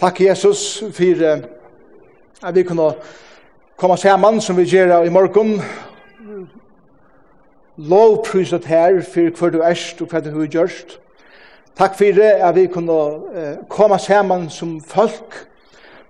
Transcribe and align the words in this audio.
Takk 0.00 0.20
Jesus 0.20 0.84
for 0.92 1.42
at 2.46 2.54
vi 2.54 2.62
kunne 2.62 2.92
komme 3.76 3.96
sammen 3.96 4.40
som 4.40 4.56
vi 4.56 4.62
gjør 4.62 5.02
i 5.02 5.08
morgen. 5.10 5.62
Lovpryset 7.76 8.64
her 8.64 9.00
for 9.02 9.32
hva 9.34 9.50
du 9.50 9.58
erst 9.58 10.02
og 10.02 10.12
hva 10.12 10.20
du 10.22 10.30
har 10.36 10.46
gjørst. 10.46 11.00
Takk 11.74 11.98
for 11.98 12.22
at 12.22 12.54
vi 12.54 12.66
kunne 12.70 13.64
komme 13.68 13.98
sammen 13.98 14.46
som 14.50 14.76
folk 14.80 15.34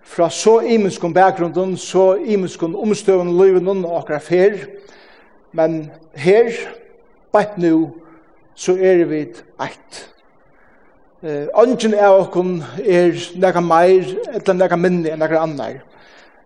fra 0.03 0.29
så 0.31 0.61
imenskom 0.61 1.15
bakgrunden, 1.15 1.77
så 1.77 2.15
imenskom 2.15 2.77
omstøvende 2.77 3.39
løyvene 3.39 3.89
og 3.89 4.03
akkurat 4.03 4.23
fer. 4.23 4.69
Men 5.53 5.91
her, 6.13 6.53
bare 7.33 7.57
nå, 7.57 7.89
så 8.55 8.77
er 8.77 9.05
vi 9.05 9.25
eit. 9.25 10.05
Eh, 11.23 11.49
ungen 11.55 11.95
er 11.95 12.13
okkum 12.15 12.61
er 12.79 13.17
nega 13.35 13.59
meir, 13.61 14.05
eller 14.31 14.55
nega 14.55 14.77
minni 14.79 15.11
enn 15.11 15.19
nega 15.19 15.41
annar. 15.43 15.81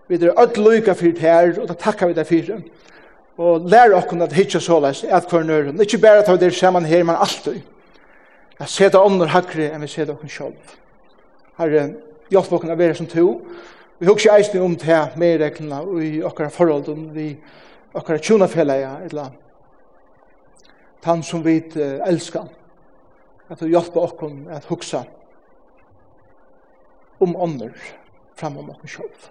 Vi 0.09 0.17
er 0.17 0.33
öll 0.33 0.63
luka 0.65 0.95
fyrir 0.97 1.19
her, 1.21 1.59
og 1.61 1.67
da 1.69 1.75
takkar 1.77 2.09
vi 2.09 2.15
det 2.17 2.25
fyrir. 2.27 2.63
Og 3.37 3.67
lær 3.69 3.93
okkum 3.99 4.23
at 4.25 4.33
hitja 4.33 4.61
såleis, 4.61 5.05
at 5.05 5.29
hver 5.29 5.45
nøren, 5.45 5.81
Ikke 5.81 5.99
bæra 5.99 6.25
at 6.25 6.41
vi 6.41 6.47
er 6.47 6.51
saman 6.51 6.85
her, 6.85 7.05
men 7.05 7.17
alltid. 7.17 7.61
Jeg 8.61 8.69
ser 8.69 8.89
det 8.89 9.01
ånder 9.01 9.27
hakre 9.27 9.69
enn 9.75 9.83
vi 9.83 9.89
ser 9.89 10.05
det 10.05 10.15
okkum 10.15 10.29
sjolv. 10.29 10.73
Herre, 11.59 11.93
hjelp 12.31 12.53
okkum 12.53 12.71
a 12.71 12.75
vera 12.75 12.95
som 12.95 13.07
to. 13.07 13.43
Vi 14.01 14.07
hugsi 14.07 14.29
eisne 14.29 14.61
om 14.61 14.77
det 14.77 14.89
her 14.89 15.13
med 15.17 15.43
og 15.83 16.05
i 16.05 16.23
okkara 16.23 16.49
og 16.73 17.15
vi 17.15 17.37
okkara 17.95 18.19
tjona 18.19 18.47
fela, 18.47 19.01
eller 19.05 19.33
tann 21.03 21.23
som 21.23 21.45
vi 21.45 21.63
elskar 22.07 22.62
at 23.53 23.61
du 23.61 23.69
hjelper 23.69 24.01
oss 24.01 24.15
at 24.51 24.65
hugsa 24.71 25.03
om 27.21 27.37
ånder 27.37 27.75
fram 28.37 28.57
om 28.59 28.71
oss 28.73 28.97
selv. 28.97 29.29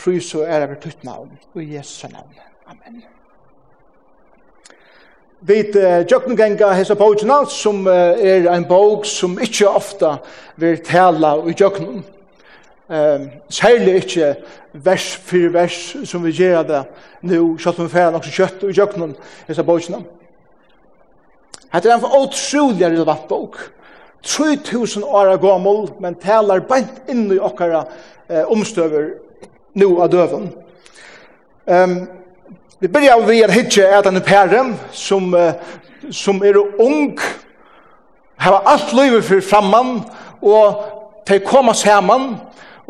Prys 0.00 0.34
og 0.34 0.48
ære 0.48 0.68
ved 0.70 0.80
tutt 0.82 1.04
navn, 1.04 1.30
og 1.54 1.62
Jesu 1.62 2.08
navn. 2.08 2.34
Amen. 2.66 3.02
Vi 5.40 5.60
uh, 5.60 5.72
tjøkken 5.72 6.06
jöknungenga 6.10 6.72
hesa 6.76 6.94
bókina 6.94 7.44
som 7.48 7.86
uh, 7.86 8.18
er 8.20 8.48
en 8.52 8.66
bog 8.68 9.06
som 9.06 9.38
ikkje 9.40 9.68
ofta 9.68 10.16
vil 10.56 10.82
tala 10.84 11.36
i 11.48 11.54
tjøkken. 11.54 12.02
Um, 12.90 13.28
særlig 13.48 13.94
ikkje 14.02 14.34
vers 14.72 15.14
for 15.16 15.52
vers 15.54 15.78
som 16.04 16.24
vi 16.24 16.32
gjer 16.32 16.62
det 16.62 16.82
nu, 17.22 17.56
vi 17.56 17.88
færa 17.88 18.10
nokso 18.10 18.30
kjøtt 18.34 18.66
i 18.68 18.74
tjøkken 18.74 19.14
hesa 19.48 19.62
bókina. 19.62 20.02
Ehm 20.02 20.19
Hetta 21.70 21.88
er 21.88 21.94
ein 21.94 22.02
for 22.02 22.12
relevant 22.90 23.28
bok. 23.28 23.58
3000 24.22 25.04
år 25.04 25.36
gamal, 25.40 25.88
men 26.00 26.16
talar 26.18 26.60
bænt 26.66 27.06
inn 27.08 27.30
i 27.32 27.38
okkara 27.38 27.84
eh, 28.28 28.42
omstøver 28.50 29.12
nu 29.78 30.00
av 30.02 30.10
døven. 30.10 30.50
Um, 31.70 31.94
vi 32.80 32.88
byrjar 32.88 33.22
vi 33.28 33.42
er 33.44 33.52
hitje 33.54 33.86
et 33.86 34.06
en 34.06 34.20
pære 34.20 34.64
som, 34.92 35.34
uh, 35.34 35.52
som 36.10 36.42
er 36.42 36.58
ung, 36.58 37.20
har 38.36 38.62
alt 38.66 38.92
livet 38.92 39.24
for 39.24 39.40
framman, 39.40 40.00
og 40.42 40.82
de 41.28 41.38
koma 41.44 41.72
saman, 41.72 42.34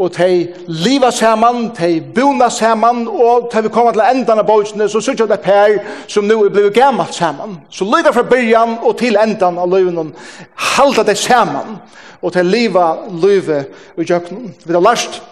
og 0.01 0.17
de 0.17 0.49
liva 0.67 1.11
saman, 1.11 1.71
de 1.79 2.01
buna 2.15 2.49
saman, 2.49 3.09
og 3.09 3.51
de 3.53 3.63
vi 3.63 3.69
kommer 3.69 3.93
til 3.93 4.03
endan 4.09 4.41
av 4.41 4.47
bøysene, 4.49 4.89
så 4.89 5.01
synes 5.01 5.21
jeg 5.21 5.29
det 5.29 5.37
er 5.37 5.43
Per 5.45 6.07
som 6.09 6.25
nu 6.25 6.39
er 6.45 6.49
blevet 6.49 6.75
gammalt 6.75 7.15
saman. 7.15 7.59
Så 7.71 7.85
lyder 7.85 8.13
fra 8.13 8.23
byrjan 8.23 8.79
og 8.83 8.97
til 8.99 9.19
endan 9.21 9.59
av 9.59 9.69
løven, 9.69 10.15
halda 10.57 11.05
det 11.05 11.19
saman, 11.19 11.77
og 12.23 12.35
de 12.35 12.45
liva 12.45 12.95
løyve 13.11 13.65
i 13.99 14.07
jøkken. 14.09 14.55
Vi 14.65 14.73
har 14.73 14.81
lært 14.81 15.23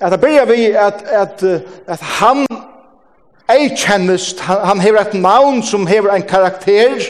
at 0.00 0.12
det 0.12 0.20
byrja 0.20 0.44
vi 0.44 0.64
at, 0.64 1.04
at, 1.04 1.42
at 1.86 2.00
han 2.00 2.46
ei 3.52 3.68
kjennest, 3.76 4.40
han, 4.40 4.64
han 4.64 4.80
hever 4.80 5.00
et 5.00 5.14
navn 5.14 5.62
som 5.62 5.86
hever 5.86 6.14
en 6.14 6.22
karakter, 6.22 7.04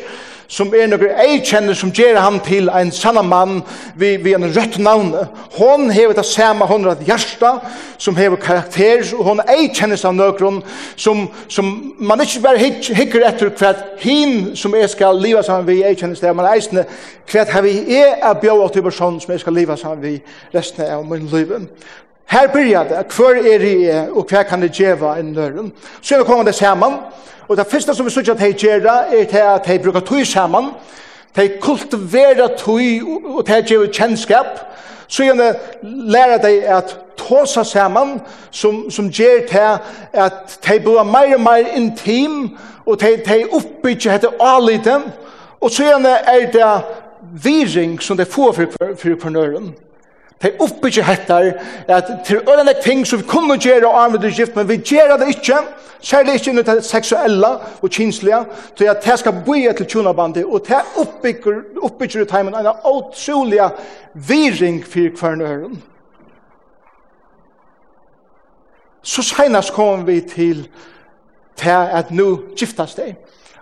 som 0.51 0.73
er 0.75 0.89
noe 0.91 1.07
jeg 1.07 1.45
kjenner 1.47 1.77
som 1.79 1.93
gjør 1.95 2.19
han 2.19 2.41
til 2.43 2.69
en 2.75 2.91
sanna 2.95 3.23
mann 3.23 3.61
vi, 3.95 4.17
vi 4.19 4.35
en 4.35 4.49
rødt 4.51 4.81
navn. 4.83 5.13
Hon 5.55 5.91
hevur 5.95 6.17
det 6.17 6.27
samme 6.27 6.67
hundra 6.67 6.97
hjärsta 7.07 7.53
som 7.99 8.19
hevur 8.19 8.41
karakter 8.43 9.05
og 9.19 9.25
hon 9.29 9.45
jeg 9.47 9.71
kjenner 9.79 10.05
av 10.09 10.17
noen 10.19 10.61
som, 10.97 11.29
som 11.49 11.71
man 11.99 12.25
ikke 12.25 12.43
bare 12.43 12.59
hikker 12.59 13.27
etter 13.29 13.55
hva 13.55 13.73
hin 14.03 14.53
som 14.59 14.75
jeg 14.75 14.91
skal 14.91 15.23
liva 15.23 15.45
sammen 15.47 15.69
vi 15.69 15.81
jeg 15.85 16.01
kjenner 16.03 16.19
det, 16.19 16.37
men 16.37 16.51
eisne 16.51 16.87
hva 17.31 17.47
har 17.53 17.67
vi 17.67 17.77
er 18.01 18.19
av 18.27 18.41
bjøy 18.43 18.65
av 18.67 18.83
person 18.83 19.21
som 19.23 19.35
jeg 19.35 19.45
skal 19.45 19.55
liva 19.55 19.79
sammen 19.79 20.03
vi 20.03 20.17
resten 20.55 20.87
av 20.91 21.07
min 21.07 21.31
liv. 21.31 21.55
Her 22.31 22.47
byrjar 22.47 22.85
det, 22.85 23.15
hver 23.17 23.55
er 23.55 23.61
i, 23.61 24.09
og 24.11 24.27
hver 24.29 24.43
kan 24.43 24.63
det 24.63 24.79
djeva 24.79 25.17
en 25.19 25.33
nøren. 25.33 25.73
Så 26.03 26.15
er 26.15 26.19
vi 26.19 26.25
kommer 26.25 26.45
det 26.45 26.55
saman, 26.55 26.93
og 27.49 27.57
det 27.57 27.67
første 27.67 27.95
som 27.95 28.07
vi 28.07 28.11
sørger 28.11 28.33
at 28.33 28.41
de 28.41 28.53
gjør, 28.53 28.87
er 28.87 29.25
til 29.25 29.37
at 29.37 29.67
de 29.67 29.79
bruker 29.79 30.01
tog 30.01 30.27
saman, 30.27 30.65
de 31.37 31.49
kultiverer 31.61 32.49
tog 32.59 32.81
og 33.25 33.47
de 33.47 33.63
gjør 33.67 33.87
kjennskap, 33.93 34.47
så 35.09 35.25
gjerne 35.25 35.55
lærer 35.83 36.39
de 36.39 36.63
at 36.63 36.99
tåsa 37.17 37.65
saman, 37.65 38.21
som, 38.51 38.91
som 38.91 39.11
gjør 39.11 39.47
til 39.49 39.79
at 40.13 40.59
de 40.69 40.81
blir 40.81 41.03
mer 41.03 41.35
og 41.35 41.41
mer 41.41 41.67
intim, 41.77 42.57
og 42.87 43.01
de, 43.01 43.17
de 43.27 43.45
oppbygger 43.53 44.13
dette 44.13 44.29
alite, 44.41 45.01
og 45.61 45.71
så 45.71 45.83
gjerne 45.83 46.09
er 46.09 46.51
det 46.53 46.83
viring 47.43 48.03
som 48.03 48.17
de 48.17 48.25
får 48.25 48.53
for, 48.53 48.67
for, 48.99 49.17
for 49.21 49.29
nøren. 49.31 49.75
Det 50.43 50.49
er 50.49 50.63
oppbygget 50.63 51.05
hettar, 51.05 51.53
at 51.89 52.05
til 52.27 52.37
ølende 52.37 52.75
ting 52.83 53.07
som 53.07 53.19
vi 53.19 53.25
kunne 53.29 53.59
gjøre 53.59 53.89
og 53.89 54.05
armet 54.05 54.35
gift, 54.37 54.57
men 54.57 54.69
vi 54.69 54.77
gjør 54.77 55.17
det 55.17 55.29
ikke, 55.29 55.57
særlig 56.01 56.35
ikke 56.35 56.51
innenfor 56.51 56.73
det 56.73 56.85
seksuelle 56.85 57.47
og 57.83 57.91
kinslige, 57.91 58.45
til 58.77 58.85
at 58.85 59.05
det 59.05 59.19
skal 59.19 59.43
bøye 59.47 59.73
til 59.73 59.87
tjonabandet, 59.87 60.45
og 60.45 60.65
det 60.69 60.81
oppbygger, 60.97 61.61
oppbygger 61.83 62.23
ut 62.23 62.31
heimen 62.31 62.55
en 62.55 62.67
utrolig 62.85 63.61
viring 64.15 64.85
for 64.87 65.21
hver 65.21 65.35
nøren. 65.35 65.83
Så 69.03 69.23
senest 69.23 69.73
kom 69.73 70.07
vi 70.07 70.21
til 70.21 70.69
til 71.61 71.71
at 71.71 72.11
nå 72.11 72.39
giftas 72.57 72.95
det. 72.95 73.15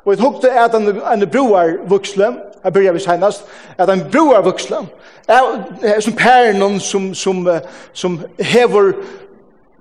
Og 0.05 0.13
jeg 0.13 0.19
tok 0.19 0.43
det 0.43 0.55
at 0.55 0.75
en, 0.75 0.89
en 1.03 1.31
broar 1.31 1.75
vuksle, 1.89 2.37
jeg 2.65 2.73
begynner 2.73 2.93
vi 2.93 2.99
senest, 2.99 3.45
at 3.79 3.91
en 3.91 4.05
broar 4.13 4.43
vuxla, 4.43 4.83
er 5.29 6.01
som 6.01 6.13
pæren 6.13 6.81
som, 6.81 7.15
som, 7.15 7.49
som 7.93 8.21
hever 8.39 8.93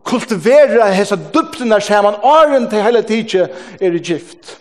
kultivera 0.04 0.90
hessa 0.92 1.16
dupterna 1.34 1.80
saman 1.80 2.16
åren 2.24 2.70
til 2.70 2.84
hele 2.84 3.02
tidsje 3.04 3.48
er 3.82 3.92
i 3.92 4.00
gift. 4.00 4.58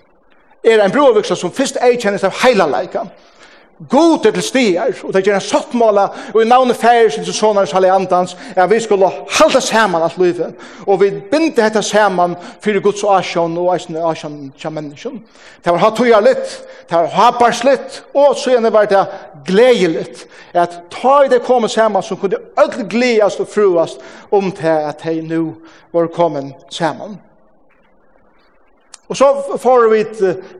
Er 0.64 0.84
en 0.84 0.92
broar 0.92 1.22
sum 1.22 1.36
som 1.36 1.52
fyrst 1.52 1.78
kennist 2.02 2.24
av 2.24 2.34
heila 2.42 2.66
leika. 2.66 3.06
God 3.90 4.26
er 4.26 4.32
til 4.32 4.42
stier, 4.42 4.92
og 5.04 5.12
det 5.12 5.20
gjør 5.26 5.34
en 5.36 5.42
sottmåla, 5.44 6.06
og 6.34 6.38
i 6.40 6.46
navnet 6.48 6.78
færes 6.80 7.18
til 7.18 7.34
sånne 7.36 7.66
sali 7.68 7.90
andans, 7.92 8.32
er 8.54 8.62
at 8.64 8.70
vi 8.70 8.78
skulle 8.80 9.10
halda 9.36 9.60
saman 9.60 10.06
alt 10.06 10.16
livet, 10.16 10.54
og 10.86 11.02
vi 11.02 11.10
binde 11.30 11.52
dette 11.58 11.82
saman 11.84 12.38
fyrir 12.64 12.80
Guds 12.80 13.04
asjon 13.04 13.58
og 13.60 13.74
eisen 13.74 13.98
asjon 14.00 14.38
til 14.56 14.72
menneskjen. 14.72 15.18
Det 15.60 15.74
var 15.74 15.82
hatuja 15.84 16.22
litt, 16.24 16.56
det 16.88 16.96
var 16.96 17.12
habars 17.18 17.60
litt, 17.68 18.00
og 18.16 18.32
så 18.40 18.54
gjerne 18.54 18.72
var 18.72 18.88
det 18.88 19.04
glede 19.44 19.92
litt, 19.98 20.24
at 20.56 20.80
ta 20.96 21.18
i 21.26 21.28
det 21.28 21.44
komme 21.44 21.68
saman 21.68 22.02
som 22.02 22.16
kunne 22.16 22.40
ødel 22.56 22.88
gledast 22.88 23.44
og 23.44 23.52
fruast 23.52 24.00
om 24.32 24.48
til 24.56 24.72
at 24.88 25.04
de 25.04 25.20
nu 25.20 25.42
var 25.92 26.08
kommet 26.16 26.54
saman. 26.72 27.18
Og 29.08 29.16
så 29.16 29.26
får 29.58 29.88
vi 29.92 30.04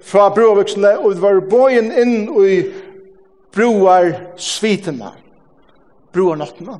fra 0.05 0.29
broviksene, 0.31 0.99
og 0.99 1.15
vi 1.15 1.23
var 1.23 1.41
bojen 1.51 1.89
inn 1.97 2.29
i 2.45 2.59
broar 3.57 4.13
svitena, 4.37 5.15
broar 6.13 6.37
nottena, 6.37 6.77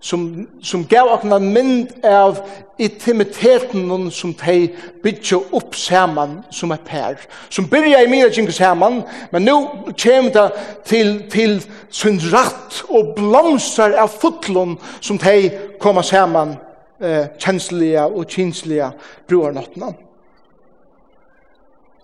som, 0.00 0.46
som 0.62 0.84
gav 0.86 1.08
okna 1.16 1.38
mynd 1.42 2.04
av 2.06 2.38
intimiteten 2.78 4.10
som 4.14 4.34
de 4.38 4.68
bytja 5.02 5.40
upp 5.50 5.74
saman 5.74 6.36
som 6.50 6.72
et 6.72 6.84
pær. 6.86 7.18
Som 7.48 7.66
byrja 7.70 8.04
i 8.04 8.10
mira 8.10 8.30
kjeng 8.30 8.50
saman, 8.52 9.00
men 9.32 9.48
nu 9.48 9.56
kjem 9.96 10.30
det 10.34 10.46
til, 10.86 11.12
til 11.32 11.58
sin 11.90 12.20
ratt 12.30 12.84
og 12.88 13.14
blomstrar 13.16 13.96
av 13.98 14.12
fotlon 14.14 14.76
som 15.00 15.18
de 15.18 15.50
koma 15.82 16.04
saman 16.06 16.54
eh, 17.00 17.32
kjenslige 17.40 18.06
og 18.06 18.28
kjenslige 18.30 18.92
broar 19.26 19.56
nottena. 19.56 19.94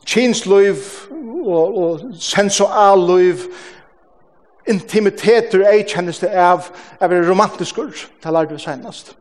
Kjensliv 0.02 0.81
og, 1.44 1.78
og 1.78 2.00
sensualliv 2.19 3.46
intimiteter 4.69 5.64
jeg 5.67 5.88
kjennes 5.91 6.20
det 6.23 6.31
av 6.31 6.69
av 7.00 7.12
er 7.12 7.26
romantiskur, 7.29 7.93
det 7.93 8.31
har 8.31 8.59
senast. 8.59 9.17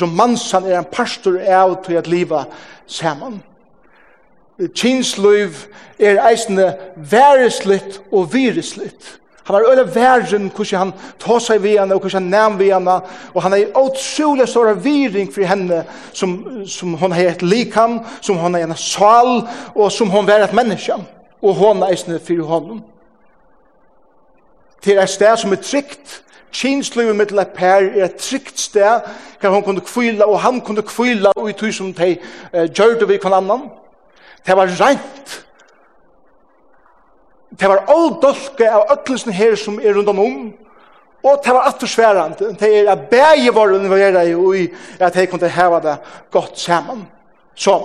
Romansan 0.00 0.66
er 0.66 0.78
en 0.78 0.90
pastor 0.92 1.38
av 1.40 1.78
til 1.84 1.96
at 1.96 2.08
liva 2.08 2.44
saman. 2.86 3.42
Kinsliv 4.74 5.66
er 5.98 6.20
eisne 6.30 6.74
væreslitt 6.96 8.00
og 8.12 8.32
vireslitt. 8.32 9.20
Han 9.46 9.54
har 9.54 9.68
øyla 9.70 9.84
verren 9.94 10.48
hvordan 10.50 10.78
han 10.78 10.92
tar 11.22 11.38
seg 11.38 11.62
ved 11.62 11.78
henne 11.78 11.94
og 11.94 12.00
hvordan 12.02 12.22
han 12.22 12.30
nevn 12.32 12.58
ved 12.58 12.72
henne 12.74 12.96
og 13.34 13.42
han 13.44 13.54
er 13.54 13.76
utrolig 13.78 14.48
stor 14.48 14.72
viring 14.82 15.30
for 15.32 15.46
henne 15.46 15.84
som, 16.12 16.64
som 16.66 16.96
hun 16.98 17.12
er 17.12 17.30
et 17.30 17.42
likam, 17.42 18.00
som 18.20 18.40
hun 18.42 18.54
er 18.54 18.66
en 18.66 18.74
sal 18.76 19.46
og 19.74 19.92
som 19.92 20.10
hun 20.10 20.28
er 20.28 20.44
et 20.44 20.56
menneske 20.56 20.98
og 21.42 21.54
hun 21.54 21.82
er 21.82 21.94
eisende 21.94 22.18
for 22.18 22.42
honom 22.42 22.82
til 24.82 24.98
et 24.98 25.08
sted 25.08 25.36
som 25.36 25.52
er 25.52 25.62
trygt. 25.62 26.22
Kinslivet 26.52 27.16
mitt 27.16 27.28
til 27.28 27.44
Per 27.54 27.66
er 27.66 28.04
et 28.04 28.16
trygt 28.16 28.60
sted, 28.60 29.00
hvor 29.40 29.50
hun 29.50 29.62
kunne 29.62 29.80
kvila, 29.80 30.24
og 30.24 30.40
han 30.40 30.60
kunne 30.60 30.82
kvila, 30.82 31.32
og 31.36 31.50
i 31.50 31.52
tog 31.52 31.74
som 31.74 31.92
de 31.94 32.16
uh, 32.54 32.64
gjør 32.64 32.98
det 32.98 33.08
ved 33.08 33.18
hver 33.18 33.34
annan. 33.34 33.68
Det 34.46 34.56
var 34.56 34.70
rent. 34.80 35.46
Det 37.60 37.68
var 37.68 37.84
all 37.88 38.14
dolke 38.22 38.70
av 38.70 38.86
økkelsen 38.92 39.32
her 39.32 39.54
som 39.54 39.80
er 39.82 39.94
rundt 39.96 40.08
om, 40.08 40.20
og 41.24 41.40
det 41.44 41.52
var 41.54 41.68
attersværende. 41.68 42.56
Det 42.60 42.78
er 42.78 42.92
at 42.92 43.08
bæge 43.10 43.54
var 43.54 43.74
involveret 43.74 44.28
i, 44.28 44.34
og 44.34 45.06
at 45.06 45.14
de 45.14 45.26
kunne 45.26 45.48
heve 45.48 45.80
det 45.80 45.96
godt 46.30 46.58
sammen. 46.58 47.08
Så, 47.54 47.80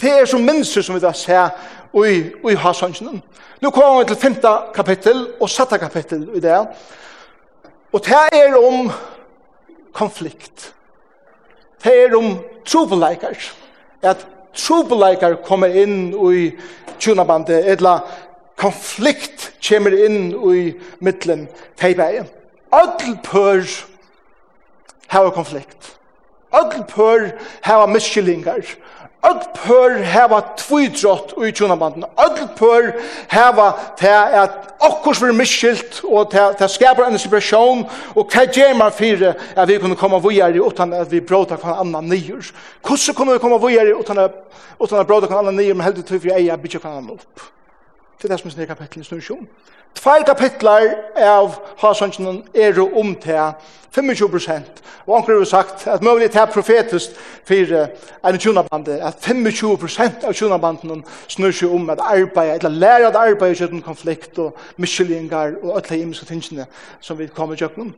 det 0.00 0.20
er 0.20 0.24
som 0.24 0.40
minster 0.40 0.82
som 0.82 0.94
vi 0.94 1.00
da 1.00 1.12
ser 1.12 1.48
i, 1.94 2.30
i 2.50 2.54
hasansjonen. 2.54 3.22
Nå 3.60 3.70
kommer 3.70 4.02
vi 4.02 4.08
til 4.12 4.16
5. 4.16 4.40
kapittel 4.74 5.26
og 5.40 5.50
7. 5.50 5.78
kapittel 5.80 6.28
i 6.34 6.40
det. 6.40 6.58
Og 7.92 8.04
det 8.04 8.24
er 8.32 8.56
om 8.56 8.90
konflikt. 9.92 10.74
Det 11.84 11.94
er 12.04 12.16
om 12.16 12.38
trobeleikar. 12.66 13.36
At 14.02 14.26
trobeleikar 14.54 15.40
kommer 15.46 15.72
inn 15.74 16.12
i 16.12 16.50
tjunabandet, 16.98 17.66
eller 17.66 18.04
konflikt 18.58 19.52
kommer 19.68 19.94
inn 19.94 20.32
i 20.34 20.72
middelen 21.00 21.46
teibeie. 21.78 22.26
Ödel 22.74 23.16
pør 23.24 23.62
hava 25.08 25.30
konflikt. 25.30 25.94
Ödel 26.52 26.84
pør 26.88 27.30
hava 27.62 27.86
miskillingar. 27.86 28.60
Öll 29.26 29.40
pør 29.50 29.96
hava 30.06 30.38
tvidrott 30.56 31.32
ui 31.36 31.50
tjonabanden. 31.52 32.04
Öll 32.16 32.44
pør 32.56 32.92
hava 33.32 33.72
til 33.98 34.14
at 34.42 34.68
okkurs 34.78 35.18
vir 35.22 35.34
miskilt 35.34 36.00
og 36.06 36.30
til 36.30 36.68
skapar 36.70 37.08
en 37.08 37.18
inspiration 37.18 37.82
og 38.14 38.30
hva 38.30 38.44
gjør 38.46 38.76
man 38.78 38.94
fyrir 38.94 39.34
at 39.56 39.68
vi 39.68 39.80
kunne 39.82 39.98
komme 39.98 40.20
vujari 40.22 40.62
utan 40.62 40.94
at 40.94 41.10
vi 41.10 41.20
bråta 41.20 41.58
kvann 41.58 41.80
annan 41.82 42.06
nyur. 42.08 42.52
Hvordan 42.86 43.14
kunne 43.14 43.34
vi 43.34 43.42
komme 43.42 43.58
vujari 43.58 43.92
utan 43.92 44.18
at 44.22 44.38
bråta 44.78 45.26
kvann 45.26 45.48
annan 45.48 45.58
nyur 45.58 45.74
men 45.74 45.88
heldur 45.88 46.06
til 46.06 46.20
fyrir 46.20 46.38
eia 46.38 46.56
bytja 46.56 46.78
kvann 46.78 47.00
annan 47.00 47.18
upp. 47.18 47.48
Det 48.18 48.30
er 48.30 48.36
det 48.36 48.40
som 48.40 48.50
er 48.54 48.70
kapitlet 48.70 49.02
i 49.02 49.08
snurrsjon. 49.08 49.48
Tvær 49.94 50.24
kapitlar 50.26 50.84
av 51.16 51.56
Hasonsjonen 51.80 52.42
er 52.54 52.76
jo 52.76 52.88
om 53.00 53.14
til 53.18 53.54
25 53.94 54.28
prosent. 54.30 54.82
Og 55.08 55.16
anker 55.16 55.38
har 55.38 55.48
sagt 55.48 55.86
at 55.88 56.04
mulig 56.04 56.30
til 56.30 56.46
profetisk 56.52 57.16
for 57.48 57.72
en 58.28 58.38
tjunabande, 58.38 58.98
at 59.02 59.16
25 59.24 59.78
prosent 59.80 60.24
av 60.24 60.36
tjunabanden 60.36 61.04
snur 61.28 61.52
seg 61.56 61.72
om 61.72 61.88
at 61.90 62.02
arbeid, 62.04 62.58
eller 62.58 62.76
lære 62.84 63.08
at 63.08 63.16
arbeid 63.16 63.60
er 63.60 63.72
en 63.72 63.82
konflikt 63.82 64.38
og 64.38 64.56
miskyllingar 64.76 65.56
og 65.62 65.76
alle 65.80 65.98
himmelske 65.98 66.26
tingene 66.28 66.68
som 67.00 67.18
vi 67.18 67.26
kommer 67.26 67.56
i 67.56 67.64
kjøkkenen. 67.64 67.94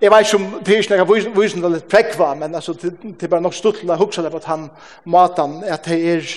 Jeg 0.00 0.10
vet 0.10 0.26
ikke 0.26 0.38
om 0.38 0.50
det 0.62 0.74
er 0.74 0.82
ikke 0.82 0.96
noe 0.98 1.40
vysen 1.40 1.62
til 1.62 1.72
litt 1.74 1.88
prekva, 1.90 2.34
men 2.38 2.54
altså, 2.54 2.72
det 2.78 3.22
er 3.22 3.30
bare 3.30 3.42
nok 3.42 3.54
stuttelig 3.54 3.94
å 3.94 4.02
huske 4.02 4.22
det 4.22 4.30
på 4.30 4.38
at 4.38 4.50
han 4.50 4.68
matan, 5.04 5.62
at 5.66 5.86
det 5.86 5.98
er 6.12 6.28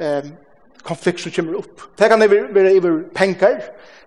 Eh, 0.00 0.22
konflikt 0.84 1.20
som 1.20 1.32
kommer 1.32 1.58
opp. 1.58 1.82
Det 1.98 2.08
kan 2.08 2.20
være 2.20 2.72
over 2.78 3.00
penger, 3.14 3.60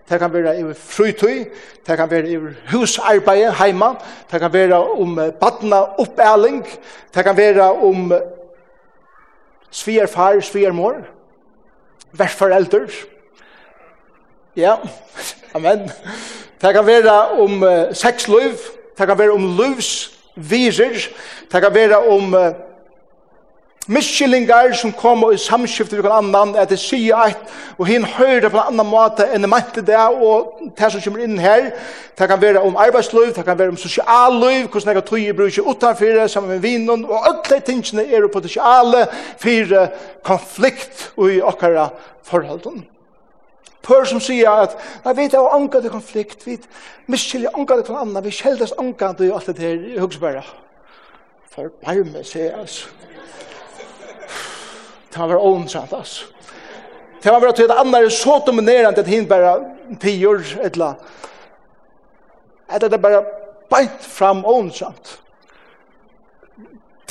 det 0.09 0.19
kan 0.19 0.33
være 0.33 0.63
over 0.63 0.73
frytøy, 0.73 1.45
det 1.87 1.97
kan 1.97 2.11
være 2.11 2.37
over 2.37 2.53
husarbeid 2.71 3.53
hjemme, 3.63 3.95
det 4.31 4.39
kan 4.39 4.53
være 4.53 4.83
om 4.99 5.15
badna 5.15 5.81
oppæling, 5.99 6.65
det 7.15 7.23
kan 7.23 7.37
være 7.37 7.71
om 7.71 8.13
svigerfar, 9.71 10.39
svigermor, 10.39 10.93
verforeldre. 12.11 12.87
Ja, 14.55 14.75
amen. 15.55 15.91
Det 16.61 16.73
kan 16.73 16.85
være 16.85 17.29
om 17.31 17.63
sexløyv, 17.93 18.57
det 18.97 19.07
kan 19.07 19.17
være 19.17 19.31
om 19.31 19.57
løvsvirer, 19.57 21.09
det 21.51 21.61
kan 21.61 21.73
være 21.73 21.97
om 21.97 22.33
uh, 22.33 22.72
miskillingar 23.87 24.71
som 24.79 24.93
kom 24.95 25.23
og 25.27 25.33
i 25.35 25.39
samskiftet 25.41 25.99
med 25.99 26.07
en 26.07 26.29
annan, 26.29 26.55
at 26.55 26.69
det 26.71 26.79
sier 26.79 27.17
eit, 27.19 27.41
og 27.77 27.87
hin 27.89 28.05
høyrer 28.07 28.47
på 28.49 28.59
en 28.59 28.71
annan 28.71 28.87
måte 28.87 29.25
enn 29.27 29.43
det 29.43 29.49
mente 29.51 29.83
det, 29.83 29.97
og 29.97 30.61
det 30.77 30.91
som 30.93 31.03
kommer 31.03 31.25
inn 31.25 31.41
her, 31.41 31.71
det 32.17 32.29
kan 32.29 32.41
være 32.41 32.63
om 32.63 32.79
arbeidsliv, 32.79 33.33
det 33.35 33.43
kan 33.45 33.59
være 33.59 33.75
om 33.75 33.81
sosialliv, 33.81 34.69
hvordan 34.71 34.95
jeg 34.95 35.05
tog 35.09 35.19
i 35.19 35.35
bruk 35.35 35.59
utanfor 35.59 36.15
det, 36.19 36.29
sammen 36.31 36.55
med 36.55 36.63
vinen, 36.63 37.05
og 37.05 37.27
alle 37.27 37.59
tingene 37.59 38.07
er 38.07 38.23
på 38.23 38.23
det 38.23 38.31
potensiale 38.37 39.05
for 39.43 39.85
konflikt 40.23 41.09
i 41.19 41.41
okkara 41.41 41.89
forholdene. 42.23 42.87
Pør 43.83 44.05
som 44.07 44.21
sier 44.23 44.47
at 44.63 44.77
nei, 45.03 45.11
vi 45.17 45.25
er 45.27 45.49
angad 45.51 45.83
i 45.83 45.91
konflikt, 45.91 46.45
vi 46.47 46.55
miskillig 47.11 47.51
angad 47.51 47.83
i 47.83 47.91
annan, 47.91 48.23
vi 48.23 48.31
kjeldes 48.31 48.71
angad 48.79 49.19
i 49.19 49.31
alt 49.35 49.51
det 49.51 49.59
her, 49.59 49.89
jeg 49.91 49.99
husker 49.99 50.23
bare, 50.23 50.45
forbarme 51.51 52.23
seg, 52.23 52.53
altså. 52.55 52.87
Det 55.13 55.19
var 55.19 55.45
åndrand, 55.45 55.93
altså. 55.93 56.25
Det 57.23 57.31
var 57.31 57.39
bare 57.39 57.53
til 57.53 57.63
at 57.63 57.79
andre 57.79 58.03
er 58.03 58.09
så 58.09 58.41
dominerende 58.47 58.99
at 58.99 59.07
hinn 59.07 59.27
bare 59.27 59.59
tiår, 60.01 60.41
eller 60.63 60.93
At 62.69 62.81
det 62.81 63.01
bare 63.01 63.23
beint 63.69 64.01
fram 64.01 64.45
åndrand. 64.45 65.19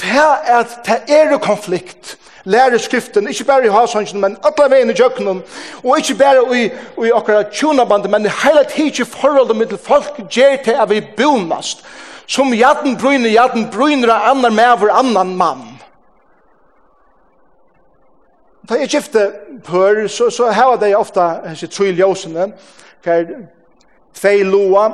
Det 0.00 0.10
er 0.18 0.58
at 0.58 0.78
det 0.86 1.00
er 1.08 1.38
konflikt. 1.38 2.18
Lære 2.44 2.78
skriften, 2.78 3.28
ikke 3.28 3.44
bare 3.44 3.66
i 3.66 3.68
hasansjen, 3.68 4.20
men 4.20 4.36
alle 4.44 4.70
veien 4.70 4.90
i 4.90 4.94
jøkkenen, 4.98 5.42
og 5.84 5.98
ikke 5.98 6.14
bare 6.14 6.58
i, 6.58 6.64
i 7.06 7.12
akkurat 7.14 7.52
tjonabandet, 7.54 8.10
men 8.10 8.26
i 8.26 8.32
hele 8.42 8.64
tid 8.64 9.00
i 9.00 9.04
forholdet 9.04 9.56
mitt 9.56 9.76
folk 9.80 10.18
gjør 10.30 10.56
til 10.64 10.80
at 10.82 10.90
vi 10.90 11.00
bonast. 11.16 11.84
Som 12.26 12.54
jaden 12.54 12.98
bryner, 12.98 13.30
jaden 13.30 13.68
bryner 13.70 14.10
av 14.10 14.30
andre 14.30 14.50
med 14.50 14.78
vår 14.80 14.90
annan 14.90 15.36
mann. 15.36 15.71
Da 18.68 18.78
jeg 18.78 18.88
gifte 18.88 19.32
pør, 19.64 20.06
så, 20.06 20.30
så 20.30 20.50
hava 20.54 20.76
de 20.78 20.94
ofta 20.94 21.40
hese 21.48 21.66
tru 21.66 21.88
ljósene, 21.90 22.52
hver 23.02 23.24
tvei 24.14 24.44
loa, 24.46 24.84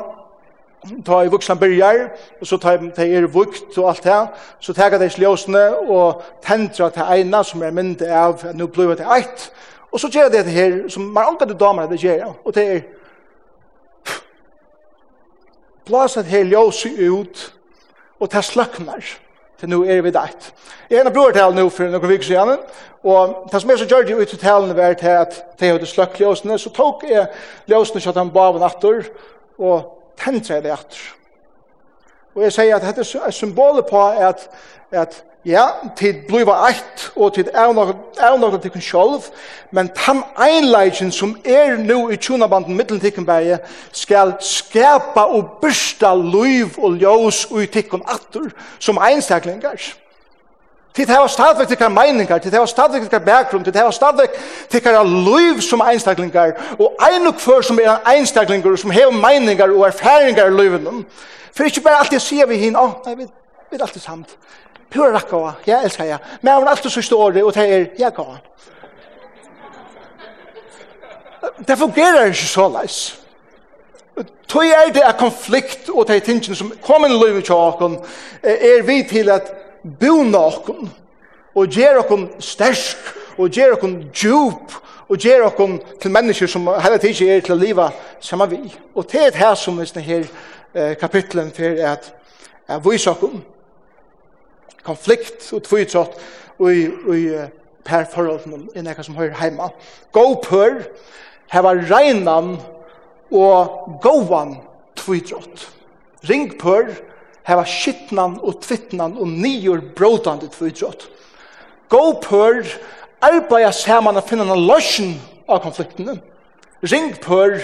ta 1.05 1.21
i 1.25 1.29
vuxna 1.29 1.57
byrjar, 1.59 2.07
og 2.41 2.47
så 2.47 2.57
ta 2.63 2.77
de 2.81 3.09
er 3.17 3.27
vukt 3.29 3.77
og 3.79 3.91
alt 3.91 4.05
det, 4.05 4.21
så 4.61 4.73
tega 4.73 4.99
de 4.99 5.11
ljósene 5.21 5.65
og 5.85 6.23
tendra 6.45 6.89
til 6.95 7.13
eina 7.13 7.43
som 7.45 7.63
er 7.63 7.75
mynd 7.77 8.03
av, 8.03 8.47
nu 8.55 8.67
blir 8.73 8.95
det 8.97 9.05
eit, 9.05 9.51
og 9.93 10.01
så 10.01 10.09
gjør 10.09 10.33
de 10.33 10.45
det 10.47 10.55
her, 10.55 10.81
som 10.89 11.11
man 11.13 11.35
anker 11.35 11.51
det 11.51 11.61
damer 11.61 11.91
det 11.91 12.01
gjør, 12.01 12.33
og 12.45 12.55
det 12.55 12.67
er 12.73 12.81
blaset 15.89 16.25
her 16.25 16.45
ljósi 16.45 16.95
ut, 17.11 17.53
og 18.21 18.33
det 18.33 18.45
sløknar 18.45 19.05
til 19.59 19.71
nå 19.73 19.83
er 19.85 20.03
vi 20.07 20.13
deit. 20.15 20.53
Jeg 20.91 21.01
er 21.01 21.09
en 21.09 21.15
bror 21.15 21.35
til 21.35 21.55
nå 21.57 21.67
for 21.75 21.91
noen 21.91 22.11
vikker 22.11 22.31
siden, 22.31 22.65
og 23.03 23.51
det 23.53 23.61
som 23.63 23.71
er 23.71 23.81
så 23.81 23.87
gjør 23.91 24.07
det 24.07 24.17
ut 24.19 24.33
til 24.33 24.41
talen 24.43 24.77
var 24.77 24.97
til 24.99 25.15
at 25.21 25.39
de 25.61 25.71
hadde 25.73 25.87
sløkt 25.87 26.21
ljøsene, 26.21 26.59
så 26.59 26.71
tok 26.75 27.05
jeg 27.09 27.29
ljøsene 27.71 28.01
til 28.01 28.13
at 28.13 28.21
han 28.21 28.33
bav 28.35 28.59
natter, 28.63 29.09
og 29.59 29.95
tente 30.19 30.55
jeg 30.55 30.65
det 30.65 30.75
etter. 30.75 31.05
Og 32.35 32.45
jeg 32.47 32.55
sier 32.55 32.77
at 32.77 32.87
dette 32.87 33.03
er 33.03 33.35
symbolet 33.35 33.87
på 33.91 34.03
at, 34.09 34.49
at 34.91 35.23
Ja, 35.49 35.63
tid 35.97 36.27
bliva 36.29 36.59
eitt, 36.67 37.07
og 37.17 37.31
tid 37.33 37.47
er 37.57 37.71
nok 37.73 38.57
til 38.61 38.73
kun 38.75 38.83
sjolv, 38.85 39.31
men 39.73 39.89
tan 39.97 40.19
einleikjen 40.37 41.09
som 41.15 41.31
er 41.41 41.79
nu 41.81 42.11
i 42.13 42.19
tjunabanden 42.21 42.77
mittelen 42.77 43.01
tikkun 43.01 43.25
bæge, 43.25 43.57
skal 43.93 44.35
skapa 44.45 45.25
og 45.25 45.55
byrsta 45.63 46.11
luiv 46.15 46.77
og 46.77 46.99
ljós 47.01 47.47
og 47.49 47.63
i 47.63 47.71
tikkun 47.79 48.05
attur 48.05 48.51
som 48.79 49.01
einstaklingar. 49.01 49.81
Tid 50.95 51.15
var 51.15 51.33
stadvek 51.33 51.69
tikkar 51.69 51.89
meiningar, 51.97 52.39
tid 52.39 52.59
var 52.59 52.69
stadvek 52.69 53.09
tikkar 53.09 53.25
bakgrunn, 53.25 53.65
tid 53.65 53.81
var 53.81 53.91
stadvek 53.91 54.37
tikkar 54.69 55.01
luiv 55.05 55.65
som 55.65 55.81
einstaklingar, 55.81 56.59
og 56.77 56.93
einuk 57.09 57.41
før 57.41 57.65
som 57.65 57.81
er 57.81 58.03
einstaklingar, 58.05 58.77
som 58.77 58.91
hever 58.91 59.17
meiningar 59.17 59.73
og 59.73 59.87
erfaringar 59.87 60.53
i 60.53 60.57
luivunum. 60.61 61.07
For 61.57 61.65
ikkje 61.65 61.89
bare 61.89 62.05
alltid 62.05 62.21
sier 62.21 62.47
vi 62.47 62.61
hin, 62.67 62.77
å, 62.77 62.85
oh, 62.85 62.97
nei, 63.07 63.23
vi, 63.23 63.31
vi 63.71 63.81
er 63.81 63.89
alltid 63.89 64.05
samt 64.05 64.37
pura 64.91 65.13
rakkaua, 65.15 65.53
ja, 65.67 65.83
elskar 65.85 66.05
jeg. 66.05 66.19
Men 66.41 66.53
han 66.53 66.63
var 66.63 66.71
alltid 66.71 66.91
sørste 66.91 67.17
året, 67.17 67.43
og 67.45 67.55
det 67.55 67.65
er, 67.65 67.87
jeg 67.99 68.13
gav. 68.17 68.37
Det 71.69 71.79
fungerer 71.79 72.25
ikke 72.25 72.49
så 72.49 72.69
leis. 72.73 72.99
Tøy 74.49 74.71
er 74.73 74.93
det 74.93 75.03
er 75.05 75.13
konflikt, 75.13 75.91
og 75.93 76.07
det 76.09 76.17
er 76.17 76.25
tingene 76.25 76.57
som 76.57 76.73
kommer 76.83 77.09
i 77.09 77.19
livet 77.19 77.45
til 77.45 77.55
åkken, 77.55 77.99
er 78.43 78.83
vi 78.83 79.03
til 79.09 79.29
at 79.31 79.53
bona 80.01 80.39
åkken, 80.39 80.89
og 81.55 81.67
gjør 81.69 82.01
åkken 82.03 82.29
stersk, 82.41 83.13
og 83.39 83.51
gjør 83.51 83.77
åkken 83.77 83.99
djup, 84.15 84.73
og 85.09 85.17
gjør 85.17 85.47
åkken 85.47 85.79
til 86.01 86.11
mennesker 86.11 86.47
som 86.47 86.69
hele 86.83 86.99
tiden 86.99 87.29
er 87.29 87.45
til 87.45 87.55
å 87.55 87.61
leve 87.61 87.91
sammen 88.21 88.51
vi. 88.51 88.75
Og 88.95 89.07
det 89.13 89.21
er 89.21 89.31
det 89.31 89.41
her 89.41 89.55
som 89.55 89.79
er 89.81 90.01
her 90.01 90.95
kapitlen 91.01 91.53
for 91.57 91.85
at, 91.93 92.13
jeg 92.69 92.85
viser 92.85 93.11
åkken, 93.11 93.45
konflikt 94.87 95.49
og 95.53 95.65
tvitrått 95.67 96.19
og 96.59 97.15
i 97.15 97.25
per 97.89 98.05
forholden 98.13 98.69
i 98.77 98.83
nekka 98.85 99.05
som 99.07 99.17
høyr 99.17 99.37
heima. 99.39 99.71
Gå 100.13 100.25
pør, 100.45 100.83
heva 101.53 101.75
reinan 101.79 102.57
og 103.33 104.01
gåvan 104.05 104.59
tvitrått. 104.99 105.69
Ring 106.29 106.53
pør, 106.61 106.91
heva 107.49 107.65
skittnan 107.65 108.37
og 108.43 108.61
tvittnan 108.65 109.17
og 109.17 109.31
nior 109.31 109.81
brådande 109.97 110.51
tvitrått. 110.53 111.09
Gå 111.89 112.05
pør, 112.25 112.65
arbeida 113.25 113.73
saman 113.73 114.21
og 114.21 114.27
finna 114.29 114.45
en 114.45 114.67
løsjon 114.69 115.17
av 115.49 115.63
konfliktene. 115.65 116.19
Ring 116.85 117.15
pør, 117.23 117.57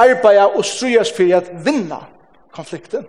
arbeida 0.00 0.46
og 0.46 0.64
strujas 0.64 1.10
fyrir 1.12 1.40
at 1.42 1.50
vinna 1.64 2.04
konflikten. 2.54 3.04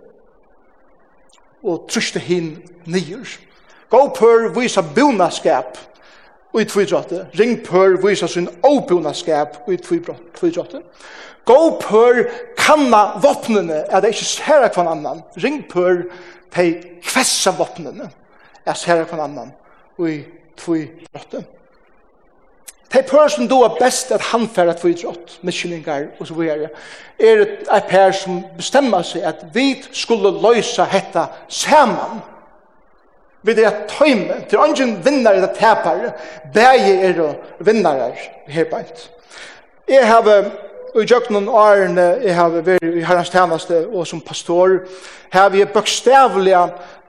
Og 1.64 1.86
trusta 1.88 2.20
hin 2.20 2.58
nior. 2.84 3.28
Gå 3.94 4.08
pør 4.10 4.48
visa 4.56 4.82
bonaskap 4.82 5.78
i 6.58 6.64
tvidrotte. 6.66 7.26
Ring 7.38 7.60
pør 7.62 8.00
visa 8.02 8.26
sin 8.26 8.48
obonaskap 8.62 9.68
i 9.70 9.76
tvidrotte. 9.76 10.80
Gå 11.46 11.58
pør 11.82 12.24
kanna 12.58 13.04
våpnene, 13.22 13.84
er 13.86 14.00
det 14.00 14.14
ikke 14.14 14.26
særa 14.26 14.72
kvann 14.74 14.90
annan. 14.96 15.22
Ring 15.38 15.62
pør 15.70 16.08
de 16.56 16.66
kvessa 17.04 17.54
våpnene, 17.54 18.10
er 18.66 18.74
særa 18.74 19.06
kvann 19.06 19.28
annan 19.28 19.54
i 20.02 20.24
tvidrotte. 20.58 21.44
De 22.94 23.02
pør 23.02 23.28
som 23.28 23.48
då 23.48 23.62
er 23.64 23.78
best 23.78 24.12
at 24.12 24.20
han 24.32 24.48
færre 24.48 24.74
tvidrott, 24.74 25.38
miskyldingar 25.42 26.10
og 26.18 26.26
så 26.26 26.34
videre, 26.34 26.68
er 27.18 27.46
et 27.46 27.90
pær 27.90 28.10
som 28.10 28.42
bestemmer 28.56 29.06
seg 29.06 29.22
at 29.22 29.46
vi 29.54 29.82
skulle 29.92 30.34
løysa 30.42 30.86
hetta 30.90 31.28
saman 31.48 32.22
Vi 33.44 33.52
er 33.52 33.66
et 33.68 33.82
tøyme, 33.88 34.38
til 34.48 34.58
ungen 34.58 34.94
vinnare 35.04 35.42
det 35.42 35.50
tapare, 35.58 36.12
begge 36.54 36.94
er 37.04 37.34
vinnare 37.60 38.12
her 38.48 38.64
beint. 38.70 39.10
Jeg 39.88 40.06
har 40.08 40.24
i 40.94 41.04
jøkkenen 41.04 41.48
årene, 41.48 42.06
jeg 42.22 42.34
har 42.34 42.54
vært 42.64 42.84
i 42.86 43.02
herrens 43.04 43.32
tjeneste 43.32 43.82
og 43.90 44.06
som 44.06 44.20
pastor, 44.24 44.78
har 45.34 45.50
vi 45.52 45.64
bøkstavlige 45.64 46.62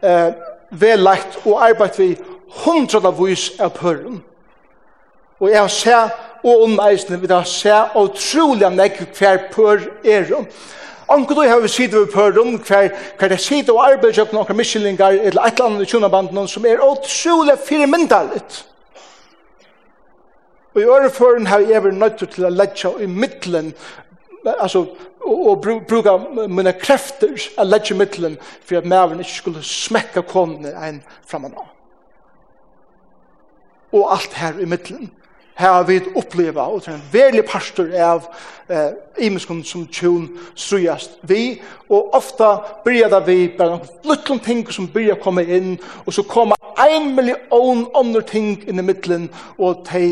eh, 0.04 0.32
vedlagt 0.72 1.40
og 1.46 1.62
arbeidt 1.70 2.00
vi 2.00 2.16
hundra 2.66 3.12
vis 3.16 3.52
av 3.60 3.76
pøren. 3.78 4.24
Og 5.40 5.52
jeg 5.52 5.60
har 5.60 5.72
sett 5.72 6.24
og 6.46 6.64
omreisende, 6.64 7.20
vi 7.22 7.30
har 7.32 7.48
sett 7.50 7.96
utrolig 7.98 8.70
nekk 8.74 9.02
hver 9.18 9.48
pør 9.54 9.88
er. 10.04 10.32
Onkel 11.08 11.36
du 11.36 11.42
har 11.42 11.60
vi 11.62 11.68
sitte 11.70 12.00
ved 12.00 12.08
pøren, 12.14 12.58
hver, 12.58 12.90
hver 13.20 13.30
det 13.30 13.40
sitte 13.40 13.74
og 13.74 13.84
arbeid 13.86 14.18
opp 14.24 14.32
noen 14.34 14.58
misjelingar 14.58 15.14
eller 15.14 15.44
et 15.46 15.60
eller 15.60 15.68
annet 15.70 15.86
i 15.86 15.90
tjonabanden, 15.92 16.48
som 16.50 16.66
er 16.66 16.82
utrolig 16.82 17.58
firmyndalit. 17.68 18.64
Og 20.76 20.82
i 20.82 20.88
øreføren 20.92 21.46
har 21.48 21.60
jeg 21.64 21.84
vært 21.84 22.00
nødt 22.02 22.24
til 22.34 22.48
å 22.48 22.52
ledja 22.52 22.92
i 23.00 23.06
middelen, 23.08 23.70
altså, 24.58 24.82
og, 25.22 25.46
og 25.52 25.62
bruka 25.88 26.18
mine 26.52 26.74
krefter 26.82 27.38
å 27.58 27.68
ledja 27.68 27.96
i 27.96 28.00
middelen, 28.02 28.40
for 28.66 28.82
at 28.82 28.90
mævren 28.90 29.22
ikke 29.24 29.38
skulle 29.38 29.64
smekka 29.64 30.26
konene 30.28 30.74
en 30.90 31.00
framan 31.30 31.54
nå. 31.56 31.68
Og 33.96 34.10
alt 34.18 34.36
her 34.42 34.60
i 34.60 34.68
middelen 34.68 35.14
har 35.56 35.84
vi 35.84 36.02
oppleva 36.16 36.68
og 36.68 36.84
til 36.84 36.96
en 36.96 37.04
veldig 37.12 37.44
pastor 37.48 37.92
av 37.96 38.26
eh, 38.68 38.92
imenskund 39.24 39.64
som 39.68 39.86
tjon 39.88 40.28
strujast 40.56 41.16
vi, 41.30 41.62
og 41.88 42.16
ofta 42.18 42.50
bryr 42.84 43.08
da 43.12 43.22
vi 43.24 43.48
bare 43.56 43.78
noen 43.78 44.10
luttlom 44.10 44.42
ting 44.44 44.66
som 44.68 44.90
byrja 44.92 45.16
komme 45.24 45.46
inn, 45.48 45.78
og 46.04 46.12
så 46.14 46.26
koma 46.28 46.58
ein 46.84 47.14
million 47.16 47.86
andre 47.96 48.24
ting 48.28 48.58
inn 48.68 48.82
i 48.82 48.84
middelen, 48.84 49.30
og 49.58 49.86
de 49.88 50.10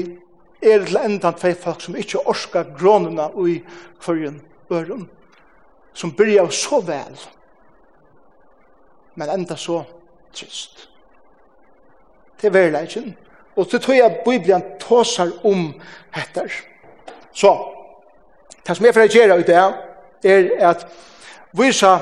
er 0.64 0.86
til 0.88 1.02
enda 1.02 1.34
tvei 1.36 1.52
folk 1.60 1.84
som 1.84 2.00
ikke 2.00 2.24
orskar 2.24 2.72
grånene 2.80 3.28
i 3.44 3.58
kvarjen 4.00 4.40
øren, 4.72 5.10
som 5.94 6.16
byrja 6.16 6.48
så 6.56 6.80
vel, 6.88 7.20
men 9.20 9.36
enda 9.36 9.60
så 9.60 9.84
trist. 10.34 10.88
Det 12.40 12.50
er 12.56 13.12
og 13.56 13.70
til 13.70 13.80
tog 13.80 13.96
jeg 13.96 14.22
Bibelen 14.26 14.64
tåsar 14.84 15.32
om 15.44 15.74
hettar. 16.12 16.52
Så, 17.34 17.54
det 18.68 18.75
som 18.78 18.86
jeg 18.86 18.94
får 18.94 19.08
gjøre 19.12 19.40
i 19.40 19.48
det 19.48 19.62
er 20.24 20.52
at 20.70 20.86
visa 21.58 21.98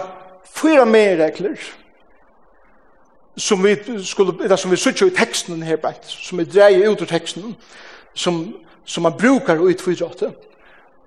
fyra 0.45 0.85
mer 0.85 1.15
regler 1.23 1.55
som 3.37 3.63
vi 3.63 3.77
skulle 4.03 4.43
eller 4.43 4.55
som 4.55 4.71
vi 4.71 4.77
söker 4.77 5.07
i 5.07 5.15
teksten 5.15 5.63
her, 5.63 5.79
bak 5.81 6.03
som 6.05 6.37
vi 6.37 6.45
dreier 6.45 6.91
ut 6.91 7.01
ur 7.01 7.09
teksten, 7.09 7.55
som 8.13 8.43
som 8.85 9.03
man 9.03 9.17
brukar 9.17 9.69
ut 9.69 9.81
for 9.81 10.03
åtta. 10.03 10.31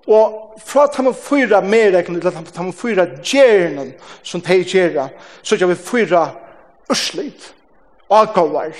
Og 0.07 0.61
fra 0.66 0.85
at 0.85 0.97
han 0.97 1.14
fyra 1.14 1.61
mer 1.61 1.90
regler, 1.93 2.19
eller 2.19 2.38
at 2.38 2.57
han 2.57 2.73
fyra 2.73 3.07
gjerne 3.25 3.93
som 4.23 4.40
tejera 4.40 5.09
så 5.43 5.57
gjør 5.57 5.73
vi 5.73 5.75
fyra 5.81 6.28
urslit 6.90 7.54
alkovar, 8.11 8.73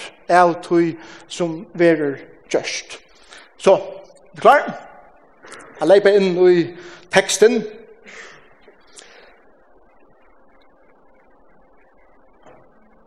tog 0.63 0.93
som 1.29 1.65
verer 1.75 2.19
gjørst. 2.55 2.99
Så, 3.59 3.75
er 3.75 4.37
du 4.37 4.41
klar? 4.41 4.69
Jeg 5.81 5.91
leiper 5.91 6.19
inn 6.19 6.37
i 6.49 6.67
teksten. 7.13 7.63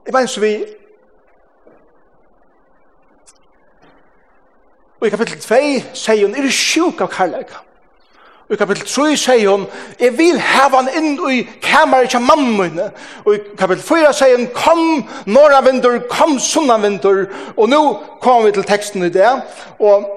Jeg 0.08 0.14
mener 0.14 0.28
så 0.32 0.40
vi 0.40 0.54
Og 4.98 5.08
i 5.08 5.10
kapittel 5.14 5.40
2 5.40 5.58
sier 5.94 6.26
hun, 6.26 6.36
er 6.36 6.42
du 6.42 6.50
sjuk 6.50 7.02
av 7.06 7.12
karlæka? 7.14 7.60
i 8.50 8.56
kapitel 8.56 8.86
3 8.88 9.18
sier 9.20 9.50
hun, 9.50 9.66
jeg 10.00 10.14
vil 10.18 10.38
heve 10.40 10.80
han 10.80 10.90
inn 10.96 11.18
i 11.32 11.42
kameret 11.64 12.08
ikke 12.08 12.22
mammene. 12.24 12.92
Og 13.26 13.36
i 13.36 13.42
kapitel 13.60 13.84
4 13.84 14.14
sier 14.16 14.38
hun, 14.38 14.48
kom 14.56 14.84
norra 15.28 15.60
vindur, 15.66 15.98
kom 16.10 16.38
sunna 16.40 16.78
vindur. 16.80 17.26
Og 17.58 17.68
nå 17.70 17.82
kommer 18.24 18.48
vi 18.48 18.56
til 18.56 18.68
teksten 18.70 19.04
i 19.04 19.12
det, 19.12 19.34
og 19.80 20.08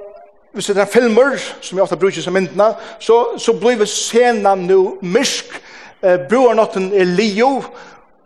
hvis 0.52 0.66
det 0.66 0.78
er 0.82 0.90
filmer, 0.90 1.36
som 1.60 1.78
jeg 1.78 1.82
ofte 1.82 1.96
bruker 1.96 2.22
som 2.22 2.34
myndene, 2.34 2.72
så, 2.98 3.38
så 3.38 3.54
blir 3.54 3.78
vi 3.78 3.86
sena 3.86 4.54
nå 4.58 4.96
mysk, 5.02 5.52
eh, 6.02 6.18
broernotten 6.30 6.90
er 6.94 7.06
lio, 7.06 7.60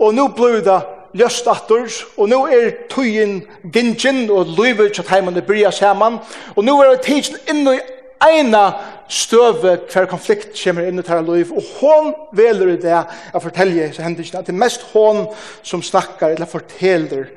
og 0.01 0.15
nå 0.15 0.29
blir 0.37 0.61
det 0.65 0.79
løst 1.15 1.49
atter, 1.49 1.85
og 2.17 2.29
nå 2.29 2.47
er 2.53 2.71
tøyen 2.91 3.43
gingen, 3.73 4.31
og 4.31 4.57
løyver 4.57 4.89
til 4.89 5.09
heimene 5.09 5.45
bryr 5.45 5.71
saman, 5.71 6.19
og 6.57 6.65
nå 6.65 6.79
er 6.83 6.95
det 6.95 7.05
tidsen 7.07 7.37
inn 7.49 7.69
i 7.73 7.79
ena 8.25 8.65
støve 9.09 9.77
hver 9.93 10.07
konflikt 10.11 10.55
kommer 10.57 10.87
inn 10.89 10.99
i 10.99 11.05
tæra 11.05 11.23
liv, 11.25 11.53
og 11.53 11.63
hon 11.81 12.13
veler 12.33 12.75
i 12.75 12.81
det 12.81 12.95
jeg 12.95 13.43
forteller 13.43 13.93
så 13.93 14.03
hender 14.03 14.31
at 14.39 14.47
det 14.47 14.55
er 14.55 14.63
mest 14.65 14.87
hon 14.93 15.27
som 15.63 15.83
snakkar 15.83 16.35
eller 16.35 16.49
forteller 16.49 17.31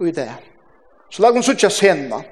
i 0.00 0.10
det. 0.10 0.30
Så 1.10 1.22
lag 1.22 1.34
hun 1.34 1.42
suttja 1.42 1.70
sena. 1.70 2.22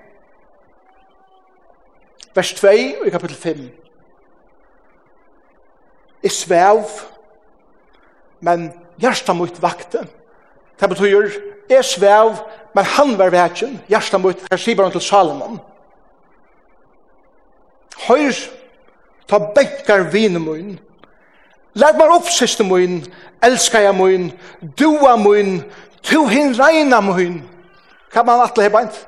Vers 2.34 2.52
2 2.54 2.68
i 3.06 3.10
kapittel 3.10 3.36
5. 3.36 3.62
Jeg 6.22 6.34
svev, 6.34 6.84
men 8.40 8.70
hjertet 8.98 9.36
mot 9.36 9.62
vakte. 9.62 10.04
Det 10.78 10.88
betyr, 10.88 11.30
jeg 11.70 11.84
svev, 11.84 12.36
men 12.74 12.84
han 12.84 13.16
var 13.18 13.32
vekjen. 13.34 13.78
Hjertet 13.90 14.22
mot, 14.22 14.46
her 14.50 14.60
sier 14.60 14.82
han 14.82 14.94
til 14.94 15.02
Salomon. 15.02 15.58
Høyr, 18.06 18.36
ta 19.28 19.38
bekkar 19.54 20.08
vinen 20.12 20.42
mun. 20.42 20.78
Læt 21.78 21.98
meg 21.98 22.10
opp, 22.10 22.30
siste 22.30 22.64
mun, 22.64 23.02
elskar 23.44 23.84
jeg 23.84 23.94
mun, 23.94 24.30
dua 24.78 25.16
mun, 25.16 25.62
tu 26.02 26.24
hin 26.26 26.54
reina 26.58 27.00
mun. 27.00 27.42
Kan 28.12 28.26
man 28.26 28.40
atle 28.42 28.62
her 28.62 28.72
beint? 28.72 29.04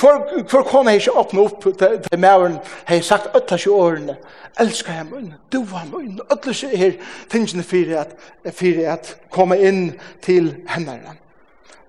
Hvor, 0.00 0.42
hvor 0.50 0.62
kone 0.62 0.90
hei 0.90 0.98
ikke 0.98 1.12
åpne 1.18 1.40
opp 1.44 1.66
til 1.78 2.00
he 2.10 2.48
hei 2.88 3.02
sagt 3.02 3.36
øtla 3.36 3.58
sju 3.58 3.74
årene, 3.74 4.16
elskar 4.60 4.96
jeg 4.98 5.06
mun, 5.10 5.34
dua 5.52 5.84
mun, 5.90 6.20
øtla 6.32 6.52
sju 6.52 6.72
her, 6.74 6.96
tingene 7.30 7.62
fyrir 7.62 8.00
at, 8.00 8.16
fyrir 8.50 8.90
at 8.92 9.16
komme 9.30 9.58
inn 9.58 9.92
til 10.22 10.56
hennaren. 10.68 11.23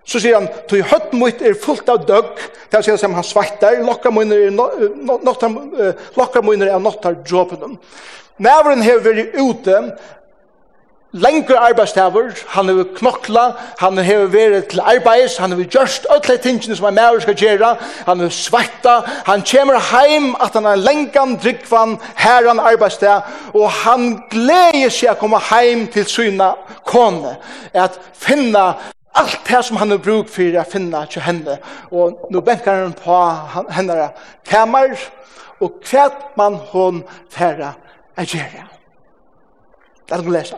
Så 0.06 0.20
sier 0.22 0.38
han, 0.38 0.50
«Tog 0.70 0.84
høtt 0.92 1.14
mot 1.18 1.42
er 1.42 1.56
fullt 1.58 1.90
av 1.90 2.04
døgg, 2.06 2.44
det 2.70 2.82
er 2.82 2.98
som 3.02 3.16
han 3.18 3.26
svettar, 3.26 3.80
lokka 3.86 4.12
munner 4.14 4.46
er 6.70 6.80
nottar 6.80 7.18
dråpen. 7.26 7.80
Nævren 8.38 8.84
har 8.84 9.02
vært 9.02 9.34
ute, 9.40 9.80
lengre 11.16 11.58
arbeidstaver, 11.58 12.34
han 12.54 12.70
har 12.70 12.88
knokla, 12.98 13.46
han 13.80 13.98
har 13.98 14.26
vært 14.30 14.70
til 14.74 14.82
arbeids, 14.84 15.38
han 15.40 15.56
har 15.56 15.62
gjørst 15.64 16.10
alle 16.12 16.38
tingene 16.44 16.76
som 16.76 16.90
en 16.90 16.98
maver 16.98 17.24
skal 17.24 17.38
gjøre, 17.40 17.70
han 18.06 18.24
har 18.26 18.34
svetta, 18.36 18.96
han 19.26 19.46
kommer 19.48 19.80
heim 19.92 20.34
at 20.44 20.58
han 20.60 20.68
har 20.68 20.82
lengan 20.82 21.38
drikvan 21.42 21.96
herran 22.20 22.60
arbeidstav, 22.60 23.24
og 23.56 23.72
han 23.86 24.20
gleder 24.30 24.92
seg 24.92 25.16
å 25.16 25.22
komme 25.24 25.40
heim 25.50 25.88
til 25.94 26.06
syna 26.06 26.52
kone, 26.86 27.38
at 27.74 27.98
finna 28.14 28.74
allt 29.16 29.40
det 29.48 29.64
som 29.64 29.78
han 29.78 29.92
har 29.92 29.98
bruk 29.98 30.30
för 30.30 30.54
att 30.58 30.72
finna 30.72 31.06
till 31.06 31.22
henne. 31.22 31.58
Och 31.90 32.28
nu 32.32 32.42
bänkar 32.42 32.82
han 32.82 32.94
på 32.94 33.16
henne 33.70 34.10
kamer 34.44 35.00
och 35.58 35.84
kvärt 35.84 36.36
man 36.36 36.54
hon 36.56 37.04
färra 37.30 37.74
att 38.16 38.34
göra. 38.34 38.64
Det 40.06 40.16
är 40.16 40.20
att 40.20 40.32
läsa. 40.32 40.58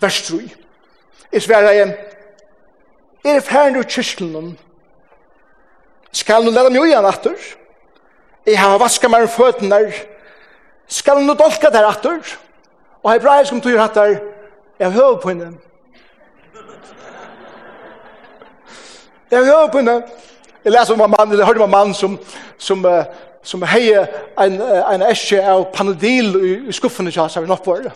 Vers 0.00 0.28
3. 0.28 0.38
I 1.30 1.40
Sverige 1.40 1.96
er 3.24 3.34
det 3.34 3.40
färden 3.40 3.76
ur 3.76 3.82
kyrklen 3.82 4.58
skal 6.12 6.44
nu 6.44 6.50
leda 6.50 6.70
mig 6.70 6.86
igen 6.86 7.06
attur 7.06 7.38
I 8.46 8.54
har 8.54 8.78
vaskat 8.78 9.10
mig 9.10 9.26
fötterna 9.26 9.78
skal 10.86 11.22
nu 11.22 11.34
dolka 11.34 11.70
där 11.70 11.84
attur 11.84 12.22
og 13.02 13.10
hebraisk 13.12 13.52
om 13.52 13.60
tog 13.60 13.78
hattar 13.78 14.16
jeg 14.78 14.92
høver 14.92 15.20
på 15.20 15.28
henne 15.28 15.58
Det 19.30 19.38
er 19.38 19.64
åpne. 19.64 20.02
Jeg 20.64 20.72
leser 20.72 20.94
om 20.94 21.00
en 21.00 21.14
mann, 21.18 21.32
eller 21.32 21.44
hørte 21.44 21.58
om 21.58 21.64
en 21.64 21.70
mann 21.70 21.94
som, 21.94 22.18
som, 22.58 22.84
uh, 22.84 23.04
som 23.42 23.62
heier 23.62 24.06
en, 24.40 24.60
uh, 24.60 24.94
en 24.94 25.02
eske 25.02 25.42
av 25.42 25.66
panodil 25.72 26.36
i, 26.36 26.52
i 26.68 26.72
skuffene 26.72 27.10
til 27.10 27.20
hans, 27.20 27.34
har 27.34 27.42
vi 27.42 27.48
nok 27.48 27.64
på 27.64 27.76
det. 27.76 27.92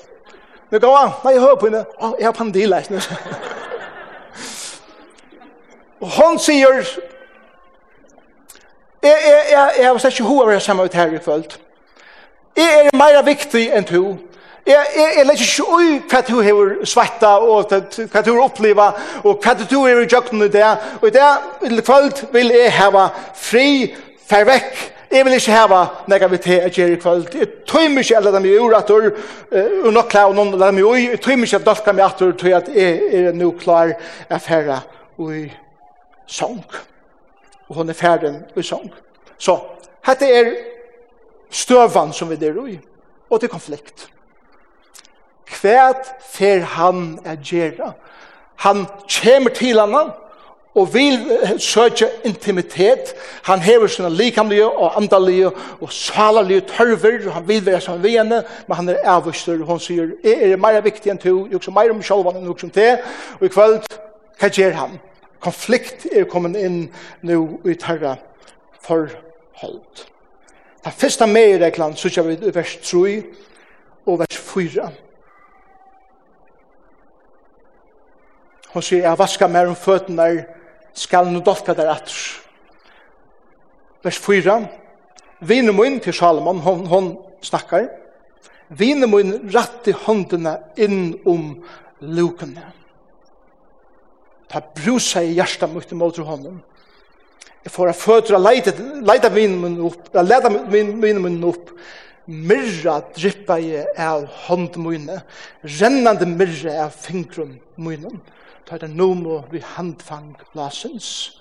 Nå 0.70 0.78
går 0.78 0.96
han, 0.96 1.10
nei, 1.24 1.32
jeg 1.32 1.40
hører 1.40 1.56
på 1.60 1.66
henne, 1.66 1.84
å, 2.00 2.14
jeg 2.18 2.26
har 2.26 2.32
panodil, 2.32 2.74
Og 6.02 6.08
hun 6.18 6.38
sier, 6.38 6.82
jeg, 9.02 9.18
jeg, 9.24 9.42
jeg, 9.50 9.70
jeg 9.78 9.86
har 9.86 9.98
sett 9.98 10.12
ikke 10.16 10.28
hva 10.28 10.42
å 10.42 10.48
være 10.48 10.60
sammen 10.60 10.86
ut 10.86 10.94
her 10.94 11.12
i 11.14 11.20
kvöld. 11.22 11.58
Jeg 12.56 12.86
er 12.86 12.96
mer 12.96 13.22
viktig 13.24 13.68
enn 13.72 13.86
to. 13.88 14.02
Jeg, 14.66 14.86
jeg, 14.96 15.14
jeg 15.16 15.26
legger 15.26 15.46
ikke 15.48 15.74
ui 15.74 15.86
hva 16.10 16.20
du 16.22 16.36
har 16.38 16.84
svetta, 16.86 17.32
og 17.42 17.72
hva 17.72 18.20
du 18.22 18.30
har 18.30 18.42
oppleva, 18.44 18.92
og 19.24 19.42
hva 19.42 19.54
du 19.58 19.78
har 19.82 19.98
i 19.98 20.06
i 20.06 20.48
det. 20.48 20.68
Og 21.00 21.08
i 21.08 21.10
det, 21.10 21.30
i 21.66 21.80
kvöld, 21.80 22.26
vil 22.32 22.52
jeg 22.54 22.72
hava 22.72 23.08
fri, 23.34 23.94
fer 24.26 24.46
vekk. 24.46 24.82
Jeg 25.12 25.24
vil 25.24 25.34
ikke 25.34 25.52
hava 25.52 25.80
nega 26.08 26.28
vi 26.30 26.38
til 26.38 26.62
at 26.62 26.78
jeg 26.78 26.92
i 26.92 27.00
kvöld. 27.00 27.34
Jeg 27.34 27.48
tøymer 27.66 28.00
ikke 28.00 28.16
alle 28.16 28.32
dem 28.32 28.44
i 28.44 28.54
ur 28.58 28.76
at 28.76 28.90
ur, 28.90 29.10
og 29.84 29.92
nok 29.92 30.08
klar 30.08 30.30
og 30.30 30.34
noen 30.34 30.54
dem 30.60 30.78
i 30.78 30.82
ui. 30.82 31.08
Jeg 31.10 31.20
tøymer 31.20 31.44
ikke 31.44 31.56
at 31.56 31.66
dolka 31.66 31.92
meg 31.92 32.06
at 32.06 32.22
ur, 32.22 32.32
tøy 32.32 32.54
at 32.54 32.70
jeg 32.74 33.02
er 33.12 33.32
nu 33.32 33.50
klar 33.50 33.92
at 34.30 34.46
herra 34.46 34.78
ui 35.18 35.50
sång. 36.26 36.62
Og 37.68 37.76
hun 37.76 37.90
er 37.90 37.98
ferdig 37.98 38.32
ui 38.56 38.62
sång. 38.62 38.88
Så, 39.38 39.58
hette 40.06 40.30
er 40.30 40.54
støvan 41.50 42.12
som 42.12 42.30
vi 42.30 42.38
der 42.40 42.56
ui, 42.56 42.78
og 43.28 43.40
til 43.40 43.50
konflikt. 43.50 44.08
Kvært 45.52 46.14
fer 46.32 46.64
han 46.76 47.18
er 47.24 47.36
gjera. 47.44 47.92
Han 48.64 48.86
kommer 49.08 49.50
til 49.54 49.80
henne 49.80 50.02
og 50.74 50.94
vil 50.94 51.18
søke 51.58 52.08
intimitet. 52.24 53.14
Han 53.44 53.60
hever 53.60 53.86
sine 53.86 54.10
likamlige 54.10 54.66
og 54.66 54.96
andalige 54.96 55.50
og 55.80 55.92
salalige 55.92 56.60
tørver. 56.60 57.26
og 57.26 57.32
Han 57.32 57.48
vil 57.48 57.66
være 57.66 57.80
som 57.80 58.00
henne, 58.00 58.44
men 58.68 58.76
han 58.76 58.88
er 58.88 58.96
avvister. 59.04 59.64
Hun 59.64 59.80
sier, 59.80 60.08
jeg 60.24 60.32
er 60.32 60.48
det 60.48 60.60
mer 60.60 60.80
viktig 60.80 61.10
enn 61.10 61.20
du, 61.20 61.48
Jeg 61.50 61.60
er 61.66 61.70
mer 61.70 61.92
om 61.92 62.02
sjølvann 62.02 62.40
enn 62.40 62.46
du 62.46 62.54
som 62.58 62.70
det. 62.70 62.98
Og 63.40 63.46
i 63.46 63.52
kveld, 63.52 63.82
hva 64.40 64.48
gjør 64.48 64.72
han? 64.72 65.00
Konflikt 65.40 66.06
er 66.12 66.24
kommet 66.24 66.56
inn 66.56 66.86
nå 67.22 67.38
i 67.68 67.74
tørre 67.74 68.16
forhold. 68.80 70.06
Det 70.84 70.92
første 70.92 71.26
med 71.26 71.48
i 71.48 71.64
reglene, 71.64 71.96
så 71.96 72.08
kjør 72.08 72.22
vi 72.30 72.38
i 72.46 72.54
vers 72.54 72.76
3 72.82 73.22
og 74.06 74.18
vers 74.18 74.38
4. 74.38 74.90
Hon 78.72 78.84
sier, 78.84 79.04
jeg 79.04 79.18
vaskar 79.20 79.50
mer 79.52 79.68
om 79.68 79.76
føttene, 79.76 80.46
skal 80.96 81.28
nu 81.28 81.42
dolka 81.44 81.74
der 81.76 81.90
atter. 81.92 82.16
Vers 84.02 84.18
4. 84.18 84.56
Vinen 85.44 85.76
mun 85.76 85.98
til 86.00 86.14
Salomon, 86.16 86.60
hon, 86.64 86.86
hon 86.88 87.10
snakkar. 87.44 87.90
Vinen 88.72 89.10
mun 89.12 89.34
ratti 89.52 89.92
håndene 89.92 90.56
inn 90.80 91.12
om 91.28 91.58
lukene. 92.00 92.64
Ta 94.48 94.64
brusa 94.64 95.20
i 95.20 95.36
hjärsta 95.36 95.68
mot 95.68 95.84
i 95.84 95.94
imot 95.94 96.24
hånden. 96.24 96.60
Jeg 97.62 97.72
får 97.72 97.92
a 97.92 97.94
føtter 97.94 98.36
a 98.36 98.40
leida, 98.40 98.72
leida 99.04 99.28
vinen 99.30 99.60
min 99.60 99.80
opp, 99.86 100.08
a 100.16 100.24
leida 100.24 100.48
vinen 100.72 101.20
mun 101.22 101.42
opp. 101.46 101.70
Myrra 102.26 103.02
drippa 103.12 103.58
i 103.60 103.82
av 103.98 104.24
hånden 104.46 104.86
mine, 104.86 105.22
rennande 105.80 106.26
myrra 106.26 106.86
av 106.86 106.96
fingrum 106.96 107.58
mine. 107.76 108.08
Myrra 108.08 108.40
ta 108.66 108.78
det 108.78 108.90
nomo 108.90 109.42
vi 109.50 109.62
handfang 109.76 110.34
lasens. 110.54 111.38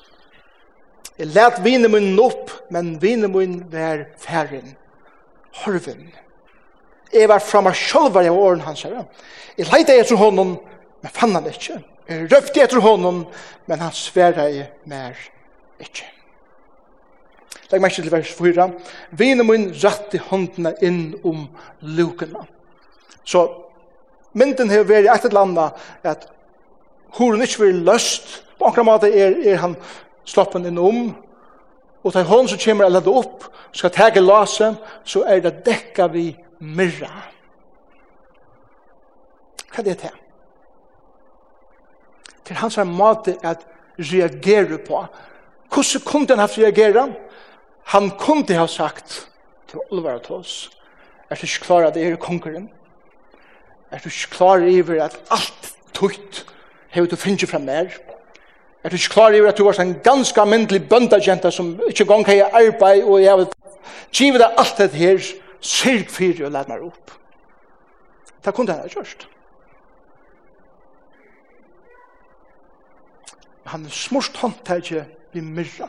Jeg 1.17 1.33
let 1.35 1.59
vine 1.63 1.89
min 1.91 2.19
opp, 2.19 2.51
men 2.71 2.95
vine 3.01 3.27
min 3.29 3.59
vær 3.71 4.07
færin, 4.17 4.75
horven. 5.63 6.09
Jeg 7.13 7.29
var 7.29 7.39
framme 7.39 7.73
var 8.13 8.21
jeg 8.21 8.31
åren 8.31 8.61
hans 8.61 8.83
her. 8.83 9.03
Jeg 9.57 9.67
leite 9.67 9.99
etter 9.99 10.15
honom, 10.15 10.57
men 11.01 11.11
fann 11.11 11.35
han 11.35 11.45
ikke. 11.45 11.81
Jeg 12.07 12.31
røpte 12.31 12.63
etter 12.63 12.79
honom, 12.79 13.25
men 13.67 13.79
han 13.79 13.91
sverre 13.91 14.47
jeg 14.49 14.71
mer 14.85 15.17
ikke. 15.79 16.07
Legg 17.71 17.81
meg 17.81 17.91
ikke 17.91 18.03
til 18.03 18.11
vers 18.11 18.31
4. 18.35 18.67
Vine 19.11 19.43
min 19.47 19.69
rette 19.83 20.19
håndene 20.27 20.73
inn 20.83 21.13
om 21.23 21.45
lukene. 21.81 22.43
Så 23.23 23.45
mynden 24.33 24.71
har 24.71 24.87
vært 24.87 25.07
i 25.07 25.11
et 25.13 25.27
eller 25.29 25.45
annet 25.45 25.83
at 26.07 26.30
Horen 27.17 27.43
ikke 27.43 27.65
blir 27.65 27.83
løst. 27.85 28.41
På 28.59 28.69
akkurat 28.69 28.87
måte 28.87 29.09
er, 29.09 29.35
er 29.53 29.59
han 29.63 29.75
sloppen 30.25 30.65
inn 30.69 30.79
om. 30.79 31.01
Og 32.03 32.13
til 32.13 32.25
hånden 32.25 32.49
som 32.51 32.61
kommer 32.61 32.87
alle 32.87 33.01
det 33.03 33.13
opp, 33.13 33.45
skal 33.73 33.93
tege 33.93 34.23
lase, 34.23 34.73
så 35.05 35.23
er 35.29 35.43
det 35.43 35.61
dekka 35.65 36.07
vi 36.11 36.31
myrra. 36.59 37.11
Hva 39.71 39.79
er 39.79 39.87
det 39.87 39.97
til? 40.01 40.17
Til 42.45 42.59
hans 42.59 42.77
er 42.77 42.89
måte 42.89 43.37
at 43.47 43.63
reagere 43.99 44.79
på. 44.83 45.05
Hvordan 45.71 46.05
kunne 46.05 46.27
han 46.33 46.43
ha 46.43 46.49
reagere? 46.51 47.05
Han 47.93 48.11
kunne 48.19 48.57
ha 48.57 48.67
sagt 48.67 49.27
til 49.67 49.79
Oliver 49.91 50.19
og 50.19 50.23
Tås, 50.23 50.69
er 51.29 51.35
du 51.35 51.45
ikke 51.47 51.65
klar 51.65 51.85
at 51.87 51.95
det 51.95 52.03
er 52.03 52.15
kongeren? 52.19 52.69
Er 53.91 53.99
du 54.03 54.09
ikke 54.09 54.35
klar 54.35 54.59
over 54.59 55.03
at 55.03 55.15
alt 55.31 55.75
tøyt 55.93 56.45
hever 56.91 57.07
du 57.07 57.15
finnes 57.15 57.49
fra 57.49 57.59
mer. 57.59 57.89
Er 58.83 58.89
du 58.89 58.95
ikke 58.95 59.13
klar 59.13 59.33
over 59.33 59.49
at 59.49 59.57
du 59.57 59.63
var 59.63 59.79
en 59.79 59.99
ganske 60.03 60.45
myndelig 60.45 60.89
bøndagenta 60.89 61.51
som 61.51 61.79
ikke 61.87 62.05
gong 62.05 62.25
hei 62.27 62.41
arbeid 62.41 63.03
og 63.03 63.21
jeg 63.23 63.37
vil 63.37 63.47
give 64.11 64.39
deg 64.41 64.57
alt 64.57 64.77
dette 64.77 64.97
her, 64.97 65.21
syrg 65.61 66.09
fyrir 66.09 66.45
og 66.45 66.55
let 66.55 66.69
meg 66.71 66.81
opp. 66.83 67.13
Det 68.41 68.53
kunne 68.53 68.73
han 68.73 68.81
ha 68.81 68.89
gjørst. 68.89 69.27
Han 73.71 73.85
er 73.85 73.93
smurst 73.93 74.37
håndtagje 74.41 75.05
vi 75.33 75.41
myrra. 75.45 75.87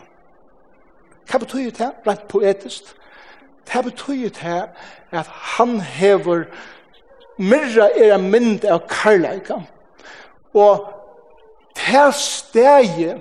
Hva 1.30 1.38
betyr 1.40 1.70
det? 1.72 1.88
Rent 2.06 2.28
poetisk. 2.28 2.92
Det 3.72 3.84
betyr 3.84 4.28
det 4.28 4.58
at 5.10 5.26
han 5.56 5.80
hever 5.80 6.44
myrra 7.38 7.88
er 7.96 8.14
en 8.14 8.28
mynd 8.30 8.64
av 8.68 8.84
karlægam 8.88 9.64
og 10.54 10.88
til 11.76 12.12
stegi 12.16 13.12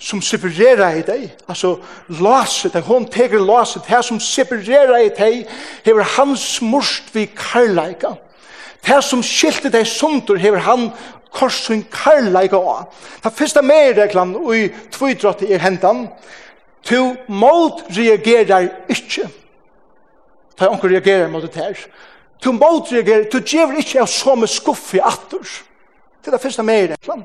som 0.00 0.22
separerer 0.24 0.96
i 0.96 1.04
deg, 1.04 1.24
altså 1.48 1.74
laset, 2.22 2.78
hon 2.86 3.04
teker 3.12 3.42
laset, 3.44 3.84
det 3.84 4.00
som 4.04 4.20
separerer 4.20 4.96
i 5.04 5.10
deg, 5.12 5.42
hever 5.84 6.08
hans 6.16 6.46
smurst 6.56 7.12
vi 7.12 7.26
karlaika. 7.36 8.14
Det 8.80 9.02
som 9.04 9.20
skilte 9.22 9.68
deg 9.72 9.84
sundur 9.88 10.40
hever 10.40 10.64
han 10.64 10.88
korsun 11.36 11.84
karlaika 11.92 12.56
av. 12.56 12.88
Det 13.22 13.34
første 13.36 13.62
med 13.62 13.98
reglan 14.00 14.32
og 14.40 14.54
i 14.56 14.70
tvidrott 14.92 15.44
er 15.44 15.60
hendan, 15.60 16.06
to 16.82 17.12
mot 17.28 17.84
reagerar 17.92 18.70
ikkje. 18.88 19.28
Ta 20.56 20.70
onkur 20.72 20.88
reagerar 20.88 21.28
mot 21.28 21.44
det 21.44 21.60
her. 21.60 21.76
To 22.40 22.56
mot 22.56 22.88
reagerar, 22.88 23.28
to 23.28 23.44
gjever 23.44 23.82
ikkje 23.82 24.00
av 24.00 24.08
som 24.08 24.48
skuffi 24.48 25.04
attur 25.04 25.44
til 26.24 26.32
det 26.32 26.40
første 26.40 26.62
mer 26.62 26.94
enn 26.94 27.04
fram. 27.04 27.22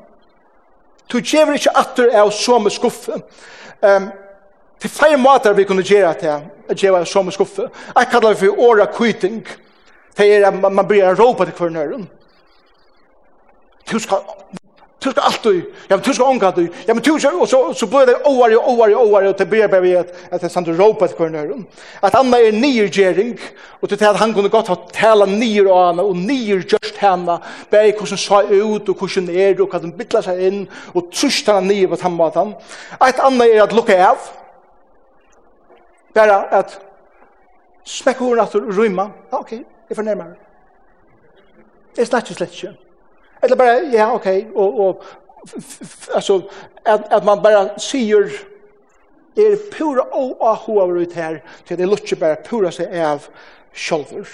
Du 1.12 1.18
gjør 1.20 1.54
ikke 1.54 1.74
atter 1.78 2.14
av 2.18 2.32
med 2.62 2.74
skuffe. 2.74 3.20
Um, 3.82 4.08
til 4.80 4.90
flere 4.90 5.16
måter 5.16 5.54
vi 5.56 5.64
kunne 5.64 5.84
gjøre 5.86 6.14
til 6.20 6.32
at 6.68 6.82
jeg 6.82 6.92
var 6.92 7.22
med 7.22 7.32
skuffe. 7.32 7.68
Jeg 7.96 8.08
kaller 8.10 8.28
det 8.28 8.38
for 8.38 8.60
åra 8.60 8.86
kviting. 8.86 9.46
Det 10.16 10.26
er 10.36 10.48
at 10.48 10.72
man 10.72 10.86
blir 10.88 11.14
råpa 11.14 11.44
til 11.44 11.52
hver 11.52 11.56
kvarnøren. 11.56 12.08
Du 13.92 13.98
skal 13.98 14.18
Du 15.04 15.10
skal 15.10 15.22
alltid, 15.22 15.64
ja, 15.88 15.96
men 15.96 16.04
du 16.04 16.14
skal 16.14 16.26
ånga 16.26 16.50
du, 16.50 16.68
ja, 16.86 16.94
men 16.94 17.02
du 17.04 17.18
skal, 17.18 17.34
og 17.36 17.48
så, 17.48 17.58
så 17.76 17.86
blir 17.86 18.06
det 18.08 18.14
åari, 18.24 18.56
og 18.56 18.78
åari, 18.80 19.26
og 19.28 19.38
det 19.38 19.48
blir 19.48 19.68
bare 19.68 19.82
ved 19.82 19.96
at 20.00 20.14
det 20.32 20.48
er 20.48 20.52
sant 20.52 20.70
å 20.72 20.76
råpa 20.76 21.08
til 21.10 21.18
hverandre 21.18 21.42
høren. 21.42 21.66
At 22.00 22.16
Anna 22.16 22.40
er 22.40 22.56
nyrgjering, 22.56 23.34
og 23.82 23.90
til 23.92 24.06
at 24.08 24.16
han 24.16 24.32
kunne 24.34 24.48
godt 24.50 24.70
ha 24.72 24.76
tala 24.96 25.26
nyr 25.28 25.68
og 25.68 25.82
anna, 25.82 26.06
og 26.06 26.16
nyr 26.16 26.64
gjørst 26.64 26.96
henne, 27.02 27.36
bare 27.70 27.92
hvordan 27.92 28.22
sa 28.22 28.40
ut, 28.48 28.88
og 28.88 28.96
hvordan 28.96 29.28
er, 29.34 29.60
og 29.60 29.68
hva 29.68 29.82
den 29.84 29.92
bytla 29.98 30.24
seg 30.24 30.40
inn, 30.48 30.64
og 30.94 31.12
trusht 31.12 31.52
henne 31.52 31.68
nyr 31.68 31.92
på 31.92 32.00
tannmaten. 32.00 32.56
At 32.96 33.20
Anna 33.28 33.50
er 33.52 33.66
at 33.66 33.76
lukka 33.76 34.00
av, 34.08 34.32
bare 36.16 36.40
at 36.56 36.78
smekk 37.84 38.24
horen 38.24 38.46
at 38.48 38.56
du 38.56 38.72
rymma, 38.72 39.10
ja, 39.28 39.44
ok, 39.44 39.52
jeg 39.60 40.00
fornærmer. 40.00 40.32
Jeg 42.00 42.08
snakker 42.08 42.40
slett 42.40 42.56
ikke 42.56 42.85
eller 43.46 43.56
bara 43.56 43.80
ja 43.80 44.12
okej 44.12 44.38
okay, 44.38 44.52
och 44.54 44.88
och 44.88 45.04
alltså 46.14 46.42
att 46.84 47.12
att 47.12 47.24
man 47.24 47.42
bara 47.42 47.78
ser 47.78 48.30
er 49.36 49.56
pura 49.70 50.04
oahover 50.12 51.00
ut 51.00 51.14
här 51.14 51.42
till 51.64 51.76
det 51.76 51.86
lutcher 51.86 52.16
bara 52.16 52.36
pura 52.36 52.72
sig 52.72 53.04
av 53.04 53.22
sjolver. 53.72 54.28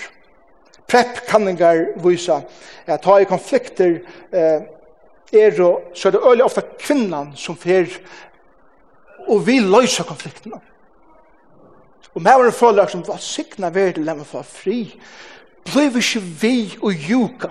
Prep 0.87 1.27
kanningar 1.29 2.09
visa 2.09 2.43
att 2.87 3.05
ha 3.05 3.21
i 3.21 3.25
konflikter 3.25 4.03
eh 4.33 4.63
er 5.33 5.63
og, 5.63 5.83
så 5.95 6.09
er 6.09 6.13
det 6.13 6.21
øyelig 6.29 6.45
ofta 6.45 6.61
kvinnan 6.61 7.33
som 7.37 7.57
fer 7.57 7.87
og 9.29 9.47
vil 9.47 9.63
løysa 9.63 10.05
konfliktene. 10.05 10.61
Og 12.15 12.23
med 12.23 12.33
en 12.33 12.53
følelse 12.53 12.93
som 12.93 13.05
var 13.09 13.17
sikna 13.17 13.71
verden 13.71 14.05
lemmer 14.05 14.25
for 14.25 14.43
fri, 14.43 15.01
blir 15.65 15.91
vi 15.91 15.99
ikke 15.99 16.21
vi 16.21 16.57
og 16.83 16.93
juka 16.93 17.49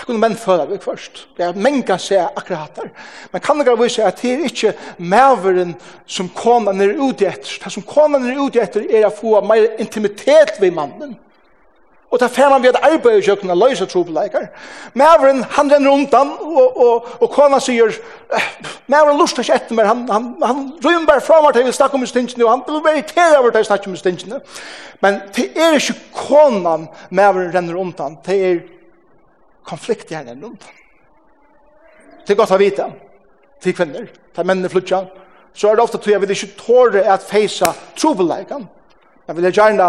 Det 0.00 0.06
kunne 0.08 0.22
menn 0.22 0.36
føle 0.40 0.64
vi 0.70 0.78
først. 0.80 1.26
Det 1.36 1.44
er 1.44 1.56
menga 1.60 1.98
seg 2.00 2.22
akkurat 2.32 2.78
her. 2.80 2.86
Men 3.32 3.42
kan 3.44 3.58
dere 3.60 3.76
vise 3.76 4.04
at 4.04 4.22
det 4.22 4.30
er 4.32 4.46
ikke 4.48 4.72
maveren 4.96 5.74
som 6.08 6.30
konan 6.32 6.80
er 6.80 6.94
ute 6.96 7.28
etter. 7.28 7.58
Det 7.60 7.72
som 7.74 7.84
konan 7.84 8.24
er 8.24 8.40
ute 8.40 8.62
etter 8.62 8.86
er 8.88 9.04
å 9.10 9.12
få 9.12 9.42
mer 9.44 9.74
intimitet 9.82 10.56
ved 10.62 10.72
mannen. 10.72 11.18
Og 12.10 12.18
det 12.18 12.30
fer 12.32 12.48
man 12.48 12.62
ved 12.62 12.72
at 12.72 12.80
arbeid 12.82 13.20
i 13.20 13.26
kjøkken 13.28 13.52
og 13.52 13.60
løse 13.60 13.86
trobeleikar. 13.86 14.48
Maveren, 14.98 15.44
han 15.50 15.68
renner 15.70 15.92
undan, 15.92 16.32
og, 16.40 16.80
og, 16.80 17.12
og 17.20 17.30
kona 17.30 17.60
sier, 17.62 17.92
maveren 18.90 19.20
luster 19.20 19.44
ikke 19.44 19.60
etter 19.60 19.78
meg, 19.78 19.86
han, 19.86 20.02
han, 20.10 20.32
han 20.42 20.64
rymmer 20.82 21.06
bare 21.12 21.22
fra 21.22 21.38
meg 21.44 21.54
til 21.54 21.68
vi 21.68 21.76
snakke 21.76 22.00
om 22.00 22.08
stingene, 22.08 22.48
og 22.48 22.50
han 22.56 22.64
vil 22.66 22.82
være 22.88 23.02
irriteret 23.04 23.38
over 23.38 23.52
til 23.52 23.62
vi 23.62 23.70
snakker 23.70 23.92
om 23.92 24.00
stingene. 24.00 24.42
Men 25.04 25.22
det 25.36 25.46
er 25.54 25.78
ikke 25.78 25.98
konan 26.16 26.88
maveren 27.14 27.54
renner 27.54 27.78
han. 28.02 28.18
det 28.26 28.42
er 28.48 28.60
konflikt 29.70 30.10
i 30.10 30.18
henne 30.18 30.34
lund. 30.38 30.66
Det 32.26 32.34
er 32.34 32.38
godt 32.38 32.54
å 32.54 32.60
vite, 32.60 32.86
til 33.62 33.74
kvinner, 33.76 34.10
til 34.34 34.46
menn 34.46 34.64
i 34.66 34.70
flutja, 34.70 35.04
så 35.54 35.70
er 35.70 35.78
det 35.78 35.84
ofte 35.84 35.98
til 35.98 36.14
jeg 36.14 36.22
vil 36.22 36.34
ikke 36.34 36.58
tåre 36.60 37.04
at 37.10 37.24
feisa 37.26 37.72
trobeleikene, 37.98 38.68
men 39.26 39.36
vil 39.36 39.48
jeg 39.48 39.58
gjerne 39.58 39.88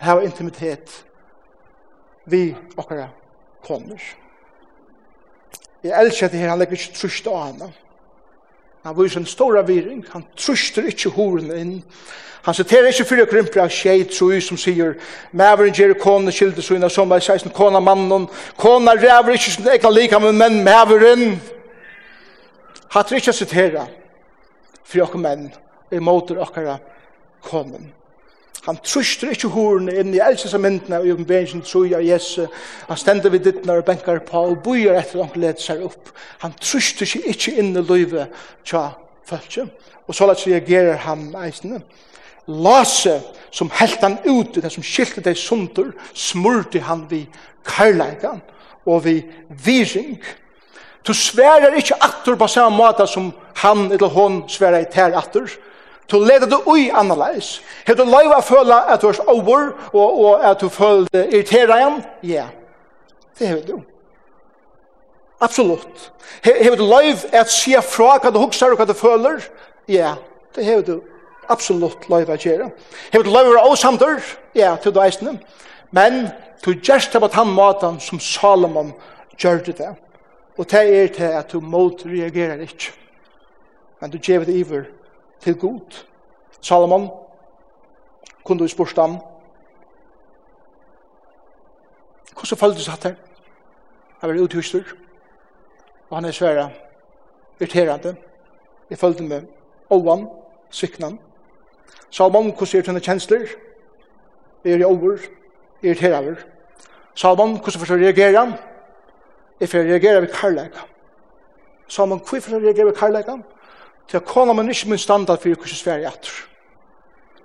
ha 0.00 0.16
intimitet 0.24 0.92
vi 2.30 2.50
okkara 2.76 3.08
koner. 3.64 4.00
Jeg 5.82 5.96
elsker 5.96 6.28
det 6.28 6.42
her, 6.42 6.52
han 6.52 6.60
legger 6.60 6.76
ikke 6.76 6.96
trusht 6.96 7.28
av 7.30 7.40
henne. 7.46 7.70
Han 8.84 8.96
viser 8.96 9.20
en 9.20 9.26
stor 9.26 9.58
avviring. 9.58 10.04
Han 10.12 10.24
truster 10.36 10.86
ikke 10.88 11.12
horen 11.16 11.52
inn. 11.56 11.76
Han 12.42 12.56
sitter 12.56 12.88
ikke 12.88 13.04
fyrir 13.04 13.28
krympra 13.28 13.66
tjei 13.68 14.06
troi 14.08 14.40
som 14.40 14.56
sier 14.56 14.94
Mæveren 15.36 15.74
gjer 15.76 15.92
kone 16.00 16.32
skilder 16.32 16.64
sina 16.64 16.88
som 16.88 17.12
er 17.12 17.20
16 17.20 17.52
kona 17.52 17.82
mannen 17.84 18.28
Kona 18.56 18.94
ræver 18.96 19.36
ikke 19.36 19.50
sin 19.52 19.68
egna 19.68 19.90
lika 19.92 20.18
med 20.18 20.32
menn 20.32 20.62
mæveren 20.64 21.36
Hatter 22.90 23.20
ikke 23.20 23.36
å 23.36 23.86
fyrir 24.90 25.04
okkur 25.04 25.20
menn 25.22 25.50
i 25.92 26.00
måter 26.02 26.40
okkara 26.40 26.78
konen 27.44 27.92
Han 28.66 28.76
truster 28.84 29.30
ikke 29.32 29.48
horene 29.54 29.94
inn 30.02 30.12
i 30.12 30.20
elses 30.20 30.52
av 30.56 30.60
myndene 30.60 30.98
og 31.00 31.08
jobbenberingen 31.08 31.62
tror 31.64 31.94
av 31.96 32.04
Jesu. 32.04 32.44
Han 32.90 32.98
stender 33.00 33.32
vid 33.32 33.46
dittene 33.46 33.78
og 33.80 33.86
benkar 33.86 34.20
på 34.28 34.42
og 34.50 34.58
bøyer 34.64 34.98
etter 35.00 35.22
at 35.22 35.32
han 35.32 35.44
leder 35.46 35.64
seg 35.64 35.84
opp. 35.86 36.10
Han 36.44 36.52
truster 36.60 37.08
ikke 37.08 37.32
ikke 37.32 37.54
inn 37.62 37.72
i 37.72 37.84
løyve 37.84 38.26
tja 38.68 38.90
følelse. 39.30 39.64
Og 40.06 40.16
så 40.16 40.28
lett 40.28 40.44
reagerer 40.44 41.00
han 41.06 41.30
eisene. 41.40 41.80
Lase 42.50 43.20
som 43.54 43.70
helt 43.78 44.02
han 44.02 44.18
ut 44.26 44.56
i 44.56 44.62
det 44.64 44.72
som 44.74 44.84
skilte 44.84 45.22
deg 45.24 45.38
sundur, 45.38 45.94
smurte 46.14 46.82
han 46.84 47.06
vi 47.10 47.24
karlægan 47.64 48.42
og 48.84 49.04
vi 49.04 49.22
viring. 49.64 50.18
Du 51.06 51.14
sverar 51.14 51.76
ikke 51.78 51.96
atter 52.04 52.36
på 52.36 52.48
samme 52.50 52.76
måte 52.76 53.06
som 53.08 53.30
han 53.62 53.88
eller 53.92 54.12
hon 54.12 54.42
sverar 54.48 54.84
i 54.84 54.90
ter 54.92 55.16
atter. 55.16 55.48
Du 56.10 56.18
leder 56.18 56.46
du 56.46 56.56
ui 56.66 56.90
annerleis. 56.90 57.60
Har 57.86 57.94
du 57.94 58.04
løyva 58.04 58.40
føla 58.42 58.80
at 58.90 59.02
du 59.02 59.08
er 59.08 59.20
over, 59.30 59.70
og, 59.92 60.20
og 60.24 60.44
at 60.50 60.60
du 60.60 60.68
føler 60.68 61.06
det 61.12 61.26
irritera 61.30 61.78
igjen? 61.78 62.00
Ja, 62.26 62.46
det 63.38 63.48
har 63.48 63.60
du. 63.66 63.76
Absolutt. 65.40 66.10
Har 66.44 66.76
du 66.76 66.84
løyv 66.84 67.22
at 67.32 67.50
sia 67.50 67.80
fra 67.80 68.18
hva 68.18 68.32
du 68.34 68.40
huksar 68.42 68.74
og 68.74 68.82
hva 68.82 68.88
du 68.90 68.94
føler? 68.96 69.40
Ja, 69.88 70.16
det 70.56 70.66
har 70.66 70.82
du. 70.84 70.98
Absolutt 71.50 72.08
løyv 72.10 72.30
at 72.30 72.44
gjøre. 72.46 72.70
Har 73.12 73.22
du 73.22 73.30
løyv 73.30 73.56
av 73.62 73.74
samter? 73.78 74.20
Ja, 74.54 74.74
til 74.82 74.94
du 74.94 75.00
eisne. 75.02 75.38
Men 75.94 76.28
du 76.64 76.74
gjerst 76.74 77.14
på 77.14 77.30
han 77.32 77.54
matan 77.54 78.00
som 78.02 78.20
Salomon 78.20 78.92
gjør 79.38 79.62
det. 79.66 79.78
det. 79.78 79.94
Og 80.58 80.66
det 80.70 80.86
er 81.02 81.12
til 81.14 81.36
at 81.38 81.52
du 81.52 81.60
motreagerer 81.60 82.60
ikke. 82.66 82.92
Men 84.00 84.10
du 84.10 84.18
gjev 84.18 84.44
det 84.46 84.58
iver 84.58 84.88
til 85.40 85.58
god. 85.58 86.04
Salomon 86.60 87.10
kunne 88.44 88.58
du 88.58 88.68
spørst 88.68 88.96
ham. 88.96 89.18
Hvordan 92.32 92.58
følte 92.58 92.78
du 92.78 92.84
satt 92.84 93.04
her? 93.04 93.14
Jeg 94.22 94.28
var 94.28 94.42
uthuster. 94.42 94.82
Og 96.10 96.16
han 96.16 96.24
er 96.24 96.30
svære 96.30 96.70
irriterende. 97.60 98.16
Jeg 98.90 98.98
følte 98.98 99.22
med 99.22 99.42
ovan, 99.90 100.28
sviknan. 100.70 101.18
Salomon 102.10 102.50
hvordan 102.50 102.78
er 102.80 102.82
tønne 102.82 103.00
kjensler? 103.00 103.46
Jeg 104.64 104.72
er 104.72 104.78
i 104.78 104.84
over, 104.84 105.18
irriterende. 105.82 106.36
Salomon 107.14 107.58
hvordan 107.58 107.80
får 107.80 107.94
du 107.96 108.02
reagere? 108.02 108.56
Jeg 109.60 109.68
får 109.68 109.78
reagere 109.78 110.22
ved 110.22 110.28
karlæka. 110.28 110.78
Salomon 111.88 112.18
hvordan 112.18 112.42
forstår 112.42 112.58
du 112.58 112.64
reagere 112.64 112.86
ved 112.86 112.94
karlæka? 112.94 113.36
til 114.10 114.16
at 114.16 114.24
kona 114.24 114.52
min 114.52 114.68
ikke 114.68 114.88
min 114.88 114.98
standard 114.98 115.38
for 115.38 115.48
hvordan 115.48 115.74
Sverige 115.74 116.06
atter. 116.06 116.30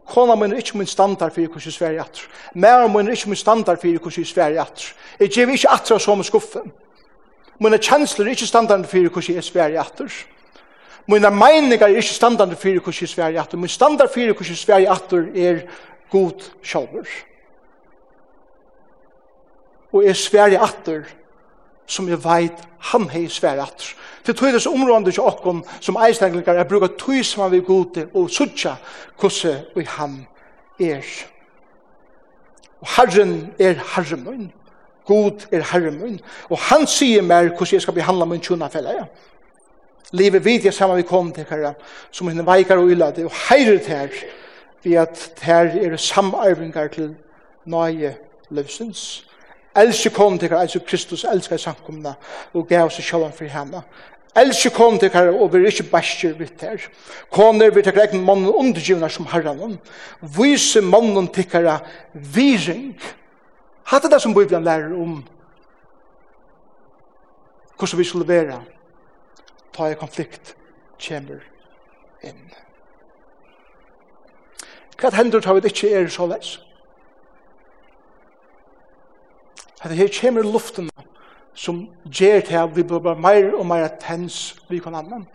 Kona 0.05 0.35
min 0.35 0.51
er 0.51 0.57
ikke 0.57 0.77
min 0.77 0.87
standard 0.87 1.31
for 1.31 1.41
hvordan 1.41 1.71
Sverige 1.71 1.99
atter. 1.99 2.21
Mer 2.53 2.87
min 2.87 3.07
er 3.07 3.11
ikke 3.11 3.29
min 3.29 3.35
standard 3.35 3.77
for 3.81 3.99
hvordan 3.99 4.25
Sverige 4.25 4.61
atter. 4.61 4.93
Jeg 5.19 5.29
gjev 5.29 5.49
ikke 5.49 5.71
atter 5.71 5.97
som 5.97 6.17
en 6.17 6.23
skuffe. 6.23 6.61
Mine 7.59 7.77
kjensler 7.77 8.25
er 8.25 8.29
ikke 8.29 8.47
standard 8.47 8.85
for 8.85 9.09
hvordan 9.09 9.41
Sverige 9.41 9.79
atter. 9.79 10.09
Mine 11.07 11.29
meninger 11.29 11.87
er 11.87 11.95
ikke 11.95 12.17
standard 12.17 12.55
for 12.55 12.79
hvordan 12.79 13.07
Sverige 13.07 13.39
atter. 13.39 13.57
Min 13.57 13.67
standard 13.67 14.09
for 14.13 14.33
hvordan 14.33 14.55
Sverige 14.55 14.89
atter 14.89 15.25
er 15.35 15.59
god 16.11 16.51
sjalver. 16.63 17.05
Og 19.93 20.05
er 20.05 20.13
Sverige 20.13 20.57
er 20.57 21.03
som 21.87 22.09
jeg 22.09 22.23
veit 22.23 22.63
han 22.91 23.07
hei 23.09 23.27
svær 23.29 23.61
atter. 23.63 23.93
Til 24.25 24.35
tøyde 24.35 24.59
så 24.59 24.73
områdende 24.73 25.13
ikke 25.13 25.25
okkon 25.25 25.63
som 25.79 25.97
eistenglingar 26.01 26.57
er 26.57 26.67
bruka 26.69 26.89
tog 26.97 27.25
som 27.25 27.43
han 27.45 27.51
vil 27.51 27.65
gode 27.65 28.07
og 28.13 28.29
sutja 28.29 28.75
kosse 29.17 29.53
vi 29.75 29.85
han 29.89 30.23
er. 30.81 31.05
Og 32.81 32.87
Herren 32.97 33.53
er 33.59 33.77
Herren 33.95 34.23
min. 34.25 34.51
God 35.05 35.45
er 35.51 35.61
Herren 35.71 36.01
min. 36.01 36.19
Og 36.49 36.57
han 36.69 36.87
sier 36.87 37.21
mer 37.21 37.51
hvordan 37.51 37.77
jeg 37.77 37.85
skal 37.85 37.97
behandla 37.97 38.25
min 38.25 38.41
tjona 38.41 38.67
fella 38.67 38.97
Ja. 38.99 39.05
Livet 40.11 40.45
vid 40.45 40.65
jeg 40.65 40.73
sammen 40.73 40.97
vi 40.97 41.03
kom 41.03 41.31
til 41.33 41.47
herre 41.49 41.73
som 42.11 42.27
henne 42.27 42.45
veikar 42.45 42.77
og 42.77 42.91
ylade 42.93 43.25
og 43.25 43.33
heirer 43.49 43.79
til 43.79 43.93
her 43.93 44.19
vi 44.83 44.93
at 45.01 45.31
her 45.41 45.71
er 45.81 45.97
samarvingar 45.97 46.87
til 46.93 47.15
nøye 47.65 48.15
løvsens. 48.49 49.25
Elsker 49.75 50.09
kom 50.15 50.39
til 50.39 50.49
henne, 50.49 50.79
Kristus 50.87 51.25
elsker 51.27 51.57
samkomna, 51.57 52.15
og 52.53 52.67
gav 52.67 52.89
seg 52.93 53.03
sjålan 53.03 53.33
for 53.35 53.49
henne. 53.51 53.81
Elsker 54.35 54.71
kom 54.75 54.99
til 54.99 55.11
henne, 55.11 55.35
og 55.35 55.53
vi 55.53 55.61
er 55.61 55.67
ikke 55.71 55.89
bæsjer 55.91 56.33
vidt 56.39 56.61
her. 56.63 56.87
Kom 57.31 57.59
ned, 57.59 57.71
vi 57.75 57.83
tar 57.83 57.99
egen 58.05 58.23
mannen 58.23 58.51
undergivna 58.51 59.09
som 59.09 59.27
herren. 59.31 59.77
Vise 60.21 60.81
mannen 60.81 61.27
til 61.27 61.47
henne 61.51 61.79
viring. 62.13 62.95
Hatt 63.85 64.07
det 64.11 64.21
som 64.21 64.33
Bibelen 64.33 64.63
lærer 64.63 64.95
om 64.95 65.23
hvordan 67.77 67.99
vi 67.99 68.03
skulle 68.03 68.27
være 68.27 68.61
ta 69.75 69.89
i 69.91 69.97
konflikt 69.99 70.55
kommer 71.07 71.43
inn. 72.23 72.45
Hva 74.95 75.11
hender 75.11 75.43
tar 75.43 75.53
vi 75.53 75.63
det 75.63 75.73
ikke 75.73 75.91
er 75.91 76.07
såleis? 76.07 76.55
Hva 76.55 76.74
Hette 79.85 79.95
her 79.95 80.07
kommer 80.09 80.41
luften 80.41 80.89
som 81.53 81.83
gjør 82.09 82.39
til 82.41 82.57
at 82.57 82.71
vi 82.73 82.83
blir 82.89 83.19
mer 83.21 83.51
og 83.53 83.67
mer 83.69 83.91
tens 84.01 84.55
vi 84.65 84.79
kan 84.81 84.95
annan. 84.97 85.27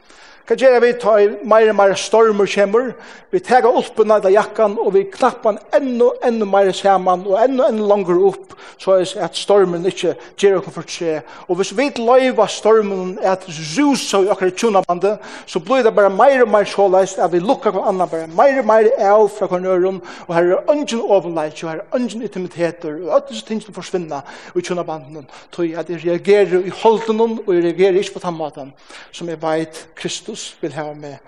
Hva 0.50 0.56
gjør 0.58 0.80
vi 0.82 0.88
ta 0.98 1.12
i 1.22 1.28
meir 1.46 1.68
og 1.70 1.76
mer 1.78 1.92
stormer 1.94 2.48
kommer? 2.50 2.88
Vi 3.30 3.38
tega 3.38 3.70
ulpen 3.70 4.10
av 4.10 4.24
jakkan 4.26 4.72
og 4.82 4.96
vi 4.96 5.04
knappan 5.06 5.60
enda, 5.78 6.08
enda 6.26 6.48
mer 6.50 6.72
sammen, 6.74 7.22
og 7.22 7.36
enda, 7.38 7.68
enda 7.70 7.84
langer 7.86 8.18
opp 8.32 8.56
så 8.80 8.96
er 8.98 9.12
at 9.22 9.38
stormen 9.38 9.86
ikke 9.86 10.16
gjør 10.40 10.56
oss 10.58 10.72
for 10.74 10.90
seg. 10.90 11.28
Og 11.46 11.60
hvis 11.60 11.70
vi 11.78 11.86
løyva 12.00 12.48
stormen 12.50 13.12
at 13.22 13.46
rusa 13.46 14.24
i 14.24 14.30
akkurat 14.32 14.58
tjonabandet, 14.58 15.22
så 15.46 15.62
blir 15.62 15.84
det 15.86 15.94
bare 15.94 16.10
mer 16.10 16.42
og 16.42 16.50
meir 16.50 16.66
såleis 16.66 17.14
at 17.14 17.30
vi 17.30 17.38
lukker 17.44 17.70
hver 17.70 17.86
annan 17.92 18.10
bare 18.10 18.26
mer 18.26 18.58
og 18.64 18.68
mer 18.72 18.90
av 19.06 19.28
fra 19.36 19.46
hver 19.46 19.62
nøyrum 19.62 20.02
og 20.26 20.34
her 20.34 20.50
er 20.56 20.74
ungen 20.74 21.04
overleit 21.06 21.62
og 21.62 21.70
her 21.70 21.84
er 21.84 21.94
ungen 21.94 22.26
intimiteter 22.26 22.98
og 23.04 23.14
alt 23.14 23.30
disse 23.30 23.46
ting 23.46 23.62
som 23.62 23.76
forsvinner 23.76 24.26
i 24.56 24.66
tjunabanden 24.66 25.30
tog 25.54 25.78
at 25.78 25.94
jeg 25.94 26.02
reagerer 26.08 26.66
i 26.66 26.74
holden 26.82 27.20
og 27.22 27.54
jeg 27.54 27.68
reagerer 27.68 28.00
ikke 28.00 28.18
på 28.18 28.26
den 28.26 28.38
måten, 28.40 28.74
som 29.12 29.28
jeg 29.28 29.42
vet 29.42 29.84
Kristus 29.94 30.39
Jesus 30.40 30.56
vil 30.62 30.72
ha 30.72 30.92
med 30.94 31.18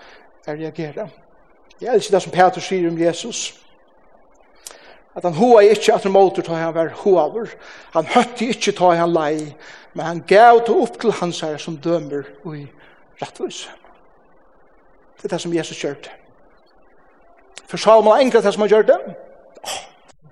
å 0.47 0.55
reagere. 0.55 1.09
Jeg 1.81 1.93
elsker 1.93 2.15
det 2.15 2.23
som 2.23 2.33
Peter 2.33 2.63
sier 2.63 2.89
om 2.89 2.97
Jesus. 2.97 3.53
At 5.13 5.25
han 5.27 5.35
hoa 5.37 5.61
ikke 5.61 5.93
at 5.93 6.03
han 6.03 6.13
måter 6.13 6.41
ta 6.45 6.57
han 6.57 6.73
var 6.73 6.93
hoaver. 7.03 7.51
Han 7.93 8.09
høtte 8.09 8.49
ikke 8.49 8.73
ta 8.73 8.93
han 8.97 9.13
lei, 9.13 9.53
men 9.93 10.05
han 10.05 10.23
gav 10.27 10.63
det 10.65 10.73
opp 10.73 10.97
til 11.01 11.13
hans 11.19 11.43
her 11.45 11.57
som 11.61 11.77
dømer 11.77 12.25
og 12.43 12.57
i 12.57 12.65
rettvis. 13.21 13.67
Det 15.17 15.29
er 15.29 15.35
det 15.35 15.41
som 15.41 15.53
Jesus 15.53 15.83
gjør 15.83 15.99
det. 16.03 16.15
For 17.69 17.77
Salomon 17.77 18.15
har 18.15 18.25
enkelt 18.25 18.43
det 18.43 18.53
som 18.53 18.65
han 18.65 18.73
gjør 18.73 18.89
det. 18.89 18.99
Åh, 19.63 19.79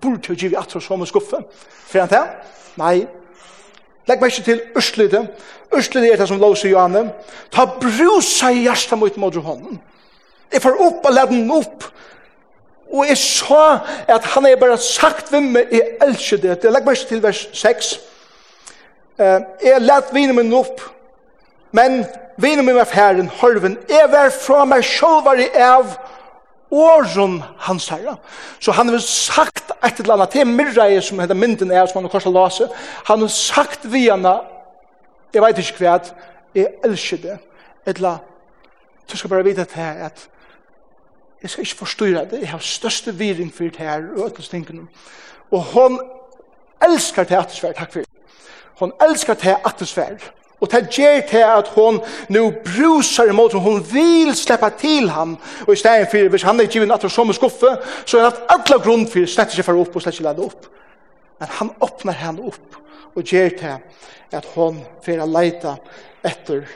burde 0.01 0.33
jo 0.33 0.35
givet 0.37 0.57
at 0.59 0.73
han 0.73 0.81
så 0.81 0.97
med 0.97 1.09
skuffe. 1.09 1.43
Fyrir 1.87 2.07
han 2.07 2.11
til? 2.11 2.57
Nei, 2.81 2.95
Legg 4.07 4.21
meg 4.21 4.31
ikke 4.31 4.45
til 4.45 4.61
Østlide. 4.75 5.27
Østlide 5.73 6.11
er 6.11 6.17
det 6.17 6.27
som 6.27 6.39
låser 6.39 6.69
Johanne. 6.69 7.11
Ta 7.51 7.65
brusa 7.65 8.49
i 8.49 8.65
hjertet 8.65 8.99
mot 8.99 9.17
mot 9.17 9.35
hånden. 9.35 9.81
Jeg 10.51 10.61
får 10.61 10.79
opp 10.83 11.05
og 11.05 11.13
lade 11.13 11.31
den 11.31 11.51
opp. 11.51 11.85
Og 12.91 13.07
jeg 13.07 13.17
sa 13.17 13.79
at 14.07 14.25
han 14.33 14.45
er 14.45 14.55
bare 14.59 14.77
sagt 14.77 15.29
hvem 15.31 15.51
meg, 15.55 15.69
jeg 15.71 15.95
elsker 16.01 16.41
det. 16.41 16.57
Legg 16.63 16.85
meg 16.85 16.97
ikke 16.97 17.09
til 17.13 17.23
vers 17.23 17.45
6. 17.53 17.91
Uh, 19.19 19.39
Jeg 19.63 19.81
lade 19.81 20.11
vinen 20.13 20.35
min 20.35 20.53
opp, 20.53 20.81
men 21.71 22.05
vinen 22.37 22.65
min 22.65 22.75
var 22.75 22.89
færen, 22.89 23.29
hørven. 23.41 23.77
Jeg 23.89 24.07
var 24.11 24.29
fra 24.29 24.65
meg 24.65 24.83
selv 24.83 25.25
var 25.25 25.39
jeg 25.39 25.51
av, 25.55 25.93
åren 26.71 27.43
hans 27.57 27.89
herre. 27.89 28.15
Så 28.59 28.71
han 28.71 28.89
har 28.89 28.99
sagt 29.03 29.71
et 29.83 29.99
eller 29.99 30.13
annet 30.13 30.29
til 30.29 30.47
Mirrei, 30.47 31.01
som 31.01 31.19
heter 31.19 31.35
mynden 31.35 31.71
er, 31.71 31.85
som 31.85 31.99
han 31.99 32.07
har 32.07 32.13
korset 32.13 32.33
lase. 32.33 32.69
Han 33.05 33.21
har 33.21 33.27
sagt 33.27 33.91
vi 33.91 34.07
henne, 34.09 34.39
jeg 35.33 35.43
vet 35.43 35.61
ikke 35.63 35.83
hva, 35.83 35.95
at 35.99 36.13
jeg 36.55 36.67
elsker 36.85 37.17
det. 37.17 37.37
Eller, 37.85 38.17
du 39.11 39.17
skal 39.17 39.29
bare 39.29 39.43
vite 39.43 39.65
til 39.65 40.05
at 40.07 40.27
jeg 41.41 41.49
skal 41.49 41.65
ikke 41.65 41.75
forstyrre 41.75 42.25
det, 42.29 42.39
jeg 42.41 42.49
har 42.49 42.59
største 42.59 43.15
viring 43.15 43.53
for 43.53 43.63
det 43.63 43.75
her, 43.81 44.03
og 44.17 44.25
alle 44.29 44.43
stinkene. 44.43 44.87
Og 45.51 45.63
hun 45.73 45.99
elsker 46.85 47.23
det 47.23 47.37
atesvær, 47.37 47.73
takk 47.73 47.93
for 47.93 47.99
det. 47.99 48.37
Hun 48.79 48.93
elsker 49.01 49.33
det 49.33 49.55
atesvær. 49.65 50.31
Og 50.61 50.69
det 50.71 50.91
gjør 50.93 51.21
til 51.29 51.41
at 51.41 51.67
hun 51.73 51.97
nu 52.29 52.51
bruser 52.51 53.29
imot 53.29 53.53
henne. 53.53 53.63
Hun 53.63 53.85
vil 53.93 54.35
slippe 54.37 54.69
til 54.77 55.09
ham. 55.09 55.37
Og 55.67 55.73
i 55.73 55.75
stedet 55.75 56.07
for, 56.11 56.29
hvis 56.29 56.45
han 56.45 56.59
er 56.59 56.67
ikke 56.67 56.79
givet 56.79 56.91
at 56.91 57.15
hun 57.17 57.33
skuffe, 57.33 57.71
så 58.05 58.19
er 58.19 58.29
det 58.29 58.45
alle 58.49 58.77
grunn 58.83 59.07
for 59.09 59.25
å 59.25 59.31
slette 59.31 59.57
seg 59.57 59.65
for 59.65 59.81
opp 59.81 59.95
og 59.95 60.05
slette 60.05 60.19
seg 60.19 60.27
lade 60.27 60.45
opp. 60.45 60.69
Men 61.41 61.49
han 61.57 61.73
åpner 61.81 62.13
henne 62.13 62.45
opp 62.51 62.77
og 63.15 63.25
gjør 63.25 63.49
til 63.57 64.37
at 64.37 64.45
hun 64.53 64.77
får 65.05 65.25
leite 65.25 65.73
etter 66.23 66.67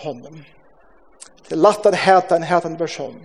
honom. 0.00 0.40
Det 1.44 1.52
er 1.52 1.60
latt 1.60 1.86
at 1.86 1.98
heta 2.06 2.38
en 2.38 2.48
hetende 2.48 2.80
person. 2.80 3.20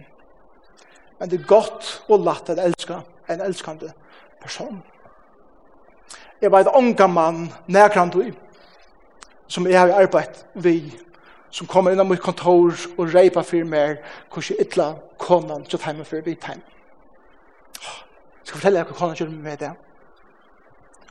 Men 1.20 1.32
det 1.32 1.39
er 1.39 1.48
godt 1.48 2.02
og 2.12 2.28
latt 2.28 2.52
at 2.52 2.60
elska 2.60 3.00
en 3.30 3.42
elskande 3.48 3.94
person. 4.42 4.84
Jeg 6.42 6.52
vet 6.52 6.68
ånga 6.76 7.08
mann, 7.08 7.50
nærkrant 7.68 8.15
og 8.15 8.28
i 8.28 8.36
som 9.49 9.67
jeg 9.67 9.79
har 9.79 9.93
arbeidt 10.01 10.45
vi, 10.53 10.93
som 11.51 11.67
kommer 11.67 11.91
inn 11.91 11.99
av 11.99 12.07
mitt 12.07 12.21
kontor 12.21 12.75
og 12.97 13.13
reipa 13.13 13.41
for 13.41 13.65
mer, 13.65 13.97
hvordan 14.33 14.62
ytla 14.62 14.89
konan 15.17 15.65
til 15.65 15.81
timen 15.81 16.05
for 16.05 16.21
vi 16.25 16.35
timen. 16.35 16.63
Jeg 17.79 18.51
skal 18.51 18.59
fortelle 18.59 18.79
deg 18.79 18.91
hva 18.91 18.97
konan 18.97 19.17
gjør 19.17 19.33
med 19.33 19.57
det. 19.63 19.71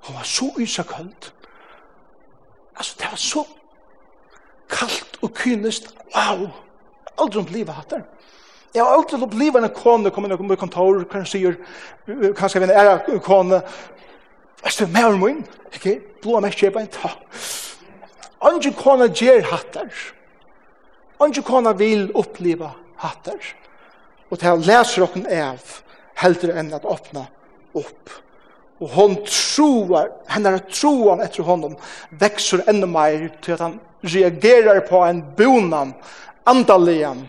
Hun 0.06 0.14
var 0.14 0.26
så 0.26 0.48
ysakølt. 0.58 1.32
Altså, 2.78 2.94
det 2.98 3.10
var 3.10 3.16
så 3.16 3.44
kaldt 4.70 5.18
og 5.22 5.34
kynest. 5.34 5.94
Wow! 6.14 6.48
Aldri 7.18 7.42
omblivet 7.42 7.74
hatt 7.74 7.90
det. 7.90 8.02
Jeg 8.74 8.84
har 8.84 8.94
aldri 8.94 9.18
opplivet 9.22 9.64
en 9.64 9.74
kone 9.74 10.10
kommer 10.10 10.28
inn 10.28 10.36
av 10.36 10.42
mitt 10.44 10.60
kontor, 10.60 11.00
kanskje 11.10 11.38
sier, 11.38 11.56
kanskje 12.36 12.60
vi 12.60 12.68
en 12.68 12.76
æra 12.76 13.18
kone, 13.24 13.62
Jeg 14.64 14.72
stod 14.72 14.86
med 14.86 15.04
om 15.04 15.20
min, 15.20 15.46
ikke? 15.72 16.00
Blå 16.22 16.34
av 16.36 16.42
meg 16.42 16.56
kjøper 16.58 16.80
en 16.82 16.88
takk. 16.90 17.27
Ongi 18.48 18.72
kona 18.76 19.08
gjer 19.12 19.42
hattar. 19.50 19.90
Ongi 21.20 21.42
kona 21.42 21.74
vil 21.76 22.08
oppleva 22.16 22.72
hattar. 23.02 23.40
Og 24.28 24.38
til 24.38 24.48
han 24.48 24.64
leser 24.64 25.04
okken 25.04 25.26
av, 25.32 25.60
heldur 26.20 26.54
enn 26.56 26.72
at 26.76 26.86
åpna 26.88 27.26
opp. 27.78 28.14
Og 28.78 28.92
hon 28.94 29.16
troar, 29.26 30.12
hennar 30.30 30.60
troan 30.70 31.22
etter 31.24 31.46
honom, 31.46 31.74
vekser 32.20 32.62
enda 32.70 32.86
meir 32.86 33.26
til 33.42 33.56
at 33.56 33.64
han 33.64 33.78
reagerar 34.06 34.84
på 34.86 35.00
en 35.02 35.22
bonan, 35.36 35.94
andalian, 36.46 37.24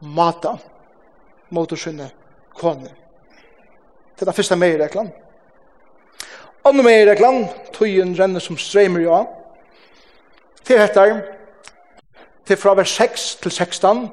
mata, 0.00 0.56
mot 1.52 1.72
å 1.72 1.78
skynne 1.78 2.08
kone. 2.56 2.88
Det 4.16 4.24
er 4.24 4.30
det 4.30 4.38
første 4.38 4.56
meireklan. 4.56 5.12
Andre 6.64 6.86
meireklan, 6.86 7.44
tøyen 7.74 8.16
renner 8.16 8.40
som 8.40 8.56
stremer 8.56 9.04
jo 9.04 9.12
av, 9.18 9.28
til 10.64 10.80
etter, 10.82 11.20
til 12.46 12.56
fra 12.56 12.74
vers 12.78 12.96
6 12.98 13.34
til 13.42 13.50
16, 13.50 14.08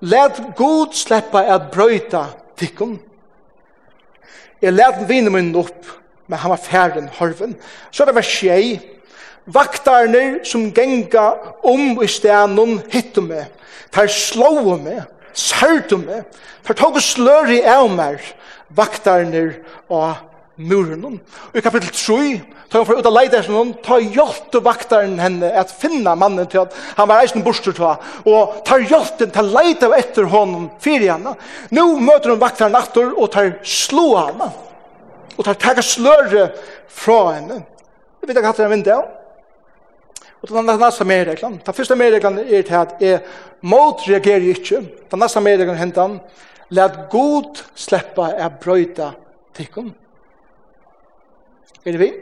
let 0.00 0.42
god 0.56 0.92
sleppa 0.96 1.44
at 1.54 1.70
brøyta 1.72 2.24
tikkun. 2.58 2.98
Jeg 4.62 4.72
let 4.72 5.08
vinen 5.08 5.32
min 5.32 5.54
opp, 5.56 5.86
men 6.26 6.38
han 6.38 6.50
var 6.50 6.60
færen 6.62 7.08
horven. 7.18 7.56
Så 7.90 8.02
er 8.02 8.06
det 8.10 8.16
vers 8.16 8.32
6, 8.40 8.80
vaktarne 9.46 10.40
som 10.44 10.72
genga 10.74 11.30
om 11.64 12.02
i 12.02 12.08
stenen 12.10 12.80
hittu 12.90 13.22
meg, 13.22 13.46
tar 13.94 14.10
slå 14.10 14.76
meg, 14.76 15.04
sartu 15.32 15.98
meg, 16.00 16.24
tar 16.66 16.78
tog 16.78 16.98
slør 17.02 17.52
i 17.54 17.60
av 17.62 17.86
meg, 17.92 18.22
vaktarne 18.74 19.44
og 19.88 20.16
muren. 20.56 21.18
Og 21.52 21.58
i 21.58 21.62
kapittel 21.64 21.90
3, 21.92 22.40
tar 22.70 22.80
hun 22.82 22.88
for 22.88 23.00
ut 23.00 23.08
av 23.08 23.14
leidesen 23.14 23.56
hun, 23.56 23.72
tar 23.84 24.04
hjelpte 24.04 24.62
vaktaren 24.64 25.18
henne 25.20 25.50
at 25.60 25.72
finna 25.80 26.16
mannen 26.18 26.48
til 26.50 26.64
at 26.64 26.76
han 26.96 27.08
var 27.10 27.24
eisen 27.24 27.44
borster 27.46 27.76
til 27.76 27.86
henne, 27.86 28.14
og 28.28 28.62
tar 28.66 28.84
hjelp 28.84 29.20
til 29.20 29.52
leida 29.52 29.90
etter 29.98 30.30
honom 30.32 30.70
fyrir 30.82 31.14
henne. 31.14 31.36
Nå 31.76 31.86
møter 32.00 32.32
hun 32.32 32.42
vaktaren 32.42 32.78
atter 32.78 33.12
og 33.12 33.30
tar 33.34 33.58
slå 33.66 34.08
henne, 34.18 34.50
og 35.36 35.44
tar 35.44 35.60
tega 35.60 35.84
sløre 35.84 36.48
fra 36.88 37.20
henne. 37.36 37.60
Jeg 38.20 38.30
vet 38.30 38.38
ikke 38.38 38.48
hva 38.48 38.56
det 38.56 38.66
er 38.66 38.72
vindu 38.72 38.92
av. 38.96 39.12
Og 40.42 40.50
den 40.52 40.68
neste 40.78 41.04
medreglen, 41.08 41.60
den 41.64 41.74
første 41.74 41.96
medreglen 41.98 42.40
er 42.44 42.64
til 42.66 42.78
at 42.78 42.98
jeg 43.02 43.20
motreagerer 43.66 44.50
ikke. 44.52 44.82
Den 45.10 45.22
næsta 45.22 45.40
medreglan 45.40 45.80
hentan, 45.80 46.18
let 46.70 47.06
god 47.10 47.62
slippe 47.74 48.26
er 48.36 48.52
brøyta 48.62 49.12
tikkene. 49.56 49.94
Er 51.86 51.92
det 51.92 52.00
vi? 52.00 52.12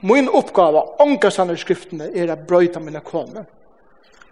Min 0.00 0.28
oppgave, 0.28 0.82
ångasan 1.00 1.50
i 1.50 1.56
skriftene, 1.58 2.10
er 2.14 2.30
å 2.30 2.36
brøyta 2.38 2.80
mine 2.80 3.00
kone. 3.02 3.44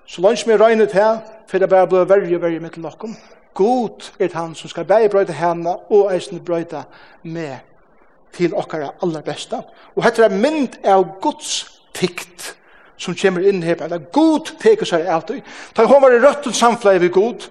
Så 0.07 0.23
langt 0.23 0.39
som 0.39 0.53
jeg 0.53 0.61
regnet 0.61 0.95
her, 0.95 1.19
for 1.51 1.59
det 1.59 1.71
bare 1.71 1.89
blir 1.91 2.07
verre 2.07 2.37
og 2.37 2.43
verre 2.43 2.63
mitt 2.63 2.79
lokum. 2.79 3.17
God 3.55 4.07
er 4.21 4.31
han 4.35 4.55
som 4.55 4.71
skal 4.71 4.87
bare 4.87 5.11
brøyta 5.11 5.35
henne, 5.35 5.75
og 5.91 6.13
eisen 6.15 6.43
brøyta 6.45 6.85
med 7.23 7.59
til 8.33 8.55
okkara 8.55 8.93
aller 9.03 9.25
beste. 9.27 9.59
Og 9.97 10.05
hette 10.07 10.25
er 10.25 10.37
mynd 10.37 10.79
av 10.87 11.05
Guds 11.25 11.81
tikt 11.97 12.53
som 12.97 13.17
kommer 13.19 13.45
inn 13.49 13.63
her. 13.65 13.83
Eller 13.83 14.07
God 14.15 14.55
teker 14.63 14.89
seg 14.89 15.09
av 15.11 15.27
det. 15.29 15.43
Ta 15.75 15.87
hun 15.89 16.03
var 16.03 16.15
i 16.15 16.23
røtten 16.23 16.55
samfleie 16.55 17.03
ved 17.03 17.13
God, 17.17 17.49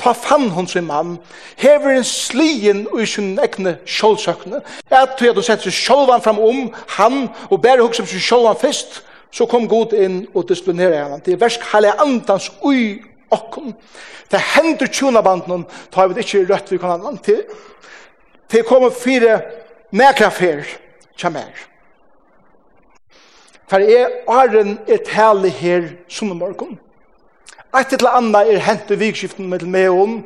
ta 0.00 0.14
fann 0.16 0.48
hon 0.50 0.66
sin 0.68 0.86
mann, 0.88 1.18
hever 1.60 1.98
en 1.98 2.04
slien 2.04 2.86
og 2.88 3.02
i 3.02 3.06
sin 3.06 3.34
egne 3.38 3.76
sjålsøkne, 3.84 4.62
at 4.90 5.14
du 5.18 5.26
hadde 5.26 5.44
sett 5.44 5.66
seg 5.66 5.76
sjålvan 5.76 6.24
fram 6.24 6.40
om 6.40 6.66
han, 6.96 7.22
og 7.50 7.60
bare 7.62 7.84
hukse 7.84 8.02
seg 8.02 8.14
sin 8.14 8.26
sjålvan 8.30 8.58
fyrst, 8.60 9.02
så 9.30 9.46
kom 9.46 9.68
god 9.70 9.92
inn 9.94 10.24
og 10.34 10.48
disiplinere 10.48 11.04
henne. 11.04 11.20
Det 11.22 11.36
er 11.36 11.42
versk 11.42 11.64
heilig 11.70 11.92
andans 12.02 12.48
ui 12.66 12.98
okkom. 13.30 13.74
Det 14.30 14.40
hender 14.56 14.90
tjona 14.90 15.22
banden, 15.22 15.66
ta 15.92 16.06
vi 16.06 16.16
det 16.16 16.26
ikke 16.26 16.46
rødt 16.48 16.72
vi 16.72 16.80
kan 16.82 16.96
annan 16.96 17.18
til. 17.22 17.44
Det 18.50 18.66
kommer 18.66 18.90
fire 18.90 19.40
nekrafer, 19.94 20.64
kjamer. 21.18 21.66
For 23.70 23.82
jeg 23.86 24.06
er 24.26 24.56
en 24.58 24.78
et 24.88 25.08
herlig 25.14 25.52
her 25.60 25.90
som 26.10 26.32
morgen. 26.34 26.78
Et 27.78 27.92
eller 27.92 28.16
annet 28.18 28.54
er 28.54 28.58
hent 28.58 28.90
i 28.90 28.98
vikskiften 28.98 29.46
med 29.48 29.62
meg 29.70 29.90
om, 29.90 30.16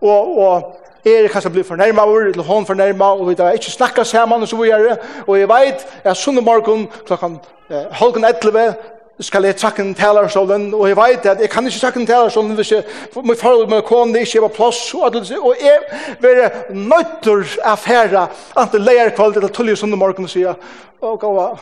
og, 0.00 0.38
og 0.38 0.84
er 1.04 1.28
kanskje 1.28 1.50
blir 1.50 1.66
fornærmet, 1.66 2.30
eller 2.32 2.42
hon 2.42 2.66
fornærmet, 2.66 3.02
og 3.02 3.28
vi 3.28 3.34
har 3.38 3.52
ikke 3.52 3.70
snakket 3.70 4.06
sammen, 4.06 4.42
og 4.42 4.48
så 4.48 4.56
vi 4.56 4.68
gjør 4.68 4.88
det, 4.88 4.98
Og 5.26 5.38
jeg 5.38 5.48
vet, 5.48 5.86
jeg 6.04 6.10
er 6.10 6.14
sunne 6.14 6.40
morgen, 6.40 6.88
klokken 7.06 7.40
eh, 7.70 7.86
halvgen 7.90 8.24
11, 8.24 8.74
skal 9.20 9.44
jeg 9.44 9.56
trakke 9.56 9.82
en 9.82 9.94
talerstolen, 9.94 10.74
og 10.74 10.88
jeg 10.88 10.96
vet 10.96 11.26
at 11.26 11.40
jeg 11.40 11.50
kan 11.50 11.66
ikke 11.66 11.78
trakke 11.78 12.00
en 12.00 12.06
talerstolen 12.06 12.54
hvis 12.54 12.72
jeg, 12.72 12.84
min 13.24 13.36
forhold 13.36 13.68
med 13.68 13.82
kone 13.82 14.20
ikke 14.20 14.42
var 14.42 14.48
plass, 14.48 14.94
og, 14.94 15.06
alt, 15.06 15.30
og 15.38 15.54
jeg 15.60 15.78
vil 16.20 16.40
nøytter 16.70 17.56
affære 17.62 18.26
enten 18.58 18.82
leierkvalitet 18.82 19.36
eller 19.36 19.54
tullig 19.54 19.78
sunne 19.78 19.96
morgen 19.96 20.24
og 20.24 20.30
sier, 20.30 20.54
og 21.00 21.20
gå, 21.20 21.58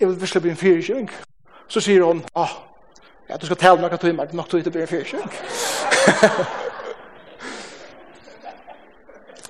jeg 0.00 0.08
vil 0.08 0.20
virkelig 0.20 0.42
bli 0.42 0.50
en 0.50 0.56
fyrkjøring. 0.56 1.10
Så 1.68 1.80
sier 1.80 2.02
hun, 2.02 2.24
ah, 2.36 2.50
Ja, 3.34 3.38
du 3.38 3.46
skal 3.46 3.58
tale 3.58 3.82
noen 3.82 3.98
timer, 3.98 4.28
det 4.28 4.36
er 4.36 4.38
nok 4.38 4.46
tid 4.46 4.60
til 4.62 4.70
å 4.70 4.72
bli 4.76 4.82
en 4.84 4.90
fyrsøk. 4.92 5.32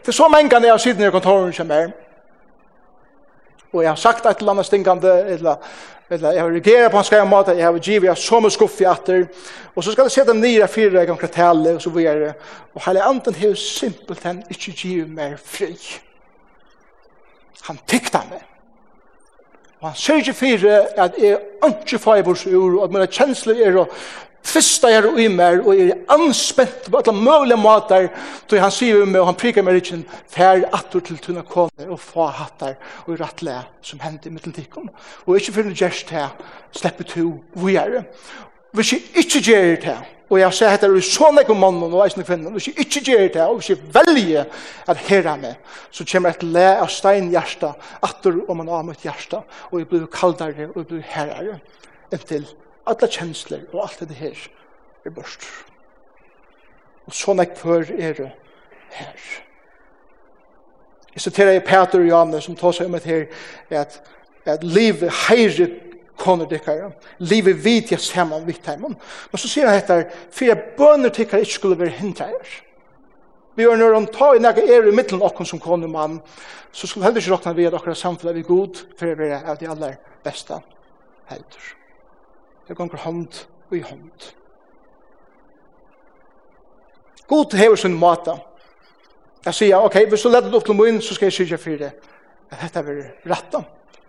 Det 0.05 0.09
er 0.09 0.16
så 0.16 0.29
mange 0.29 0.57
jeg 0.61 0.70
har 0.70 0.81
siden 0.81 1.05
i 1.05 1.11
kontoren 1.12 1.53
som 1.53 1.70
er. 1.73 1.90
Og 3.73 3.83
jeg 3.83 3.90
har 3.90 4.01
sagt 4.01 4.25
et 4.25 4.40
eller 4.40 4.53
annet 4.55 4.68
stingende, 4.68 5.12
eller, 5.35 5.68
eller 6.09 6.33
jeg 6.33 6.42
har 6.42 6.51
reageret 6.55 6.92
på 6.92 6.99
en 7.03 7.09
skrevet 7.11 7.29
måte, 7.29 7.57
jeg 7.59 7.64
har 7.64 7.79
givet 7.79 8.09
jeg 8.09 8.23
så 8.25 8.40
mye 8.40 8.57
skuff 8.57 8.81
i 8.81 8.88
atter. 8.88 9.27
Og 9.75 9.85
så 9.85 9.92
skal 9.92 10.09
jeg 10.09 10.16
se 10.16 10.27
dem 10.31 10.40
nye 10.40 10.68
fire 10.68 11.03
jeg 11.03 11.11
kan 11.12 11.20
fortelle, 11.20 11.77
og 11.77 11.85
så 11.85 11.92
blir 11.92 12.25
det. 12.25 12.33
Og 12.73 12.88
hele 12.88 13.05
anden 13.05 13.37
har 13.42 13.55
simpelthen 13.66 14.42
ikke 14.49 14.73
givet 14.81 15.12
meg 15.12 15.37
fri. 15.44 15.77
Han 17.68 17.85
tykta 17.85 18.25
meg. 18.33 18.54
Og 19.85 19.90
han 19.90 19.97
sier 20.01 20.23
ikke 20.23 20.33
fire 20.33 20.77
at 20.97 21.16
jeg 21.20 21.37
ikke 21.68 21.99
får 22.01 22.16
i 22.16 22.23
vårt 22.25 22.47
ord, 22.49 22.77
og 22.79 22.85
at 22.87 22.92
mine 22.94 23.09
kjensler 23.12 23.59
er 23.66 23.75
å 23.77 23.83
tvista 24.44 24.88
jeg 24.88 25.11
i 25.20 25.27
meg, 25.29 25.61
og 25.61 25.77
jeg 25.77 25.90
er 25.92 26.14
anspent 26.14 26.88
på 26.88 27.03
alle 27.03 27.12
mulige 27.18 27.59
måter, 27.61 28.09
så 28.49 28.62
han 28.62 28.73
sier 28.73 29.05
meg, 29.05 29.18
og 29.20 29.29
han 29.29 29.37
prikker 29.42 29.66
meg 29.66 29.83
ikke, 29.83 29.99
fær 30.33 30.64
atter 30.73 31.05
til 31.05 31.20
tunne 31.20 31.44
kåne, 31.44 31.85
og 31.85 32.01
få 32.01 32.31
hattar, 32.33 32.79
og 33.05 33.20
rattle, 33.20 33.59
som 33.85 34.01
hendte 34.01 34.31
i 34.31 34.33
middeltikken. 34.33 34.88
Og 35.27 35.37
ikke 35.37 35.53
for 35.53 35.61
finne 35.61 35.77
gjerst 35.77 36.16
her, 36.16 36.33
slipper 36.73 37.11
to, 37.12 37.29
vi 37.61 37.77
gjør. 37.77 38.01
Hvis 38.73 38.97
jeg 38.97 39.05
ikke 39.20 39.44
gjør 39.51 39.70
det 39.75 39.85
her, 39.90 40.13
Og 40.35 40.40
jeg 40.40 40.55
ser 40.57 40.73
etter 40.75 40.90
så 40.99 41.29
sånn 41.29 41.37
mannen 41.55 41.92
og 41.92 42.01
eisen 42.03 42.25
kvinnen, 42.27 42.57
og 42.57 42.81
ikke 42.83 43.05
gjør 43.07 43.29
det, 43.37 43.42
og 43.44 43.61
hvis 43.61 43.68
jeg 43.70 43.92
velger 43.94 44.49
at 44.90 45.03
herre 45.07 45.37
meg, 45.38 45.61
så 45.94 46.03
kommer 46.11 46.35
et 46.35 46.42
le 46.42 46.64
av 46.73 46.90
stein 46.90 47.29
hjärsta, 47.31 47.70
atter 48.03 48.40
om 48.51 48.64
en 48.64 48.73
av 48.75 48.83
mitt 48.88 49.05
hjärsta, 49.07 49.44
og 49.70 49.79
jeg 49.79 49.88
blir 49.92 50.09
kaldare, 50.11 50.66
og 50.73 50.81
jeg 50.81 50.88
blir 50.90 51.05
herre, 51.12 51.61
inntil 52.11 52.49
alle 52.90 53.11
kjensler 53.14 53.62
og 53.70 53.85
alt 53.85 54.03
det 54.09 54.18
her 54.18 54.42
er 55.07 55.14
bort. 55.14 55.47
Og 57.07 57.14
så 57.14 57.31
sånn 57.31 57.44
før 57.55 57.87
er 57.94 58.18
det 58.18 58.31
her. 58.99 59.25
Jeg 61.14 61.29
siterer 61.29 61.61
i 61.61 61.62
Peter 61.62 62.03
og 62.03 62.11
Janne 62.11 62.42
som 62.42 62.59
tar 62.59 62.75
seg 62.75 62.90
om 62.90 62.99
et 62.99 63.07
her, 63.07 63.27
at, 63.70 64.01
at 64.51 64.66
livet 64.66 65.14
heirer 65.29 65.79
koner 66.18 66.48
dykkare. 66.50 66.92
Live 67.18 67.53
vid 67.64 67.90
jeg 67.92 68.00
saman 68.00 68.46
vidt 68.46 68.66
heimann. 68.66 68.96
Men 69.31 69.40
så 69.40 69.50
sier 69.50 69.68
han 69.68 69.79
etter, 69.81 70.07
for 70.31 70.48
jeg 70.48 70.74
bønner 70.79 71.12
tykkare 71.14 71.44
ikke 71.44 71.59
skulle 71.59 71.79
være 71.79 71.96
hintreier. 71.98 72.55
Vi 73.55 73.62
gjør 73.62 73.79
når 73.79 73.94
han 73.94 74.07
tar 74.11 74.35
i 74.35 74.42
nægge 74.42 74.66
er 74.66 74.88
i 74.88 74.94
middelen 74.94 75.22
okken 75.22 75.46
som 75.46 75.61
koner 75.62 75.90
mann, 75.90 76.20
så 76.74 76.87
skulle 76.87 77.07
heller 77.07 77.22
ikke 77.22 77.33
råkna 77.37 77.53
vi 77.55 77.66
at 77.68 77.74
akkurat 77.74 77.98
samfunnet 77.98 78.38
er 78.38 78.46
god, 78.48 78.81
for 78.98 79.07
jeg 79.07 79.18
være 79.18 79.44
av 79.46 79.59
de 79.61 79.68
aller 79.70 79.98
beste 80.24 80.59
helder. 81.31 81.68
Det 82.68 82.77
gonger 82.77 83.05
hånd 83.05 83.44
og 83.70 83.77
i 83.77 83.85
hånd. 83.85 84.33
God 87.29 87.55
hever 87.57 87.77
sin 87.77 87.94
måte. 87.94 88.35
Jeg 89.44 89.55
sier, 89.55 89.85
ok, 89.85 89.96
hvis 90.09 90.22
du 90.22 90.29
leder 90.29 90.48
det 90.48 90.59
opp 90.59 90.66
til 90.66 90.77
min, 90.77 91.00
så 91.03 91.14
skal 91.14 91.27
jeg 91.27 91.38
sykje 91.38 91.59
for 91.61 91.81
det. 91.81 91.92
Dette 92.50 92.81
er 92.81 93.00
rettet 93.29 93.64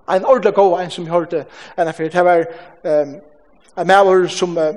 en 0.09 0.25
ordentlig 0.25 0.53
god 0.53 0.81
en 0.81 0.91
som 0.91 1.07
hørte 1.07 1.45
en 1.77 1.93
for 1.93 2.03
det 2.03 2.25
var 2.25 2.45
um, 2.83 3.15
en 3.77 3.87
maver 3.87 4.27
som 4.27 4.57
uh, 4.57 4.75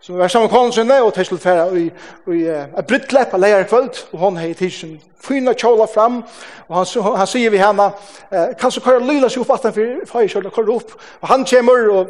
som 0.00 0.18
var 0.18 0.28
sammen 0.28 0.50
med 0.50 0.58
konen 0.58 0.72
sinne 0.72 1.02
og 1.02 1.14
til 1.14 1.24
sluttfæra 1.24 1.66
i, 1.76 1.84
i 2.26 2.40
uh, 2.50 2.78
et 2.78 2.86
brittlepp 2.88 3.34
av 3.34 3.40
leier 3.40 3.64
kvöld 3.64 4.02
og 4.12 4.18
hon 4.18 4.36
hei 4.36 4.52
tidsen 4.54 5.00
fyna 5.24 5.54
kjola 5.56 5.86
fram 5.94 6.22
og 6.68 6.76
han, 6.76 7.16
han 7.16 7.26
sier 7.26 7.50
vi 7.50 7.60
henne 7.60 7.86
uh, 8.32 8.50
kan 8.60 8.72
så 8.72 8.82
kare 8.84 9.00
lyla 9.04 9.30
seg 9.32 9.44
opp 9.44 9.54
at 9.56 9.68
han 9.68 9.76
fyrir 9.76 10.04
fyrir 10.08 10.28
fyrir 10.50 10.74
opp. 10.74 10.92
Og 11.22 11.28
han 11.28 11.46
kommer 11.48 11.88
og 11.92 12.08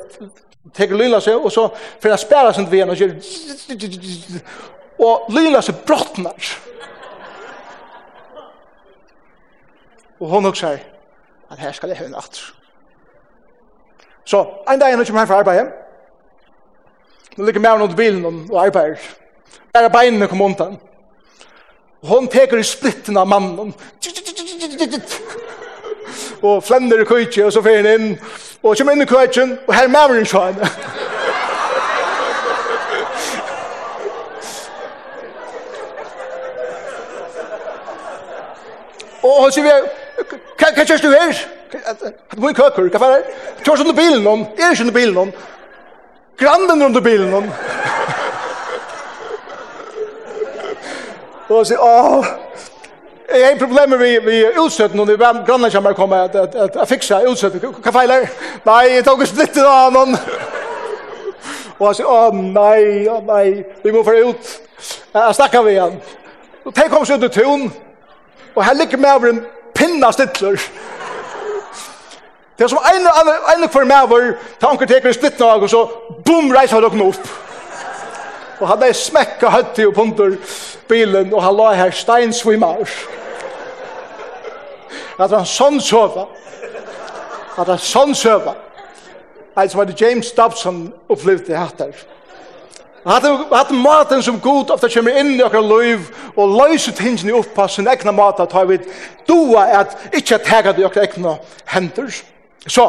teker 0.74 0.98
lyla 0.98 1.20
seg 1.22 1.38
og 1.38 1.52
så 1.52 1.68
fyrir 2.02 2.16
han 2.16 2.22
spæra 2.22 2.52
sin 2.52 2.70
vien 2.70 2.90
og 2.90 2.96
gjør 2.96 3.14
og 5.04 5.30
lyla 5.34 5.62
seg 5.62 5.82
brottnar. 5.86 6.50
Og 10.20 10.30
hon 10.30 10.46
også 10.46 10.66
sier, 10.66 10.82
at 11.54 11.60
her 11.60 11.72
skal 11.72 11.88
jeg 11.88 11.98
høre 11.98 12.10
natt. 12.10 12.40
Så, 14.24 14.40
en 14.72 14.80
dag 14.80 14.92
er 14.92 14.96
jeg 14.98 15.06
kommer 15.06 15.20
her 15.20 15.26
fra 15.26 15.38
arbeidet. 15.38 15.66
Nå 17.36 17.44
ligger 17.44 17.60
med 17.60 17.70
under 17.70 17.96
bilen 17.96 18.48
og 18.50 18.66
arbeider. 18.66 18.96
Bare 19.74 19.90
beinene 19.90 20.28
kom 20.28 20.40
ondt 20.40 20.60
han. 20.60 20.78
Og 22.02 22.08
hun 22.08 22.28
peker 22.28 22.58
i 22.58 22.62
splitten 22.62 23.16
av 23.16 23.26
mannen. 23.26 23.74
Og 26.42 26.62
flender 26.64 27.00
i 27.00 27.04
køytje, 27.04 27.46
og 27.46 27.52
så 27.52 27.62
fer 27.62 27.76
han 27.76 27.86
inn. 27.86 28.18
Og 28.62 28.76
kommer 28.76 28.92
inn 28.92 29.02
i 29.02 29.08
køytjen, 29.08 29.58
og 29.66 29.74
her 29.74 29.84
er 29.84 29.88
maver 29.88 30.14
han 30.14 30.26
sjøen. 30.26 30.58
Og 39.22 39.42
hun 39.42 39.52
sier, 39.52 39.86
Hva 40.58 40.84
kjørs 40.84 41.02
du 41.02 41.10
her? 41.10 41.34
Hat 41.86 42.38
må 42.38 42.52
kökur, 42.52 42.88
køkur, 42.88 42.98
fara. 42.98 43.18
er 43.18 43.22
undir 43.22 43.64
Kjørs 43.64 43.80
under 43.80 43.94
bilen 43.94 44.22
noen? 44.22 44.46
Er 44.58 44.72
ikki 44.72 44.82
undir 44.84 44.94
bilen 44.94 45.14
noen? 45.14 45.32
Granden 46.38 46.82
undir 46.82 47.02
bilen 47.02 47.30
noen? 47.30 47.50
Og 51.48 51.66
sier, 51.66 51.78
åh, 51.80 52.26
jeg 53.28 53.46
har 53.48 53.58
problemer 53.58 53.96
vi, 53.96 54.10
vi 54.24 54.38
utsøtten, 54.60 55.00
og 55.00 55.06
grannene 55.46 55.70
kommer 55.70 55.92
komme 55.92 56.16
at, 56.16 56.34
at, 56.34 56.54
at, 56.54 56.76
at 56.76 56.88
fiksa 56.88 57.20
utsøtten. 57.28 57.74
Hva 57.82 57.92
feiler? 57.92 58.28
Nei, 58.66 58.82
jeg 58.94 59.04
tar 59.04 59.18
ikke 59.18 59.28
splittet 59.28 59.66
av 59.66 59.92
noen. 59.92 60.16
Og 61.78 61.86
han 61.86 61.98
sier, 61.98 62.08
åh, 62.08 62.34
nei, 62.34 63.08
åh, 63.10 63.20
nei, 63.26 63.64
vi 63.82 63.92
må 63.92 64.04
få 64.06 64.14
ut. 64.30 64.54
Jeg 65.14 65.34
snakker 65.34 65.66
vi 65.66 65.74
igjen. 65.74 65.98
Og 66.64 66.74
tenk 66.74 66.94
om 66.96 67.04
så 67.04 67.18
ut 67.18 67.26
i 67.26 67.32
tun, 67.34 67.68
og 68.54 68.64
her 68.64 68.78
ligger 68.78 68.98
med 68.98 69.10
over 69.10 69.32
en 69.32 69.44
pinna 69.84 70.12
stittler. 70.12 70.56
Det 72.58 72.64
er 72.64 72.68
som 72.68 72.78
en 72.94 73.06
og 73.06 73.50
en 73.56 73.68
for 73.68 73.84
meg 73.88 74.10
var, 74.10 74.28
ta 74.60 74.70
onker 74.70 74.86
teker 74.86 75.10
i 75.10 75.16
splitten 75.16 75.42
og 75.44 75.70
så, 75.70 75.82
boom, 76.24 76.52
reiser 76.54 76.80
dere 76.80 77.08
opp. 77.08 77.32
Og 78.60 78.68
han 78.70 78.84
er 78.86 78.94
smekka 78.94 79.50
høtti 79.50 79.86
og 79.88 79.94
punter 79.94 80.36
bilen, 80.88 81.34
og 81.34 81.42
han 81.42 81.56
la 81.58 81.72
her 81.74 81.90
steinsvimmer. 81.90 82.86
At 85.18 85.34
han 85.34 85.46
sånn 85.46 85.80
søva. 85.82 86.28
At 87.58 87.68
han 87.68 87.82
sånn 87.82 88.14
søva. 88.14 88.54
Ein 89.58 89.70
som 89.70 89.82
heter 89.82 90.06
James 90.06 90.32
Dobson 90.34 90.86
opplevde 91.10 91.58
hatt 91.58 91.78
der. 91.78 91.98
Hatt 93.04 93.24
hatt 93.52 93.70
maten 93.70 94.22
som 94.22 94.40
god 94.40 94.70
ofta 94.72 94.88
kommer 94.88 95.18
inn 95.20 95.34
i 95.36 95.42
okkar 95.44 95.64
liv 95.64 96.06
og 96.36 96.54
løyser 96.56 96.94
tingene 96.96 97.34
upp 97.36 97.50
på 97.54 97.66
sin 97.68 97.88
egna 97.88 98.14
mat 98.16 98.40
at 98.40 98.52
har 98.56 98.64
vi 98.70 98.78
doa 99.28 99.66
at 99.80 99.96
ikkje 100.12 100.38
tega 100.46 100.72
det 100.72 100.80
i 100.82 100.86
okkar 100.88 101.04
egna 101.04 101.36
hender. 101.68 102.08
Så, 102.66 102.88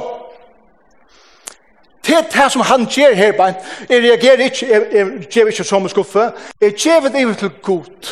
Det 2.05 2.13
er 2.13 2.21
det 2.21 2.51
som 2.51 2.61
han 2.61 2.85
gjør 2.85 3.13
her, 3.13 3.31
bare, 3.31 3.53
jeg 3.89 4.03
reagerer 4.03 4.43
ikke, 4.43 4.67
jeg, 4.69 4.87
jeg 4.93 5.27
gjør 5.33 5.47
ikke 5.47 5.63
som 5.63 5.83
en 5.83 5.89
skuffe, 5.89 6.31
jeg 6.61 6.73
gjør 6.73 6.99
det 7.09 7.37
til 7.37 7.49
god. 7.61 8.11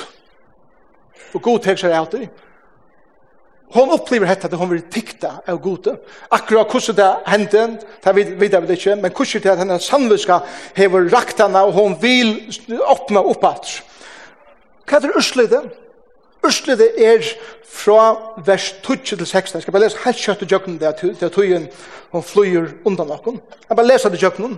Og 1.33 1.41
god 1.41 1.59
tek 1.59 1.77
seg 1.77 1.93
alltid 1.93 2.27
hon 3.73 3.93
opplever 3.93 4.29
hetta 4.29 4.47
at 4.47 4.57
hon 4.59 4.69
vil 4.71 4.83
tikta 4.91 5.39
av 5.49 5.59
gode. 5.61 5.95
Akkurat 6.31 6.69
hvordan 6.69 6.97
det 6.97 7.11
hendte, 7.31 7.63
det 8.03 8.15
vet, 8.15 8.33
vet 8.39 8.53
jeg 8.53 8.65
vel 8.65 8.75
ikke, 8.75 8.95
men 8.95 9.11
hvordan 9.11 9.43
det 9.43 9.49
er 9.49 9.55
at 9.55 9.63
henne 9.63 9.79
sannviska 9.81 10.39
hever 10.77 11.09
rakt 11.13 11.41
henne 11.41 11.63
og 11.67 11.73
hon 11.77 11.97
vil 12.01 12.35
åpne 12.93 13.23
opp 13.33 13.47
alt. 13.49 13.79
Hva 14.87 14.99
er 14.99 15.07
det 15.07 15.63
Urslede 16.43 16.89
er 16.99 17.23
fra 17.63 18.33
vers 18.45 18.75
12 18.83 19.05
til 19.05 19.25
16. 19.25 19.55
Jeg 19.55 19.61
skal 19.61 19.71
bare 19.71 19.85
lese 19.85 20.01
helt 20.03 20.19
kjøtt 20.19 20.41
i 20.43 20.47
jøkken 20.51 20.79
der 20.81 20.91
til 20.91 21.15
at 21.21 21.31
tøyen 21.31 21.69
hun 22.11 22.23
flyr 22.23 22.67
undan 22.85 23.07
noen. 23.07 23.39
Jeg 23.69 23.77
bare 23.77 23.87
leser 23.87 24.11
det 24.11 24.19
i 24.19 24.25
djøkken. 24.25 24.57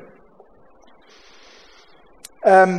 Um, 2.45 2.75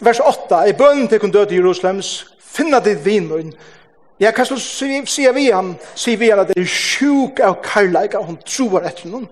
vers 0.00 0.20
8. 0.20 0.62
I 0.68 0.76
bønnen 0.78 1.08
til 1.08 1.20
kun 1.20 1.34
døde 1.34 1.54
i 1.54 1.58
Jerusalems, 1.58 2.12
finna 2.38 2.80
ditt 2.80 3.04
vinmøyn, 3.04 3.52
Ja, 4.22 4.30
hva 4.30 4.44
skal 4.46 4.60
du 4.60 5.06
si 5.10 5.24
vi 5.34 5.48
han? 5.50 5.72
Sier 5.98 6.18
vi 6.20 6.28
han 6.30 6.44
at 6.44 6.52
det 6.52 6.62
er 6.62 6.68
sjuk 6.70 7.40
av 7.42 7.56
karlæg, 7.64 8.14
og 8.14 8.28
hun 8.28 8.38
tror 8.46 8.84
etter 8.86 9.10
noen. 9.10 9.26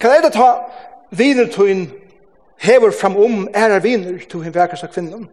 Hva 0.00 0.14
er 0.16 0.24
det 0.24 0.32
ta 0.32 0.48
viner 1.12 1.50
til 1.52 1.68
hun 1.68 1.82
hever 2.64 2.94
framom 2.96 3.50
ære 3.52 3.82
viner 3.84 4.24
til 4.24 4.46
hun 4.46 4.54
verkast 4.54 4.88
av 4.88 4.94
kvinnen? 4.94 5.28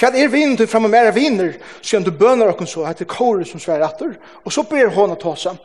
Hva 0.00 0.12
er 0.14 0.32
viner 0.32 0.56
til 0.56 0.70
fram 0.70 0.88
om 0.88 0.94
ære 0.94 1.12
viner, 1.12 1.52
siden 1.82 2.06
du 2.06 2.10
bøner 2.16 2.48
og 2.48 2.64
så, 2.68 2.86
etter 2.88 3.04
Kåre 3.04 3.44
som 3.44 3.60
sver 3.60 3.84
etter, 3.84 4.16
og 4.44 4.52
så 4.56 4.64
ber 4.64 4.88
hun 4.94 5.12
å 5.12 5.20
ta 5.20 5.36
seg. 5.36 5.60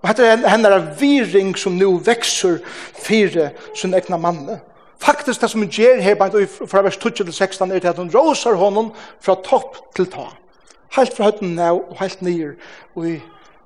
Og 0.00 0.10
etter 0.10 0.46
henne 0.48 0.72
er 0.72 0.90
viring 0.98 1.52
som 1.58 1.76
nå 1.76 1.98
vekser 2.06 2.62
fire 2.96 3.50
sin 3.76 3.92
egna 3.94 4.16
manne. 4.16 4.62
Faktisk 5.02 5.42
det 5.42 5.50
som 5.50 5.60
hun 5.60 5.70
gjør 5.70 6.00
her, 6.00 6.16
fra 6.66 6.82
vers 6.86 6.96
12 6.96 7.26
til 7.26 7.32
16, 7.32 7.72
er 7.72 7.82
til 7.82 7.92
at 7.92 7.98
hun 7.98 8.14
råser 8.14 8.56
honom 8.56 8.94
fra 9.20 9.36
topp 9.44 9.82
til 9.94 10.08
tak 10.08 10.41
helt 10.96 11.16
fra 11.16 11.30
høtten 11.30 11.58
av 11.58 11.80
og 11.80 11.98
helt 12.00 12.22
nyer 12.22 12.54
og 12.94 13.08
i 13.08 13.16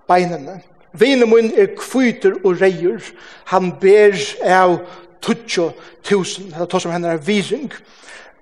beinene. 0.09 0.61
Vinen 0.97 1.29
min 1.31 1.51
er 1.59 1.75
kvyter 1.77 2.39
og 2.45 2.61
reier. 2.61 3.03
Han 3.53 3.73
ber 3.81 4.17
av 4.43 4.79
tutsjo 5.23 5.71
tusen. 6.05 6.47
eller 6.47 6.65
er 6.65 6.71
to 6.71 6.81
som 6.81 6.93
henne 6.93 7.09
er 7.09 7.21
viring. 7.21 7.73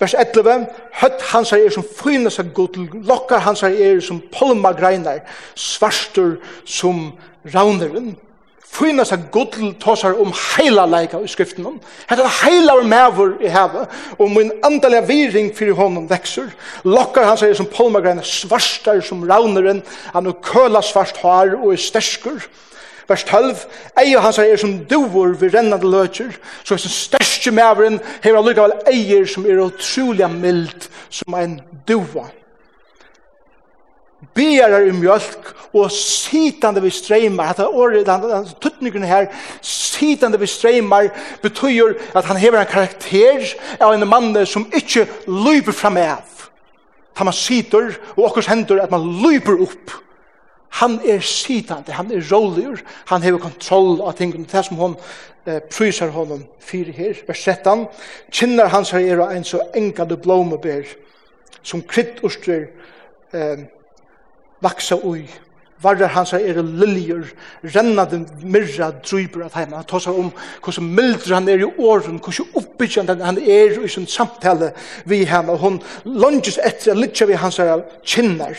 Vers 0.01 0.15
11. 0.19 0.67
Høtt 1.01 1.23
hans 1.33 1.53
er 1.53 1.71
som 1.71 1.87
fynes 1.97 2.39
av 2.39 2.53
god 2.55 2.77
Lokkar 3.07 3.43
hans 3.47 3.63
er 3.63 4.01
som 4.01 4.23
polma 4.33 4.73
greinar. 4.73 5.23
Svarster 5.55 6.37
som 6.65 7.13
rauneren. 7.55 8.17
Fyna 8.75 9.05
sa 9.07 9.17
gudl 9.17 9.71
tåsar 9.79 10.17
om 10.19 10.33
heila 10.35 10.83
leika 10.91 11.21
i 11.23 11.29
skriften 11.31 11.67
om. 11.69 11.77
Hetta 12.11 12.25
er 12.27 12.39
heila 12.41 12.75
mevur 12.83 13.37
i 13.39 13.53
hava, 13.55 13.85
og 14.19 14.33
min 14.35 14.51
andalega 14.67 15.07
viring 15.07 15.53
fyrir 15.55 15.77
honom 15.79 16.09
veksur. 16.11 16.51
Lokkar 16.83 17.29
han 17.29 17.39
seg 17.39 17.55
som 17.55 17.71
polmagreina 17.71 18.25
svarstar 18.27 18.99
som 19.07 19.23
rauneren, 19.31 19.85
han 20.11 20.27
og 20.27 20.43
køla 20.43 20.83
svart 20.83 21.23
har 21.23 21.55
og 21.61 21.71
er 21.77 21.85
sterskur. 21.87 22.49
Vers 23.07 23.23
12, 23.29 23.63
eier 24.01 24.25
hans 24.25 24.41
er 24.43 24.57
som 24.59 24.79
duvor 24.91 25.37
vi 25.39 25.53
rennande 25.53 25.87
løtjer, 25.87 26.35
så 26.65 26.75
er 26.75 26.83
som 26.83 26.91
sterske 26.91 27.53
mevuren 27.55 28.01
hever 28.25 28.41
allukka 28.41 28.65
vel 28.65 28.79
eier 28.91 29.29
som 29.29 29.47
er 29.47 29.61
utrolig 29.69 30.31
mild 30.35 30.89
som 31.13 31.37
ein 31.39 31.61
duvor 31.87 32.33
berar 34.35 34.87
i 34.87 34.93
mjölk 34.93 35.53
og 35.75 35.91
sitande 35.91 36.83
vi 36.83 36.91
streimar, 36.91 37.51
at 37.51 37.61
året, 37.67 38.07
tuttningen 38.63 39.03
her, 39.03 39.27
sitande 39.63 40.39
vi 40.39 40.47
streimar, 40.47 41.09
betyr 41.43 41.97
at 42.15 42.25
han 42.25 42.39
hever 42.39 42.61
en 42.61 42.71
karakter 42.71 43.57
av 43.81 43.95
en 43.95 44.09
mann 44.09 44.47
som 44.47 44.69
ikkje 44.75 45.09
lyper 45.27 45.75
fram 45.75 45.99
av. 45.99 46.31
Han 47.15 47.27
man 47.31 47.35
sitter, 47.35 47.95
og 48.17 48.25
okkurs 48.31 48.51
hendur 48.51 48.83
at 48.83 48.91
man 48.91 49.07
lyper 49.23 49.61
opp. 49.63 49.93
Han 50.81 50.99
er 51.07 51.21
sitande, 51.23 51.93
han 51.93 52.11
er 52.11 52.25
rolig 52.33 52.83
han 53.07 53.23
hever 53.23 53.39
kontroll 53.39 54.01
av 54.03 54.17
ting 54.19 54.33
det 54.35 54.65
som 54.65 54.77
hon 54.77 54.97
eh, 55.47 55.61
prysar 55.71 56.11
honom 56.11 56.43
fyrir 56.59 56.93
her, 56.93 57.15
vers 57.29 57.45
13, 57.45 57.87
kinnar 58.31 58.73
hans 58.73 58.91
her 58.91 59.01
er 59.01 59.23
en 59.31 59.45
så 59.45 59.61
enkade 59.75 60.17
blåmebær, 60.17 60.83
som 61.63 61.83
kryddurster, 61.83 62.67
eh, 63.33 63.67
vaksa 64.65 64.99
ui. 65.05 65.25
Varrar 65.85 66.15
hans 66.15 66.33
er 66.33 66.63
liljur, 66.63 67.27
rennade 67.75 68.23
myrra 68.41 68.91
dryper 69.05 69.45
at 69.45 69.57
heima. 69.59 69.83
Han 69.83 69.89
tåsar 69.91 70.17
om 70.17 70.31
hvordan 70.65 70.95
mildre 70.97 71.35
han 71.35 71.49
er 71.49 71.61
i 71.61 71.69
åren, 71.79 72.21
hvordan 72.23 72.57
oppbyggjande 72.57 73.19
han 73.21 73.39
er 73.39 73.77
i 73.85 73.91
sin 73.93 74.07
samtale 74.09 74.73
vi 75.05 75.25
heima. 75.29 75.59
Hon 75.61 75.83
lunges 76.05 76.57
etter 76.65 76.97
at 76.97 77.29
vi 77.29 77.37
hans 77.37 77.59
er 77.59 77.85
kinnar. 78.05 78.57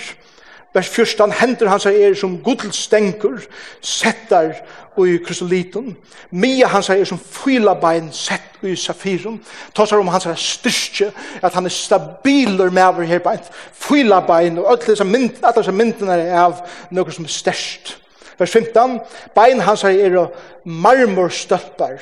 Vers 0.76 0.90
14, 0.92 1.32
hender 1.32 1.70
hans 1.72 1.86
er 1.88 2.14
som 2.20 2.38
gudl 2.44 2.72
stengur, 2.76 3.40
settar 3.82 4.60
i 5.04 5.18
krystalliten. 5.24 5.96
Mia 6.32 6.68
hans 6.72 6.90
er 6.90 7.04
som 7.06 7.20
fyla 7.20 7.76
bein 7.80 8.08
sett 8.14 8.56
i 8.64 8.76
safirum. 8.76 9.42
Tossar 9.76 10.00
om 10.00 10.08
hans 10.08 10.26
er 10.26 10.40
styrke, 10.40 11.12
at 11.42 11.54
han 11.54 11.66
er 11.66 11.74
stabiler 11.74 12.70
med 12.70 12.84
over 12.84 13.04
her 13.04 13.20
bein. 13.20 13.44
Fyla 13.74 14.22
bein, 14.28 14.58
og 14.58 14.72
alle 14.72 14.88
disse 14.88 15.04
mynd, 15.04 15.42
myndene 15.72 16.20
er 16.22 16.40
av 16.46 16.64
noe 16.92 17.12
som 17.12 17.28
er 17.28 17.34
størst. 17.36 17.98
Vers 18.40 18.52
15, 18.52 19.00
bein 19.36 19.62
hans 19.64 19.84
er 19.88 20.18
marmorstøppar, 20.66 22.00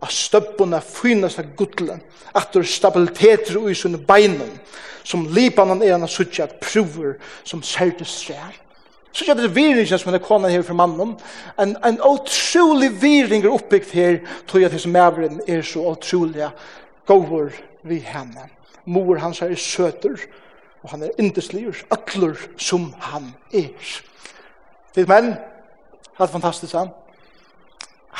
av 0.00 0.12
støppene 0.14 0.80
finnes 0.80 1.38
av 1.38 1.50
gudlen, 1.58 2.00
at 2.34 2.52
det 2.54 2.62
er 2.62 2.70
stabiliteter 2.70 3.58
i 3.68 3.74
sånne 3.76 4.00
beinen, 4.06 4.52
som 5.04 5.26
lipanen 5.34 5.82
er 5.82 5.96
en 5.96 6.06
av 6.06 6.12
suttje 6.12 6.46
at 6.46 6.58
prover 6.62 7.18
som 7.44 7.62
særlig 7.66 8.06
stræl. 8.08 8.54
Så 9.12 9.24
gjør 9.26 9.42
er 9.42 9.54
viringen 9.54 9.98
som 9.98 10.14
er 10.14 10.22
kona 10.22 10.48
her 10.48 10.62
for 10.62 10.78
mannen. 10.78 11.16
En, 11.58 11.74
en 11.84 11.98
utrolig 12.06 12.90
viring 13.02 13.44
er 13.44 13.54
oppbyggt 13.54 13.90
her, 13.90 14.20
tror 14.46 14.62
jeg 14.62 14.70
til 14.70 14.84
som 14.84 14.94
maveren 14.94 15.40
er 15.48 15.62
så 15.66 15.82
utrolig 15.90 16.50
gåver 17.06 17.50
vi 17.82 17.98
henne. 18.06 18.46
Mor 18.84 19.18
hans 19.18 19.42
er 19.42 19.54
søter, 19.54 20.16
og 20.82 20.90
han 20.90 21.02
er 21.02 21.18
indesliver, 21.18 21.82
atler 21.90 22.38
som 22.56 22.92
han 23.10 23.34
er. 23.52 23.74
Det 24.94 25.04
er 25.04 25.10
menn, 25.10 25.34
det 25.34 26.24
er 26.26 26.32
fantastisk 26.32 26.74
han. 26.74 26.94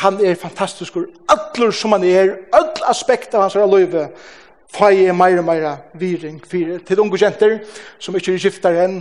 Han 0.03 0.21
er 0.25 0.35
fantastisk, 0.35 0.97
atler 1.29 1.71
som 1.71 1.93
han 1.93 2.05
er, 2.05 2.37
öll 2.55 2.85
aspekter 2.91 3.39
av 3.39 3.49
hans 3.49 3.57
er 3.57 3.67
løyve, 3.67 4.09
Fai 4.71 5.03
er 5.03 5.13
meira 5.13 5.43
meira 5.43 5.73
viring, 5.99 6.37
fire. 6.47 6.79
Til 6.87 7.01
unge 7.03 7.19
jenter, 7.19 7.59
som 7.99 8.15
ikke 8.15 8.37
er 8.37 8.45
gifter 8.45 8.77
enn, 8.85 9.01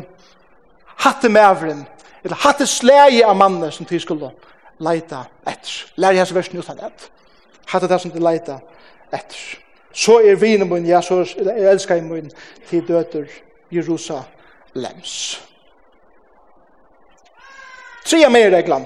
hatte 0.99 1.29
mævren, 1.29 1.87
eller 2.23 2.35
hatte 2.35 2.67
slæge 2.67 3.25
av 3.25 3.35
mannen 3.35 3.71
som 3.71 3.85
til 3.85 4.01
skulle 4.01 4.31
leita 4.79 5.23
etter. 5.47 5.91
Lær 5.95 6.15
jeg 6.15 6.19
hans 6.19 6.35
versen 6.35 6.59
utan 6.59 6.79
et. 6.85 7.11
Hatte 7.67 7.87
det 7.87 8.01
som 8.01 8.11
til 8.11 8.23
leita 8.23 8.59
etter. 9.13 9.59
Så 9.93 10.19
er 10.19 10.35
vinen 10.35 10.69
min, 10.69 10.85
ja, 10.85 11.01
så 11.01 11.21
er 11.39 11.71
elskar 11.71 11.95
i 11.95 12.01
min, 12.01 12.31
til 12.67 12.87
døter 12.87 13.25
Jerusalems. 13.71 15.15
Tre 18.05 18.25
av 18.25 18.31
mer 18.31 18.51
reglan. 18.53 18.85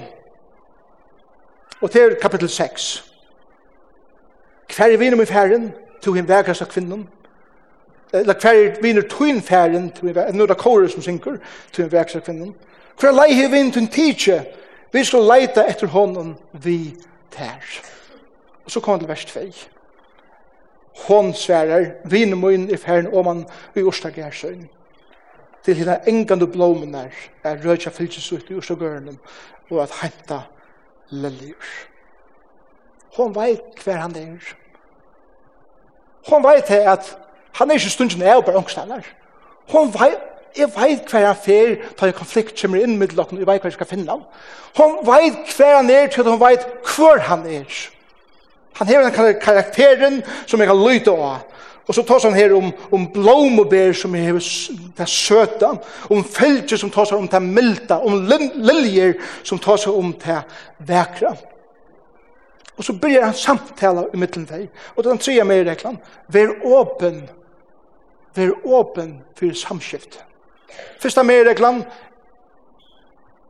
Og 1.82 1.92
til 1.92 2.16
kapittel 2.22 2.50
6. 2.50 3.04
Hver 4.76 4.94
er 4.94 4.98
vinen 4.98 5.18
min 5.18 5.28
færen, 5.28 5.74
to 6.02 6.14
him 6.14 6.28
verkast 6.28 6.62
av 6.62 6.68
kvinnen, 6.68 7.08
eller 8.14 8.34
hver 8.34 8.82
viner 8.82 9.02
tøyn 9.10 9.42
færen, 9.42 9.92
nu 10.34 10.44
er 10.44 10.48
det 10.48 10.58
kåre 10.58 10.90
som 10.90 11.02
synker, 11.02 11.38
tøyn 11.74 11.92
vekser 11.92 12.20
kvinnen. 12.20 12.56
Hver 13.00 13.12
lei 13.12 13.34
hev 13.34 13.54
inn 13.58 13.72
tøyn 13.74 13.88
tidsje, 13.88 14.44
vi 14.94 15.04
skal 15.04 15.26
leita 15.26 15.66
etter 15.70 15.90
hånden 15.90 16.36
vi 16.64 16.94
tær. 17.34 17.64
Og 18.66 18.72
så 18.72 18.80
kommer 18.80 19.00
det 19.00 19.10
vers 19.10 19.26
2. 19.26 19.40
Hon 21.08 21.34
sverar, 21.34 21.90
viner 22.06 22.38
mun 22.38 22.70
i 22.70 22.78
færen 22.78 23.10
oman 23.14 23.46
i 23.76 23.84
Osla 23.84 24.12
Gersøyn. 24.14 24.68
Til 25.66 25.76
hina 25.76 25.98
engande 26.08 26.48
blåmenar 26.48 27.12
er 27.44 27.58
rødja 27.66 27.90
fylgjes 27.90 28.32
ut 28.32 28.50
i 28.50 28.56
Osla 28.56 28.76
Gørnen 28.76 29.20
og 29.72 29.84
at 29.84 29.96
henta 30.02 30.42
lelljur 31.10 31.72
Hon 33.16 33.36
veit 33.36 33.84
hver 33.84 33.98
han 34.02 34.16
er. 34.18 34.54
Hon 36.30 36.44
veit 36.44 36.70
at 36.72 37.18
Han 37.60 37.70
er 37.70 37.80
ikke 37.80 37.94
stunden 37.94 38.22
av 38.22 38.44
bare 38.46 38.58
ångstander. 38.58 39.06
Hun 39.72 39.92
vei, 39.94 40.12
jeg 40.58 40.70
vet 40.76 41.10
hver 41.10 41.26
han 41.26 41.40
fer, 41.46 41.76
da 42.00 42.08
en 42.08 42.18
konflikt 42.18 42.60
kommer 42.62 42.82
inn 42.84 42.98
med 42.98 43.16
lokken, 43.18 43.40
jeg 43.42 43.48
vet 43.48 43.64
hva 43.64 43.72
jeg 43.72 43.78
skal 43.78 43.90
finne 43.90 44.12
ham. 44.12 44.24
Hun 44.78 45.00
vet 45.08 45.56
hver 45.58 45.76
han 45.80 45.90
er, 45.90 46.08
til 46.08 46.30
hun 46.30 46.42
vet 46.42 46.66
hver 46.96 47.24
han 47.30 47.46
er. 47.50 47.80
Han 48.74 48.88
har 48.90 49.06
den 49.06 49.40
karakteren 49.42 50.22
som 50.46 50.60
jeg 50.60 50.70
kan 50.70 50.82
lytte 50.82 51.12
av. 51.14 51.42
Og 51.88 51.96
så 51.96 52.04
tar 52.08 52.24
han 52.24 52.34
her 52.34 52.54
om, 52.56 52.70
om 52.96 53.08
blomobær 53.12 53.92
som 53.94 54.16
er 54.16 54.38
det 54.98 55.08
søte, 55.10 55.74
om 56.10 56.24
felger 56.24 56.80
som 56.80 56.92
tar 56.92 57.10
seg 57.10 57.20
om 57.20 57.28
det 57.28 57.42
milda, 57.44 58.00
om 58.00 58.24
liljer 58.24 59.18
som 59.44 59.60
tar 59.60 59.82
seg 59.82 59.98
om 60.00 60.14
det 60.24 60.40
vekra. 60.88 61.34
Og 62.78 62.88
så 62.88 62.96
begynner 62.98 63.30
han 63.30 63.38
samtala 63.38 64.08
i 64.14 64.18
mittlen 64.18 64.48
deg. 64.50 64.70
Og 64.96 65.04
den 65.06 65.20
tredje 65.22 65.44
med 65.46 65.68
reglan, 65.68 66.00
vær 66.32 66.56
åpen 66.64 67.26
vær 68.36 68.54
åpen 68.66 69.22
for 69.38 69.54
samskift. 69.58 70.20
Fyrsta 71.02 71.24
mer 71.24 71.46
reglan, 71.46 71.84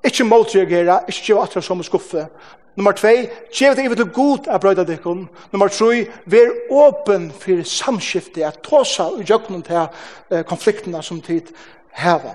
ikke 0.04 0.26
måltreagera, 0.28 1.00
ikke 1.08 1.30
gjøre 1.30 1.48
atra 1.48 1.62
som 1.64 1.84
skuffe. 1.84 2.28
Nummer 2.76 2.92
2, 2.98 3.08
gjør 3.54 3.76
det 3.78 3.98
til 3.98 4.10
god 4.10 4.48
er 4.50 4.58
brøyda 4.58 4.84
dekken. 4.84 5.28
Nummer 5.52 5.68
3, 5.68 6.08
vær 6.26 6.50
åpen 6.72 7.30
for 7.32 7.62
samskifte, 7.64 8.46
at 8.46 8.64
tåsa 8.66 9.12
og 9.14 9.30
jøkken 9.30 9.62
til 9.64 10.44
konfliktene 10.50 11.04
som 11.04 11.22
tid 11.22 11.54
heva. 11.94 12.34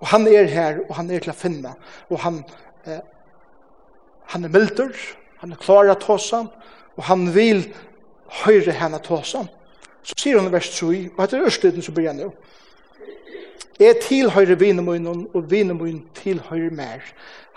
Og 0.00 0.06
han 0.06 0.26
er 0.28 0.44
her, 0.44 0.78
og 0.88 0.94
han 0.94 1.10
er 1.10 1.24
til 1.24 1.32
å 1.32 1.36
finne, 1.36 1.74
og 2.10 2.20
han, 2.20 2.44
eh, 2.86 3.00
han 4.32 4.44
er 4.44 4.52
mildur, 4.52 4.94
han 5.40 5.52
er 5.52 5.60
klar 5.60 5.90
at 5.90 6.04
tåsa, 6.04 6.44
og 6.96 7.04
han 7.04 7.34
vil 7.34 7.66
høyre 8.44 8.72
henne 8.72 8.98
tåsa 9.02 9.46
så 10.04 10.16
sier 10.20 10.38
hun 10.38 10.50
i 10.50 10.52
vers 10.52 10.68
3, 10.76 10.88
og 11.16 11.22
etter 11.24 11.46
ørstiden 11.46 11.82
så 11.82 11.92
blir 11.96 12.10
han 12.10 12.20
jo. 12.20 12.32
Jeg 13.80 13.96
tilhører 14.04 14.54
vinemunnen, 14.60 15.28
og 15.34 15.50
vinemunnen 15.50 16.04
tilhører 16.14 16.70
mer. 16.70 17.00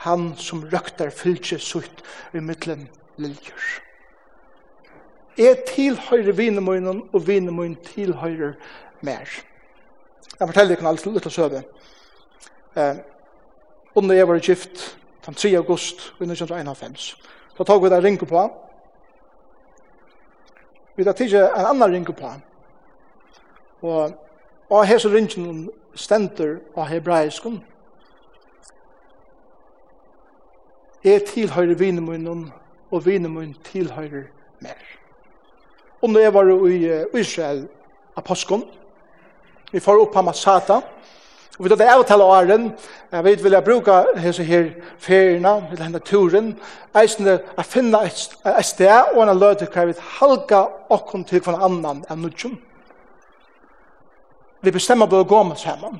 Han 0.07 0.31
som 0.37 0.63
røkter 0.71 1.11
fylkje 1.13 1.59
sutt 1.59 2.01
i 2.33 2.41
mittlen 2.41 2.87
liljer. 3.17 3.67
Jeg 5.37 5.59
tilhører 5.69 6.31
vinemunnen, 6.33 7.03
og 7.11 7.27
vinemunnen 7.27 7.77
tilhører 7.85 8.55
mer. 9.01 9.27
Jeg 10.39 10.47
forteller 10.47 10.77
ikke 10.77 10.87
alt 10.87 11.05
litt 11.05 11.27
av 11.29 11.33
søve. 11.33 11.63
Eh, 12.77 12.97
under 13.97 14.15
jeg 14.15 14.27
var 14.27 14.39
gift 14.39 14.97
den 15.25 15.35
3. 15.35 15.55
august 15.57 16.13
1991. 16.21 17.17
Så 17.57 17.63
tok 17.63 17.83
vi 17.83 17.89
det 17.89 18.03
ringe 18.03 18.25
på 18.25 18.39
han, 18.39 18.53
vi 20.97 21.05
tar 21.05 21.13
tidsi 21.13 21.37
en 21.37 21.69
annan 21.69 21.93
ring 21.93 22.05
på. 22.05 22.31
Og 23.81 24.15
og 24.69 24.87
her 24.87 24.97
så 24.97 25.09
ringen 25.09 25.69
stenter 25.95 26.57
av 26.75 26.89
hebraiskum. 26.91 27.61
Jeg 31.03 31.23
tilhøyre 31.29 31.77
vinemunnen, 31.79 32.49
og 32.91 33.05
vinemunnen 33.05 33.55
tilhører 33.63 34.27
mer. 34.59 34.83
Og 36.01 36.09
når 36.09 36.19
jeg 36.19 36.33
var 36.33 36.51
i 36.67 37.19
Israel, 37.19 37.67
apostkom, 38.15 38.65
vi 39.71 39.79
får 39.79 40.01
opp 40.01 40.13
på 40.13 40.21
Masata, 40.21 40.73
og 40.73 40.83
Og 41.57 41.65
vi 41.65 41.69
tar 41.69 41.79
det 41.79 41.89
av 41.89 42.03
til 42.05 42.21
åren, 42.21 42.65
jeg 43.11 43.23
vet 43.25 43.43
vil 43.43 43.55
jeg 43.55 43.65
bruke 43.65 43.93
hese 44.21 44.43
her 44.45 44.67
feriene, 45.01 45.55
eller 45.71 45.87
henne 45.87 46.01
turen, 46.05 46.51
eisende 46.93 47.39
å 47.57 47.65
finne 47.65 48.03
et 48.05 48.65
sted 48.65 49.15
og 49.15 49.23
en 49.23 49.39
løte 49.39 49.65
hva 49.73 49.87
vi 49.89 49.95
halka 50.19 50.59
okken 50.93 51.25
til 51.25 51.41
hver 51.41 51.57
annan 51.65 52.03
enn 52.11 52.21
nødgjum. 52.21 52.59
Vi 54.61 54.73
bestemmer 54.73 55.09
på 55.09 55.23
å 55.23 55.25
gå 55.25 55.41
med 55.49 55.57
sammen. 55.57 55.97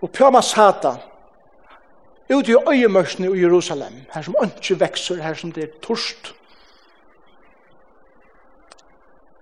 Og 0.00 0.12
Pjama 0.12 0.42
Sata, 0.44 0.98
ut 2.30 2.48
i 2.48 2.56
øyemørsene 2.56 3.32
i 3.32 3.40
Jerusalem, 3.40 4.04
her 4.12 4.22
som 4.22 4.36
ønske 4.42 4.76
vekser, 4.80 5.22
her 5.24 5.34
som 5.34 5.52
det 5.52 5.64
er 5.64 5.74
torst, 5.82 6.34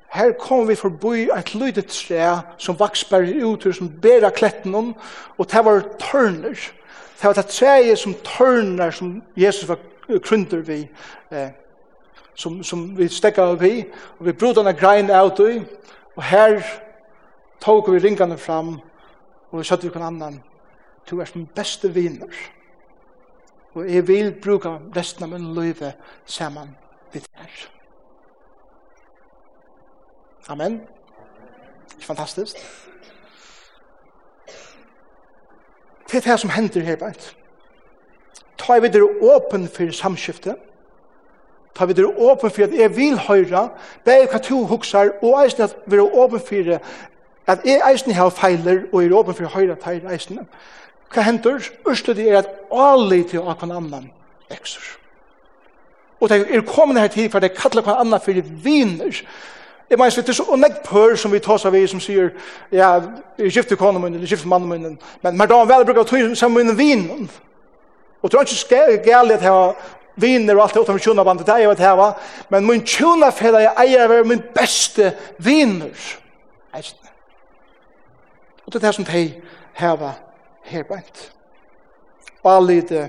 her 0.08 0.32
kom 0.32 0.68
vi 0.68 0.74
forbi 0.74 1.28
et 1.36 1.54
lydet 1.54 1.86
tre 1.92 2.40
som 2.58 2.78
vaksberg 2.78 3.42
ut 3.44 3.66
ur 3.66 3.72
som 3.72 3.90
bera 4.02 4.30
kletten 4.30 4.74
om, 4.74 4.94
og 5.38 5.50
det 5.50 5.64
var 5.64 5.84
tørner. 6.00 6.56
Det 7.18 7.24
var 7.24 7.32
det 7.32 7.46
treet 7.46 7.98
som 7.98 8.14
tørner 8.24 8.90
som 8.90 9.22
Jesus 9.36 9.68
var 9.68 9.78
krunder 10.24 10.62
vi, 10.64 10.88
eh, 11.30 11.48
som, 12.34 12.62
som 12.64 12.96
vi 12.96 13.08
stekka 13.08 13.42
av 13.42 13.60
vi, 13.60 13.84
og 14.18 14.26
vi 14.26 14.32
brod 14.32 14.56
denne 14.56 14.72
grein 14.72 15.10
av 15.10 15.34
i, 15.44 15.60
og 16.16 16.22
her 16.24 16.62
tog 17.60 17.90
vi 17.92 18.00
ringene 18.00 18.38
fram, 18.38 18.78
og 19.50 19.58
vi 19.60 19.64
satt 19.68 19.84
vi 19.84 19.92
på 19.92 20.00
en 20.00 20.08
annan, 20.08 20.42
du 21.10 21.18
er 21.20 21.32
min 21.34 21.48
beste 21.54 21.92
viner, 21.92 22.32
og 23.74 23.90
jeg 23.90 24.08
vil 24.08 24.32
bruka 24.42 24.78
resten 24.96 25.26
av 25.26 25.34
min 25.34 25.52
liv 25.54 25.82
saman 26.26 26.72
vidt 27.12 27.28
her. 27.36 27.77
Amen. 30.46 30.80
Fantastiskt. 32.00 32.56
Det 36.10 36.26
er 36.26 36.30
det 36.30 36.40
som 36.40 36.50
hender 36.50 36.80
her 36.80 36.96
beint. 36.96 37.34
Ta 38.58 38.78
vi 38.80 38.88
dere 38.88 39.08
åpen 39.22 39.68
for 39.68 39.92
samskiftet. 39.92 40.56
Ta 41.74 41.84
vi 41.84 41.92
dere 41.92 42.14
åpen 42.16 42.50
for 42.50 42.64
at 42.64 42.74
jeg 42.74 42.96
vil 42.96 43.18
høre. 43.18 43.68
bare 44.04 44.26
hva 44.30 44.38
to 44.38 44.64
hukser, 44.64 45.10
og 45.22 45.44
eisen 45.44 45.62
at 45.62 45.76
vi 45.86 45.96
er 45.96 46.16
åpen 46.16 46.40
for 46.40 46.80
at 47.48 47.64
jeg 47.64 47.82
eisen 47.90 48.12
har 48.12 48.30
feiler, 48.30 48.82
og 48.92 49.04
er 49.04 49.14
åpen 49.14 49.34
for 49.34 49.46
høyre 49.46 49.76
teir 49.76 50.08
eisen. 50.10 50.48
Hva 51.12 51.22
hender? 51.22 51.60
Ørste 51.88 52.14
det 52.14 52.30
er 52.30 52.38
at 52.38 52.50
alle 52.72 53.22
til 53.24 53.40
å 53.40 53.54
kan 53.54 53.72
annan 53.72 54.10
vekser. 54.50 54.82
Og 56.20 56.28
det 56.28 56.40
er 56.50 56.66
kommet 56.66 57.00
her 57.00 57.08
tid 57.08 57.30
for 57.30 57.38
at 57.38 57.46
jeg 57.48 57.56
kaller 57.56 57.84
hva 57.86 58.00
annan 58.00 58.20
for 58.20 58.42
viner, 58.64 59.22
Jeg 59.90 59.98
mener, 59.98 60.10
det 60.10 60.28
er 60.28 60.36
så 60.36 60.56
nekk 60.56 60.82
pør 60.84 61.14
som 61.16 61.32
vi 61.32 61.40
tar 61.40 61.56
seg 61.60 61.72
ved, 61.72 61.86
som 61.88 62.00
sier, 62.00 62.34
ja, 62.72 62.90
jeg 63.38 63.52
skifter 63.54 63.78
kona 63.80 64.00
min, 64.02 64.14
eller 64.14 64.28
skifter 64.28 64.48
mannen 64.48 64.68
min, 64.68 64.98
men 65.22 65.38
mer 65.38 65.48
da 65.48 65.62
han 65.62 65.70
vel 65.70 65.86
bruker 65.88 66.04
å 66.04 66.08
tog 66.08 66.34
seg 66.36 66.52
munnen 66.52 66.76
vinen. 66.76 67.28
Og 68.20 68.32
det 68.32 68.40
er 68.40 68.52
ikke 68.52 68.98
gærlig 69.06 69.38
at 69.38 69.46
jeg 69.46 69.54
har 69.54 69.94
viner 70.20 70.58
og 70.58 70.62
alt 70.62 70.74
det, 70.74 70.82
utenfor 70.82 70.98
min 70.98 71.04
tjona 71.06 71.24
band, 71.24 71.40
det 71.46 71.54
er 71.54 71.62
jeg 71.62 71.70
vet 71.70 71.84
heva, 71.86 72.08
men 72.50 72.66
min 72.66 72.84
tjona 72.84 73.30
fela 73.32 73.62
jeg 73.62 73.74
eier 73.84 74.14
av 74.18 74.28
min 74.28 74.42
beste 74.54 75.12
viner. 75.38 76.04
Og 78.66 78.72
det 78.74 78.82
er 78.82 78.86
det 78.86 78.94
som 78.98 79.08
de 79.08 79.24
heva 79.78 80.12
herbeint. 80.68 81.24
Og 82.42 82.52
alle 82.52 82.80
det 82.92 83.06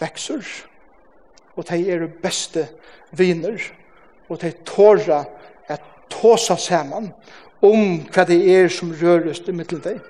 vekser, 0.00 0.46
og 1.56 1.68
de 1.68 1.82
er 1.92 2.08
beste 2.22 2.64
viner, 3.12 3.60
og 4.30 4.40
de 4.40 4.54
tårer 4.64 5.04
viner, 5.04 5.41
tåsa 6.12 6.56
saman 6.56 7.10
om 7.62 7.98
hva 8.12 8.24
det 8.28 8.38
er 8.50 8.68
som 8.72 8.92
røres 9.00 9.42
i 9.46 9.54
middelen 9.54 9.82
deg. 9.84 10.00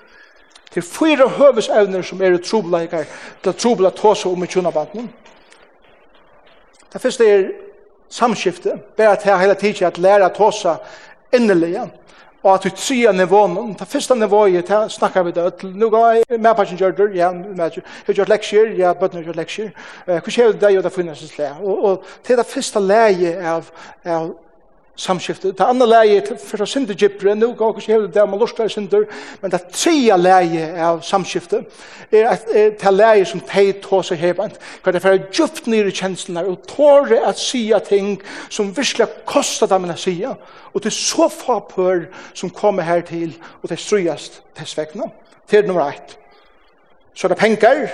Det 0.73 0.81
er 0.81 0.89
fyra 0.89 1.29
høvesevner 1.29 2.05
som 2.07 2.23
er 2.25 2.39
trobleikar, 2.41 3.09
det 3.45 3.51
er 3.53 3.59
trobla 3.61 3.91
tåsa 3.93 4.31
om 4.31 4.45
i 4.45 4.49
tjunabanden. 4.49 5.11
Det 6.93 7.01
første 7.01 7.29
er 7.29 7.51
samskifte, 8.13 8.79
bare 8.97 9.17
at 9.17 9.27
jeg 9.27 9.41
hele 9.41 9.55
tiden 9.55 9.87
at 9.87 9.99
læra 9.99 10.29
tåsa 10.29 10.77
endelige, 11.33 11.91
og 12.43 12.55
at 12.55 12.65
vi 12.65 12.71
tria 12.71 13.13
nivån, 13.13 13.77
det 13.79 13.89
første 13.89 14.15
nivået, 14.15 14.69
det 14.69 14.93
snakkar 14.93 15.23
vi 15.23 15.31
det 15.31 15.63
nå 15.63 15.89
går 15.91 16.11
jeg 16.11 16.41
med 16.41 16.55
på 16.55 16.63
gjør 16.63 17.15
ja, 17.15 17.31
jeg 17.31 17.83
har 18.07 18.15
gjort 18.15 18.29
leksjer, 18.29 18.73
ja, 18.79 18.93
bøtten 18.93 19.19
har 19.19 19.25
gjort 19.25 19.37
leksjer, 19.37 19.71
hvordan 20.05 20.47
er 20.47 20.71
det 20.71 20.85
det 20.85 20.93
finnes 20.93 21.23
i 21.23 21.27
slæ? 21.27 21.49
Og 21.63 22.05
til 22.25 22.37
det 22.37 22.47
første 22.47 22.81
leie 22.81 23.37
av 23.47 23.71
samskifte. 24.97 25.53
Det 25.53 25.65
andre 25.65 25.87
leie 25.89 26.19
er 26.21 26.37
for 26.37 26.63
å 26.63 26.69
synde 26.69 26.95
gypere, 26.99 27.35
nå 27.37 27.53
kan 27.57 27.73
vi 27.77 27.85
hele 27.89 28.11
det, 28.13 28.25
man 28.29 28.41
lurer 28.41 28.69
synder, 28.71 29.07
men 29.41 29.53
det 29.53 29.63
tredje 29.73 30.17
leie 30.21 30.67
av 30.85 31.01
samskifte 31.07 31.63
er 32.13 32.29
at 32.29 32.45
det 32.53 32.85
er 32.85 32.95
leie 32.95 33.25
som 33.29 33.41
teg 33.49 33.81
tå 33.85 34.03
seg 34.05 34.21
hebant, 34.21 34.59
hva 34.83 34.93
det 34.93 35.01
er 35.01 35.05
for 35.07 35.17
å 35.17 35.31
djupt 35.33 35.71
nere 35.73 35.95
kjenslene, 35.97 36.45
og 36.45 36.67
tåre 36.69 37.23
at 37.25 37.41
sia 37.41 37.81
ting 37.85 38.19
som 38.53 38.75
virkelig 38.77 39.09
kostar 39.29 39.71
dem 39.73 39.89
å 39.89 39.97
sia, 39.97 40.35
og 40.73 40.85
det 40.85 40.93
er 40.93 40.99
så 40.99 41.29
få 41.33 41.61
pør 41.73 42.07
som 42.35 42.53
kommer 42.53 42.87
her 42.87 43.05
til, 43.09 43.33
og 43.63 43.69
det 43.71 43.79
er 43.79 43.87
strøyast 43.87 44.43
til 44.59 44.69
svekna. 44.69 45.09
Det 45.49 45.63
er 45.63 45.67
nummer 45.69 45.89
ett. 45.89 46.19
Så 47.15 47.27
er 47.27 47.33
det 47.33 47.41
penger, 47.41 47.89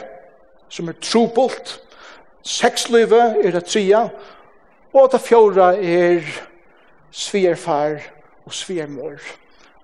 som 0.68 0.90
er 0.90 0.98
trobult, 1.02 1.78
sexlivet 2.42 3.38
er 3.44 3.54
det 3.54 3.64
tredje, 3.70 4.02
og 4.94 5.10
det 5.12 5.20
fjorda 5.20 5.72
er 5.78 6.26
svigerfar 7.10 8.00
og 8.46 8.54
svigermor 8.54 9.20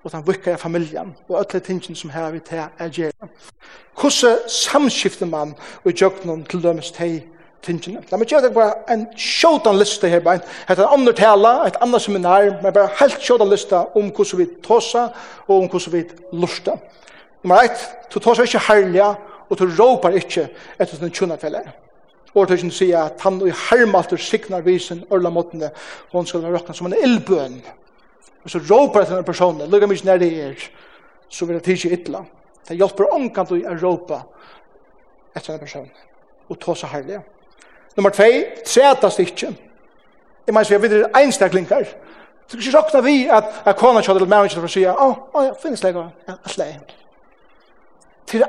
og 0.03 0.11
den 0.11 0.27
vikkaja 0.27 0.55
familien 0.61 1.15
og 1.29 1.37
alle 1.39 1.59
tingene 1.59 1.95
som 1.95 2.09
her 2.13 2.31
vi 2.31 2.39
til 2.39 2.57
er 2.57 2.89
gjerne. 2.89 3.29
Hvordan 4.01 4.49
samskifter 4.49 5.25
man 5.25 5.55
og 5.83 5.91
gjør 5.91 6.25
noen 6.25 6.43
til 6.45 6.63
dømes 6.63 6.91
til 6.91 7.21
tingene? 7.65 8.03
La 8.11 8.19
meg 8.19 8.29
gjøre 8.29 8.47
det 8.47 8.53
bare 8.53 8.83
en 8.93 9.07
sjådan 9.17 9.79
liste 9.79 10.09
her, 10.09 10.21
bare 10.21 10.43
et 10.69 10.81
andre 10.85 11.13
tale, 11.13 11.53
et 11.67 11.79
andre 11.81 11.99
seminar, 11.99 12.51
men 12.61 12.73
bare 12.73 12.91
helt 12.99 13.23
sjådan 13.23 13.49
liste 13.49 13.79
om 13.97 14.11
hvordan 14.11 14.41
vi 14.43 14.49
tåsa 14.67 15.07
og 15.47 15.55
om 15.57 15.69
hvordan 15.69 15.93
vi 15.93 16.03
lusta. 16.33 16.77
Nummer 17.43 17.63
1, 17.63 17.87
du 18.13 18.19
tåsa 18.19 18.45
ikke 18.45 18.61
herlige, 18.67 19.15
og 19.49 19.59
du 19.59 19.65
råpar 19.79 20.17
ikke 20.17 20.47
etter 20.79 21.01
den 21.01 21.13
tjona 21.13 21.37
fellere. 21.41 21.73
Årtøkken 22.35 22.71
sier 22.71 22.99
at 22.99 23.21
han 23.23 23.39
i 23.47 23.51
hermalter 23.69 24.19
signar 24.19 24.63
visen 24.65 25.05
ørla 25.13 25.31
måttene, 25.31 25.69
og 26.11 26.27
skal 26.27 26.43
være 26.43 26.57
råkna 26.57 26.75
som 26.75 26.89
en 26.89 26.97
ildbøn. 26.97 27.61
Og 28.43 28.51
så 28.51 28.59
råper 28.59 29.01
etter 29.01 29.15
denne 29.15 29.27
personen, 29.27 29.69
lukka 29.71 29.87
mykje 29.87 30.09
nær 30.09 30.19
det 30.21 30.31
er, 30.43 30.65
så 31.29 31.47
vil 31.47 31.55
det 31.57 31.63
tidsi 31.65 31.93
ytla. 31.95 32.25
Det 32.67 32.75
hjelper 32.75 33.13
omkant 33.15 33.53
å 33.55 33.61
råpa 33.79 34.19
etter 35.35 35.53
denne 35.53 35.63
personen, 35.63 35.93
og 36.49 36.59
ta 36.59 36.75
seg 36.75 36.91
herlig. 36.97 37.21
Nummer 37.95 38.11
2, 38.11 38.27
tretast 38.67 39.23
ikkje. 39.23 39.53
Jeg 40.45 40.53
mener, 40.53 40.67
vi 40.69 40.75
vet 40.75 40.83
videre 40.83 41.09
einstaklingar. 41.15 41.87
Du 42.51 42.57
kan 42.57 42.61
ikke 42.61 42.77
råkna 42.77 43.01
vi 43.01 43.17
at, 43.31 43.47
at 43.65 43.79
kona 43.79 44.03
kjøy 44.03 44.17
eller 44.19 44.29
mæren 44.29 44.51
kjøy 44.51 44.59
kjøy 44.59 44.75
kjøy 44.75 44.83
kjøy 44.83 44.93
å, 44.93 45.09
kjøy 45.33 45.55
kjøy 45.63 45.79
kjøy 45.79 45.95
kjøy 45.95 46.53
kjøy 46.53 46.75
kjøy 46.75 47.03
Til 48.25 48.43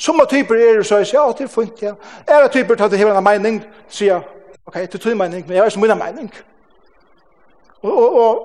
Summa 0.00 0.24
typer 0.24 0.54
er 0.54 0.76
det 0.76 0.86
så 0.86 0.96
jeg 0.96 1.10
sier, 1.10 1.20
ja, 1.20 1.32
det 1.38 1.44
er 1.44 1.48
funnet, 1.52 1.82
ja. 1.82 1.90
Er 2.26 2.42
det 2.42 2.52
typer 2.52 2.74
til 2.74 2.84
at 2.84 2.90
det 2.90 2.98
hever 2.98 3.18
en 3.18 3.24
mening, 3.24 3.58
sier 3.88 4.14
jeg, 4.14 4.22
ok, 4.66 4.78
det 4.80 4.94
er 4.94 5.02
tog 5.02 5.16
mening, 5.16 5.44
men 5.46 5.54
jeg 5.54 5.62
har 5.62 5.68
ikke 5.68 5.80
min 5.80 5.98
mening. 5.98 6.30
Og, 7.82 7.92
og, 7.92 8.14
og, 8.22 8.38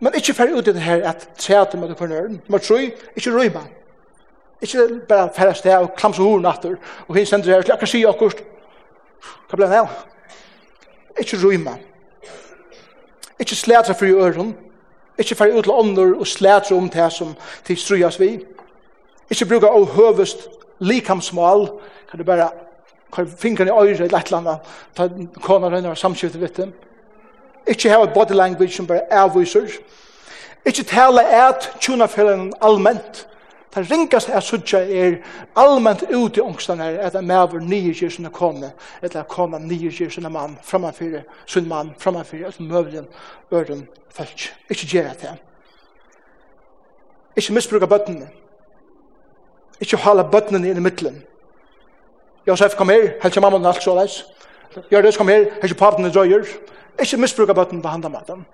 men 0.00 0.16
ikke 0.16 0.34
ferdig 0.34 0.56
ut 0.56 0.68
i 0.68 0.72
det 0.72 0.80
her 0.82 1.04
at 1.10 1.28
tredje 1.38 1.80
med 1.80 1.88
det 1.88 1.98
for 1.98 2.06
nøren, 2.08 2.40
nummer 2.48 2.58
tre, 2.58 2.92
ikke 3.16 3.34
røy 3.36 3.52
man. 3.54 3.68
Ikke 4.62 4.88
bare 5.08 5.28
ferdig 5.36 5.56
sted 5.56 5.76
og 5.76 5.92
klamse 5.96 6.22
horen 6.22 6.42
natter, 6.48 6.80
og 7.08 7.20
hinn 7.20 7.28
sender 7.28 7.52
her, 7.52 7.68
akkurat 7.68 7.92
sier 7.92 8.08
akkurat, 8.08 8.40
hva 9.48 9.60
blir 9.60 9.66
det 9.68 9.76
her? 9.76 9.96
Ikke 11.20 11.44
røy 11.44 11.60
man. 11.68 11.84
Ikke 13.38 13.56
slætre 13.56 13.94
for 13.94 14.08
i 14.08 14.16
øren, 14.16 14.56
ikke 15.18 15.34
færre 15.34 15.58
ut 15.58 15.68
til 15.68 15.72
ånder 15.72 16.16
og 16.16 16.26
slætre 16.26 16.76
om 16.76 16.88
det 16.88 17.12
som 17.12 17.36
de 17.68 17.76
strujas 17.76 18.20
vi. 18.20 18.38
Ikke 19.30 19.46
bruker 19.52 19.68
å 19.68 19.84
høvest 19.84 20.48
likamsmål, 20.78 21.68
kan 22.10 22.18
du 22.18 22.24
bare 22.24 22.50
kan 23.12 23.28
fingrene 23.38 23.70
i 23.70 23.74
øyre 23.74 24.04
eller 24.04 24.18
et 24.18 24.26
eller 24.26 24.38
annet, 24.38 24.58
ta 24.96 25.08
kona 25.42 25.68
rønner 25.68 25.90
og 25.90 25.98
samskifte 25.98 26.40
vitt 26.40 26.56
dem. 26.56 26.72
Ikke 27.66 27.90
ha 27.90 28.02
et 28.02 28.14
body 28.14 28.32
language 28.32 28.72
som 28.72 28.86
bare 28.86 29.12
avviser. 29.12 29.68
Ikke 30.66 30.82
tale 30.82 31.24
et 31.48 31.70
tjuna 31.80 32.06
fyrir 32.06 32.50
allment. 32.60 33.28
Det 33.74 33.90
ringast 33.90 34.28
er 34.28 34.40
sutja 34.40 34.78
er 34.78 35.18
allment 35.56 36.02
ut 36.14 36.36
i 36.36 36.40
ångstan 36.40 36.80
her, 36.80 36.98
at 37.04 37.14
en 37.16 37.26
maver 37.26 37.60
nye 37.60 37.92
gjer 37.92 38.10
sinne 38.10 38.30
kone, 38.32 38.72
eller 39.02 39.26
kona 39.28 39.58
nye 39.58 39.90
gjer 39.92 40.10
sinne 40.10 40.30
mann, 40.32 40.56
framanfyrir, 40.64 41.26
sin 41.46 41.68
mann, 41.68 41.92
framanfyrir, 41.98 42.48
at 42.48 42.60
møvlen, 42.60 43.06
øren, 43.52 43.86
fælk. 44.10 44.48
Ikke 44.70 44.86
gjerra 44.86 45.10
at 45.10 45.20
det. 45.22 45.36
Ikke 47.36 47.52
misbruka 47.52 47.86
bøttene. 47.86 48.28
Ikke 49.80 49.96
hala 50.02 50.22
bøttene 50.22 50.60
inn 50.68 50.76
i 50.76 50.84
middelen. 50.84 51.22
Josef, 52.46 52.74
kom 52.76 52.88
her, 52.88 53.12
helst 53.22 53.40
mamma 53.40 53.58
og 53.58 53.66
alt 53.68 53.82
så 53.82 53.94
leis. 53.94 54.24
Gjøres, 54.90 55.16
kom 55.16 55.28
her, 55.28 55.44
helst 55.62 55.76
papen 55.78 56.04
og 56.04 56.14
drøyer. 56.14 56.46
Ikke 56.98 57.16
misbruka 57.16 57.52
bøttene 57.52 57.82
på 57.82 57.88
handa 57.88 58.08
maten. 58.08 58.46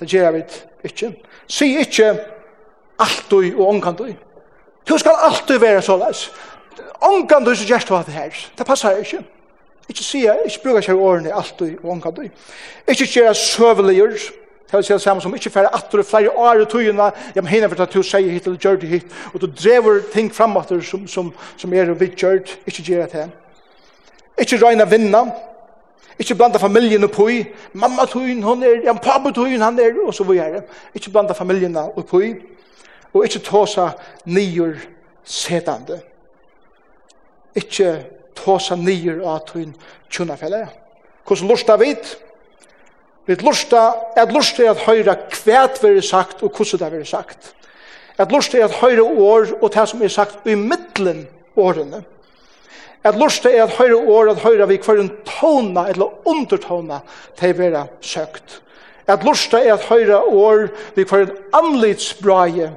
Det 0.00 0.08
gjør 0.08 0.30
vi 0.30 0.42
ikke. 0.84 1.12
Si 1.46 1.78
ikke 1.78 2.10
alt 2.98 3.24
du 3.30 3.40
og 3.58 3.68
omkant 3.68 4.00
Du 4.88 4.98
skal 4.98 5.12
alltid 5.22 5.58
være 5.58 5.82
så 5.82 5.96
leis. 5.96 6.30
Omkantid 7.00 7.56
så 7.56 7.66
gjørst 7.66 7.90
hva 7.90 8.02
det 8.06 8.14
her. 8.14 8.34
Det 8.58 8.66
passer 8.66 8.96
ikke. 8.96 9.22
Ikke 9.88 10.04
si, 10.04 10.24
ikke 10.26 10.62
bruka 10.64 10.82
seg 10.84 11.00
årene 11.00 11.34
alltid 11.34 11.78
og 11.82 11.90
omkantid. 11.90 12.30
Ikke 12.88 13.06
gjøre 13.06 13.34
søveligjør. 13.34 14.16
Det 14.68 14.76
vil 14.76 14.84
si 14.84 14.92
det 14.92 15.00
samme 15.02 15.22
som 15.24 15.34
ikke 15.34 15.50
færre 15.50 15.74
atter, 15.74 16.02
flere 16.04 16.30
år 16.30 16.60
i 16.60 16.64
tøyene, 16.68 17.10
ja, 17.34 17.40
men 17.40 17.48
henne 17.48 17.68
for 17.72 17.80
at 17.82 17.94
du 17.94 18.02
sier 18.04 18.28
hit 18.28 18.46
eller 18.46 18.58
gjør 18.60 18.76
det 18.82 18.88
hit, 18.88 19.14
og 19.32 19.40
du 19.40 19.46
drever 19.48 20.02
ting 20.12 20.28
fram 20.34 20.56
atter 20.60 20.82
som, 20.84 21.06
som, 21.08 21.30
som 21.56 21.72
er 21.72 21.88
vidt 21.94 22.00
vi 22.00 22.10
gjør, 22.20 22.42
ikke 22.66 22.82
gjør 22.82 23.06
det 23.06 23.10
til. 23.14 23.30
Ikke 24.38 24.58
røyne 24.60 24.90
vinna, 24.90 25.22
ikke 26.18 26.34
blanda 26.34 26.60
familien 26.60 27.04
og 27.04 27.14
pøy, 27.16 27.46
mamma 27.72 28.04
tøyen, 28.04 28.42
hun 28.42 28.62
er, 28.62 28.82
ja, 28.84 28.92
pappa 28.92 29.32
tøyen, 29.32 29.64
han 29.64 29.78
er, 29.80 29.96
og 30.04 30.14
så 30.14 30.24
videre. 30.28 30.62
Ikke 30.94 31.10
blanda 31.10 31.32
familien 31.32 31.76
og 31.76 32.04
pøy, 32.06 32.34
og 33.14 33.24
ikke 33.24 33.38
tåsa 33.38 33.88
nyer 34.26 34.76
setande. 35.24 36.00
Ikke 37.56 38.02
tåsa 38.36 38.76
nyer 38.76 39.24
av 39.24 39.46
tøyen 39.48 39.72
tjona. 40.10 40.36
Hvordan 40.36 41.48
lort 41.48 41.70
av 41.70 41.80
vidt? 41.80 42.18
Vi 43.28 43.34
lusta, 43.44 43.92
at 44.16 44.32
lusta 44.32 44.64
er 44.64 44.70
at 44.72 44.84
høyra 44.86 45.14
kvæt 45.28 45.82
veri 45.82 46.00
sagt 46.02 46.42
og 46.42 46.54
hvordan 46.56 46.80
det 46.80 46.92
veri 46.94 47.06
sagt. 47.06 47.50
At 48.18 48.32
lusta 48.32 48.58
er 48.58 48.64
at 48.64 48.78
høyra 48.80 49.04
år 49.04 49.50
og 49.60 49.74
det 49.74 49.84
som 49.88 50.02
er 50.02 50.08
sagt 50.08 50.46
i 50.48 50.54
middelen 50.56 51.26
årene. 51.56 52.00
At 53.04 53.18
lusta 53.20 53.52
er 53.52 53.66
at 53.66 53.76
høyra 53.76 54.00
år 54.00 54.30
at 54.32 54.40
høyra 54.42 54.66
vi 54.70 54.80
hver 54.80 55.02
en 55.02 55.12
tona 55.28 55.84
eller 55.92 56.26
undertona 56.28 57.02
til 57.36 57.52
vera 57.58 57.84
søkt. 58.00 58.62
At 59.06 59.24
lusta 59.24 59.60
er 59.60 59.76
at 59.76 59.84
høyra 59.90 60.22
år 60.24 60.68
vi 60.96 61.04
hver 61.04 61.26
en 61.26 61.36
anlitsbraie 61.60 62.72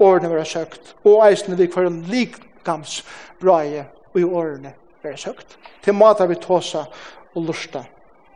årene 0.00 0.30
vera 0.34 0.44
søkt. 0.44 0.96
Og 1.04 1.22
eisne 1.28 1.56
vi 1.56 1.70
hver 1.70 1.86
en 1.86 2.02
likgamsbraie 2.10 3.86
i 4.18 4.24
årene 4.24 4.74
vera 5.02 5.16
søkt. 5.16 5.60
Til 5.84 5.94
mata 5.94 6.26
vi 6.26 6.42
tåsa 6.42 6.88
og 7.36 7.46
lusta 7.46 7.86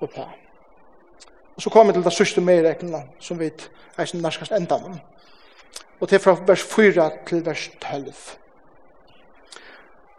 og 0.00 0.14
på. 0.14 0.30
Og 1.60 1.62
så 1.62 1.70
kommer 1.70 1.92
vi 1.92 1.98
til 1.98 2.04
det 2.06 2.12
sørste 2.16 2.40
medregnene 2.40 3.02
som 3.20 3.36
vi 3.36 3.50
er 4.00 4.06
som 4.08 4.22
norskast 4.24 4.52
enda 4.56 4.78
om. 4.80 4.94
Og 6.00 6.08
til 6.08 6.18
fra 6.18 6.32
vers 6.48 6.62
4 6.64 7.08
til 7.28 7.42
vers 7.44 7.66
12. 7.82 8.06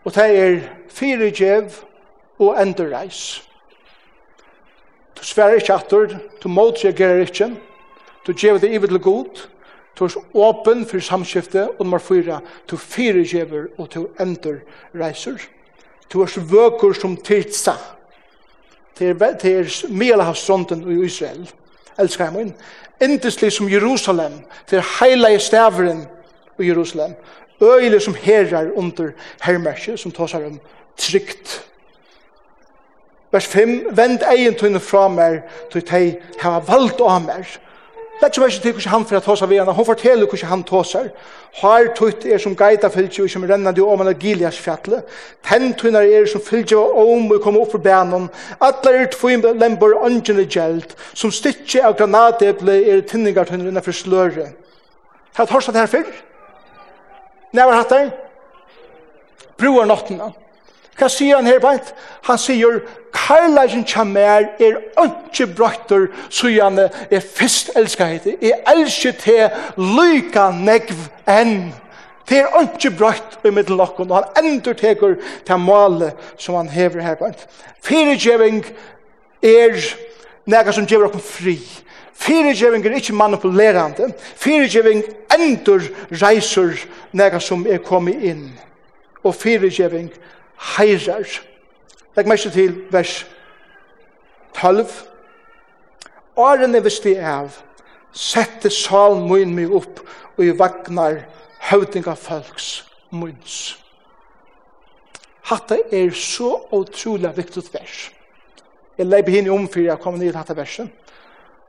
Og 0.04 0.14
det 0.14 0.26
er 0.40 0.60
fire 0.90 1.32
djev 1.32 1.80
og 2.38 2.62
endurreis. 2.62 3.42
Du 5.18 5.24
sverer 5.26 5.58
ikke 5.58 5.74
atter, 5.74 6.14
du 6.44 6.48
motreagerer 6.48 7.24
ikke, 7.26 7.48
du 8.28 8.32
djev 8.38 8.60
det 8.62 8.70
ivet 8.76 8.94
til 8.94 9.02
god, 9.02 9.42
du 9.98 10.06
er 10.06 10.18
åpen 10.34 10.86
for 10.86 11.00
samskifte, 11.00 11.64
og 11.72 11.86
nummer 11.86 11.98
4, 11.98 12.40
du 12.70 12.78
fire 12.78 13.26
djever 13.26 13.66
og 13.80 13.90
du 13.94 14.08
endurreiser. 14.20 15.42
Du 16.14 16.22
er 16.22 16.38
vøker 16.54 16.94
som 16.94 17.18
tidsa 17.18 17.74
til, 19.02 19.36
til 19.40 19.94
Melhavsfronten 19.94 20.84
i 20.92 21.06
Israel. 21.06 21.50
Elskar 22.00 22.26
jeg 22.26 22.34
min. 22.34 22.54
Endeslig 23.02 23.52
som 23.52 23.70
Jerusalem, 23.70 24.34
til 24.68 24.84
heilige 25.00 25.40
staveren 25.40 26.08
i 26.60 26.68
Jerusalem. 26.68 27.14
Øyelig 27.62 28.02
som 28.02 28.16
herrar 28.16 28.72
under 28.76 29.12
hermerset, 29.42 30.00
som 30.00 30.12
tar 30.12 30.28
seg 30.28 30.46
om 30.46 30.60
trygt. 30.98 31.66
Vers 33.32 33.48
5. 33.48 33.88
Vend 33.96 34.24
egen 34.28 34.56
tøyne 34.56 34.80
fra 34.80 35.08
meg, 35.08 35.42
til 35.72 35.86
de 35.88 36.16
har 36.42 36.64
valgt 36.68 37.02
av 37.02 37.22
meg, 37.26 37.46
Lætt 38.22 38.36
som 38.36 38.44
er 38.44 38.48
ikke 38.48 38.62
til 38.62 38.72
hvordan 38.72 38.92
han 38.92 39.06
for 39.06 39.18
at 39.18 39.24
tåsa 39.24 39.46
ved 39.46 39.60
henne, 39.60 39.74
hun 39.74 39.86
forteller 39.86 40.26
hvordan 40.26 40.50
han 40.50 40.64
tåsar. 40.64 41.08
Har 41.62 41.88
tøyt 41.98 42.26
er 42.26 42.38
som 42.38 42.56
geita 42.56 42.88
fylgje, 42.88 43.24
og 43.24 43.30
som 43.30 43.44
rennande 43.44 43.82
om 43.82 44.00
henne 44.00 44.14
Gileas 44.14 44.60
fjallet. 44.62 45.04
Ten 45.44 45.74
tøyner 45.74 46.06
er 46.06 46.28
som 46.30 46.42
fylgje 46.42 46.78
og 46.78 47.14
om 47.16 47.32
og 47.32 47.42
komme 47.42 47.60
opp 47.60 47.72
for 47.72 47.82
bænen. 47.82 48.30
Atler 48.62 49.00
er 49.00 49.10
tvøym 49.10 49.42
lember 49.58 49.98
åndjene 49.98 50.46
gjeld, 50.46 50.94
som 51.14 51.34
stikkje 51.34 51.82
av 51.88 51.98
granateble 51.98 52.78
er 52.94 53.02
tinningar 53.02 53.50
tøyner 53.50 53.72
innenfor 53.72 53.92
sløre. 53.92 54.52
Har 55.34 55.50
tåsa 55.50 55.72
det 55.72 55.82
her 55.82 55.90
fyrr? 55.90 56.14
Nei, 57.52 57.66
var 57.66 57.74
hatt 57.82 57.90
der? 57.90 58.14
Broar 59.58 59.90
nottena. 59.90 60.30
Hva 61.00 61.08
sier 61.10 61.38
han 61.40 61.48
her 61.48 61.62
beint? 61.64 61.94
Han 62.28 62.40
sier, 62.40 62.82
Karlagen 63.16 63.84
kjammer 63.88 64.48
er 64.60 64.78
ikke 65.04 65.48
brøkter, 65.56 66.08
så 66.30 66.52
han 66.62 66.80
er 66.80 67.20
først 67.20 67.72
elsket. 67.76 68.28
Jeg 68.42 68.60
elsker 68.72 69.16
til 69.20 69.50
lyka 69.78 70.50
negv 70.56 70.96
enn. 71.30 71.72
Det 72.30 72.40
er 72.40 72.62
ikke 72.62 72.94
brøkt 72.96 73.40
i 73.44 73.52
middellokken, 73.52 74.12
og 74.12 74.22
han 74.22 74.44
ender 74.46 74.74
teker 74.78 75.18
til 75.48 75.60
male 75.60 76.14
som 76.38 76.56
han 76.56 76.70
hever 76.72 77.04
her 77.04 77.20
beint. 77.20 77.48
Fyregjeving 77.84 78.64
er 79.44 79.76
nega 80.46 80.72
som 80.72 80.88
gjør 80.88 81.10
oss 81.10 81.28
fri. 81.28 81.58
Fyregjeving 82.22 82.86
er 82.86 83.00
ikke 83.00 83.18
manipulerende. 83.18 84.12
Fyregjeving 84.40 85.04
ender 85.34 85.88
reiser 86.22 86.78
nega 87.12 87.40
som 87.40 87.66
er 87.68 87.82
kommet 87.84 88.24
inn. 88.24 88.52
Og 89.24 89.36
fyregjeving 89.36 90.12
er 90.14 90.32
heirar. 90.76 91.28
Legg 92.16 92.28
meg 92.28 92.44
til 92.44 92.76
vers 92.92 93.22
12. 94.58 94.88
Årene 96.38 96.82
visste 96.84 97.14
jeg 97.16 97.28
av, 97.28 97.58
sette 98.12 98.72
salen 98.74 99.28
min 99.30 99.56
mig 99.56 99.72
opp, 99.72 100.02
og 100.38 100.44
i 100.46 100.56
vagnar 100.58 101.24
høvdinga 101.70 102.16
folks 102.20 102.82
munns. 103.12 103.78
Hatta 105.52 105.78
er 105.92 106.12
så 106.16 106.54
utrolig 106.72 107.32
viktig 107.38 107.64
vers. 107.74 108.10
Jeg 108.98 109.08
leib 109.08 109.30
hinn 109.32 109.50
om 109.52 109.68
fyrir 109.72 109.90
jeg 109.92 110.04
kom 110.04 110.20
ned 110.20 110.36
hatta 110.38 110.56
versen. 110.56 110.92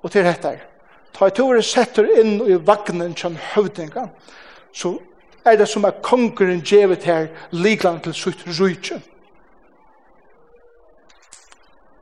Og 0.02 0.10
til 0.10 0.26
dette, 0.26 0.52
ta 1.14 1.28
i 1.28 1.34
tore 1.34 1.62
setter 1.64 2.08
inn 2.20 2.40
i 2.46 2.58
vagnen 2.58 3.14
som 3.16 3.38
høvdinga, 3.54 4.08
så 4.74 4.96
er 5.44 5.56
det 5.56 5.68
som 5.68 5.84
at 5.84 6.02
kongeren 6.02 6.60
djevet 6.60 7.04
her 7.04 7.26
likland 7.50 8.00
til 8.00 8.14
sutt 8.14 8.44
rujtje. 8.46 9.00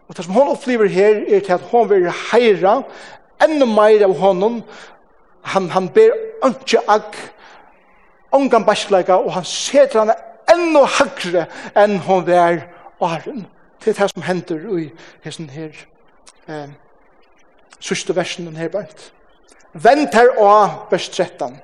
Og 0.09 0.17
det 0.17 0.25
som 0.25 0.35
hon 0.35 0.49
opplever 0.49 0.89
her 0.89 1.23
er 1.29 1.41
til 1.41 1.53
at 1.53 1.69
hon 1.71 1.91
vil 1.91 2.11
heira 2.33 2.83
enda 3.45 3.67
meir 3.67 4.05
av 4.05 4.17
honom. 4.19 4.63
Han, 5.43 5.71
han 5.71 5.89
ber 5.89 6.17
ønske 6.45 6.83
ag, 6.89 7.15
ongan 8.33 8.67
bæsleika, 8.67 9.13
og 9.13 9.33
han 9.33 9.45
seter 9.45 10.05
han 10.05 10.13
enda 10.51 10.85
hagre 10.99 11.47
enn 11.79 11.99
hon 12.05 12.27
vær 12.27 12.67
åren. 13.01 13.47
til 13.81 13.97
det 13.97 14.11
som 14.11 14.23
hender 14.23 14.79
i 14.79 14.91
hessen 15.25 15.51
her 15.51 15.73
eh, 16.49 16.69
sørste 17.81 18.17
versen 18.17 18.57
her 18.57 18.69
bænt. 18.69 19.13
Vent 19.73 20.15
her 20.15 20.37
og 20.39 20.87
vers 20.91 21.09
13. 21.09 21.61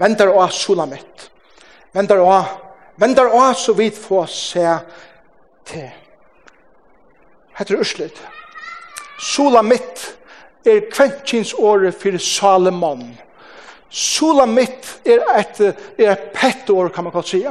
Vendar 0.00 0.28
av 0.28 0.48
Sulamit. 0.48 1.30
Vendar 1.92 2.22
av, 2.22 2.44
vendar 2.96 3.32
og 3.34 3.56
så 3.56 3.72
vidt 3.76 3.98
få 3.98 4.24
se 4.30 4.66
til. 5.66 5.88
Hette 7.58 7.74
er 7.74 7.82
Ørslit. 7.82 8.20
Sulamit 9.20 10.06
er 10.64 10.86
kventkins 10.92 11.52
året 11.58 11.94
for 11.94 12.18
Salomon. 12.18 13.02
Sulamit 13.90 15.00
er 15.04 15.24
et, 15.36 15.60
er 15.98 16.12
et 16.12 16.30
pettår, 16.34 16.88
kan 16.94 17.04
man 17.04 17.12
godt 17.12 17.28
si. 17.28 17.44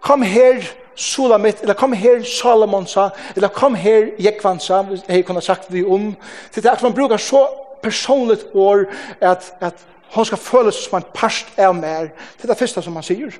Kom 0.00 0.22
her, 0.22 0.62
Sulamit, 0.94 1.62
eller 1.62 1.74
kom 1.74 1.92
her 1.96 2.22
Salomon 2.22 2.86
sa, 2.86 3.08
eller 3.36 3.48
kom 3.48 3.74
her 3.74 4.10
Jekvan 4.20 4.60
sa, 4.60 4.84
jeg 5.08 5.24
kunne 5.24 5.40
sagt 5.40 5.72
vi 5.72 5.84
om. 5.84 6.12
Det 6.54 6.64
er 6.66 6.70
at 6.70 6.82
man 6.82 6.94
brukar 6.94 7.16
så 7.16 7.46
personligt 7.82 8.46
år 8.54 8.84
at, 9.20 9.54
at 9.60 9.74
Hon 10.12 10.24
skal 10.24 10.38
føles 10.38 10.74
som 10.74 10.98
en 10.98 11.08
parst 11.14 11.58
av 11.58 11.74
mer. 11.74 12.10
Det 12.36 12.44
er 12.44 12.52
det 12.52 12.58
første 12.58 12.82
som 12.84 12.96
han 12.98 13.06
sier. 13.06 13.32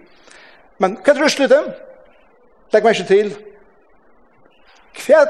Men 0.81 0.97
hva 0.97 1.13
er 1.13 1.21
røst 1.21 1.43
det? 1.53 1.61
Legg 2.73 2.87
meg 2.87 2.97
ikke 2.97 3.09
til. 3.11 3.33
Hva 4.97 5.27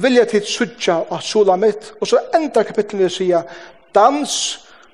vil 0.00 0.16
jeg 0.18 0.30
til 0.32 0.46
sudja 0.48 0.96
av 1.12 1.20
sola 1.22 1.58
mitt? 1.60 1.92
Og 2.00 2.08
så 2.08 2.22
enda 2.34 2.64
kapitlet 2.64 3.02
vil 3.02 3.12
sier 3.12 3.44
dans 3.94 4.36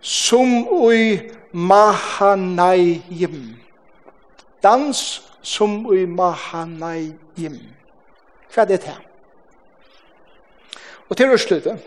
som 0.03 0.67
ui 0.75 1.31
mahanayim. 1.53 3.39
Dans 4.63 5.05
som 5.43 5.87
ui 5.87 6.03
mahanayim. 6.07 7.61
Hva 8.51 8.67
er 8.67 8.73
det 8.73 8.83
her? 8.91 8.99
Og 11.09 11.17
til 11.17 11.31
røst 11.31 11.51
det. 11.51 11.79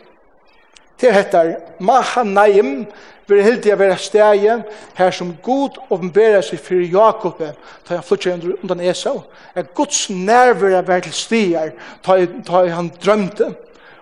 Til 0.98 1.12
heter 1.12 1.58
mahanayim. 1.80 1.84
Mahanayim 1.84 2.88
vi 3.28 3.42
heldig 3.44 3.74
å 3.74 3.80
være 3.80 3.98
stegen 3.98 4.64
her 4.98 5.12
som 5.16 5.36
god 5.44 5.78
åpenberer 5.90 6.42
seg 6.44 6.60
for 6.62 6.82
Jakob 6.84 7.40
ta 7.40 7.96
han 7.96 8.04
flytter 8.04 8.56
undan 8.62 8.82
Esau. 8.84 9.24
Er 9.56 9.70
Guds 9.76 10.10
nerver 10.10 10.76
er 10.80 11.06
til 11.06 11.14
stier 11.14 11.76
da 12.04 12.66
han 12.76 12.92
drømte 13.04 13.54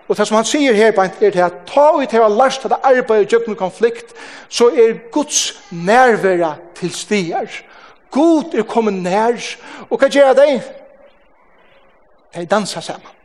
og 0.08 0.18
det 0.18 0.26
som 0.28 0.36
han 0.36 0.44
sier 0.44 0.74
her 0.74 0.90
er 0.92 1.30
til 1.30 1.40
at 1.40 1.62
ta 1.70 1.92
ut 1.96 2.12
heva 2.12 2.26
lærst 2.28 2.66
at 2.66 2.74
arbeid 2.82 3.24
og 3.24 3.32
jøkken 3.32 3.56
konflikt 3.56 4.10
så 4.48 4.68
er 4.68 4.98
Guds 5.14 5.54
nerver 5.70 6.58
til 6.76 6.90
stier 6.92 7.48
God 8.12 8.54
er 8.54 8.62
kommet 8.68 8.94
nær. 8.94 9.40
Og 9.88 9.96
hva 9.98 10.08
gjør 10.12 10.34
det? 10.36 10.60
De 12.36 12.46
danser 12.46 12.84
sammen 12.84 13.21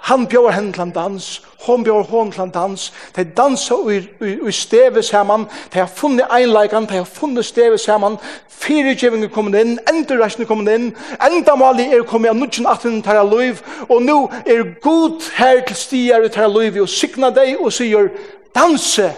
Han 0.00 0.26
bjør 0.26 0.50
henne 0.50 0.72
til 0.72 0.82
en 0.82 0.90
dans, 0.90 1.42
hon 1.66 1.84
bjør 1.84 2.06
henne 2.08 2.32
til 2.32 2.42
en 2.42 2.54
dans. 2.54 2.92
De 3.16 3.24
danser 3.24 3.90
i, 3.90 3.98
i, 4.26 4.36
i 4.48 4.52
stevet 4.52 5.04
sammen, 5.04 5.46
de 5.72 5.78
har 5.78 5.86
funnet 5.86 6.30
einleikene, 6.32 6.86
de 6.86 7.02
har 7.02 7.04
funnet 7.04 7.44
stevet 7.44 7.80
sammen. 7.80 8.16
fyrirgjevingen 8.60 9.24
er 9.24 9.32
kommet 9.32 9.56
inn, 9.60 9.78
endurreisning 9.88 10.44
er 10.44 10.48
kommet 10.48 10.68
inn, 10.74 10.90
enda 11.16 11.36
endamali 11.36 11.86
er 11.88 12.02
kommet 12.08 12.28
av 12.28 12.36
nudgen 12.36 12.66
18 12.68 12.98
tæra 13.06 13.22
loiv, 13.24 13.62
og 13.88 14.02
nå 14.04 14.16
er 14.44 14.66
god 14.84 15.30
her 15.38 15.62
til 15.68 15.78
stier 15.80 16.26
og 16.26 16.32
tar 16.34 16.48
av 16.48 16.58
liv, 16.58 16.76
og 16.82 16.90
sikna 16.92 17.30
deg 17.32 17.56
og 17.56 17.72
sier, 17.72 18.10
danse, 18.56 19.08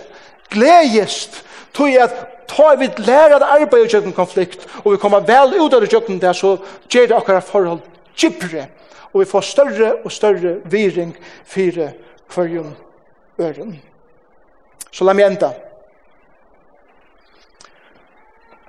gledest, 0.52 1.42
tog 1.74 1.90
jeg 1.90 2.04
at 2.06 2.20
ta 2.52 2.74
vi 2.78 2.90
lære 3.02 3.40
at 3.40 3.48
arbeid 3.48 3.86
i 3.86 3.90
kjøkken 3.90 4.14
konflikt, 4.14 4.66
og 4.84 4.92
vi 4.92 5.00
kommer 5.02 5.24
vel 5.26 5.56
ut 5.58 5.74
av 5.74 5.82
det 5.82 5.92
jøkken 5.92 6.20
der, 6.22 6.36
så 6.36 6.56
gjør 6.90 7.08
det 7.08 7.16
akkurat 7.16 7.48
forhold 7.48 7.82
gypre, 8.18 8.66
og 9.12 9.20
vi 9.20 9.28
får 9.28 9.40
større 9.40 9.94
og 10.04 10.12
større 10.12 10.56
viring 10.64 11.16
fire 11.44 11.92
hverjum 12.34 12.72
øren. 13.40 13.76
Så 14.92 15.04
la 15.04 15.12
meg 15.12 15.26
enda. 15.26 15.52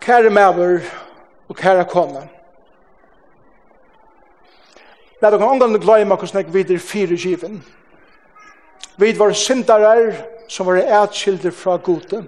Kære 0.03 0.29
maver 0.29 0.83
og 1.47 1.55
kære 1.55 1.85
kone, 1.85 2.27
La 5.23 5.29
dere 5.31 5.47
omgående 5.47 5.79
gløyma 5.79 6.17
hvordan 6.19 6.41
jeg 6.41 6.53
videre 6.53 6.79
fire 6.83 7.15
given. 7.15 7.61
Vi 8.97 9.19
var 9.19 9.31
syndere 9.31 10.15
som 10.49 10.67
var 10.67 10.81
ætskilder 11.03 11.51
fra 11.51 11.77
gode. 11.77 12.27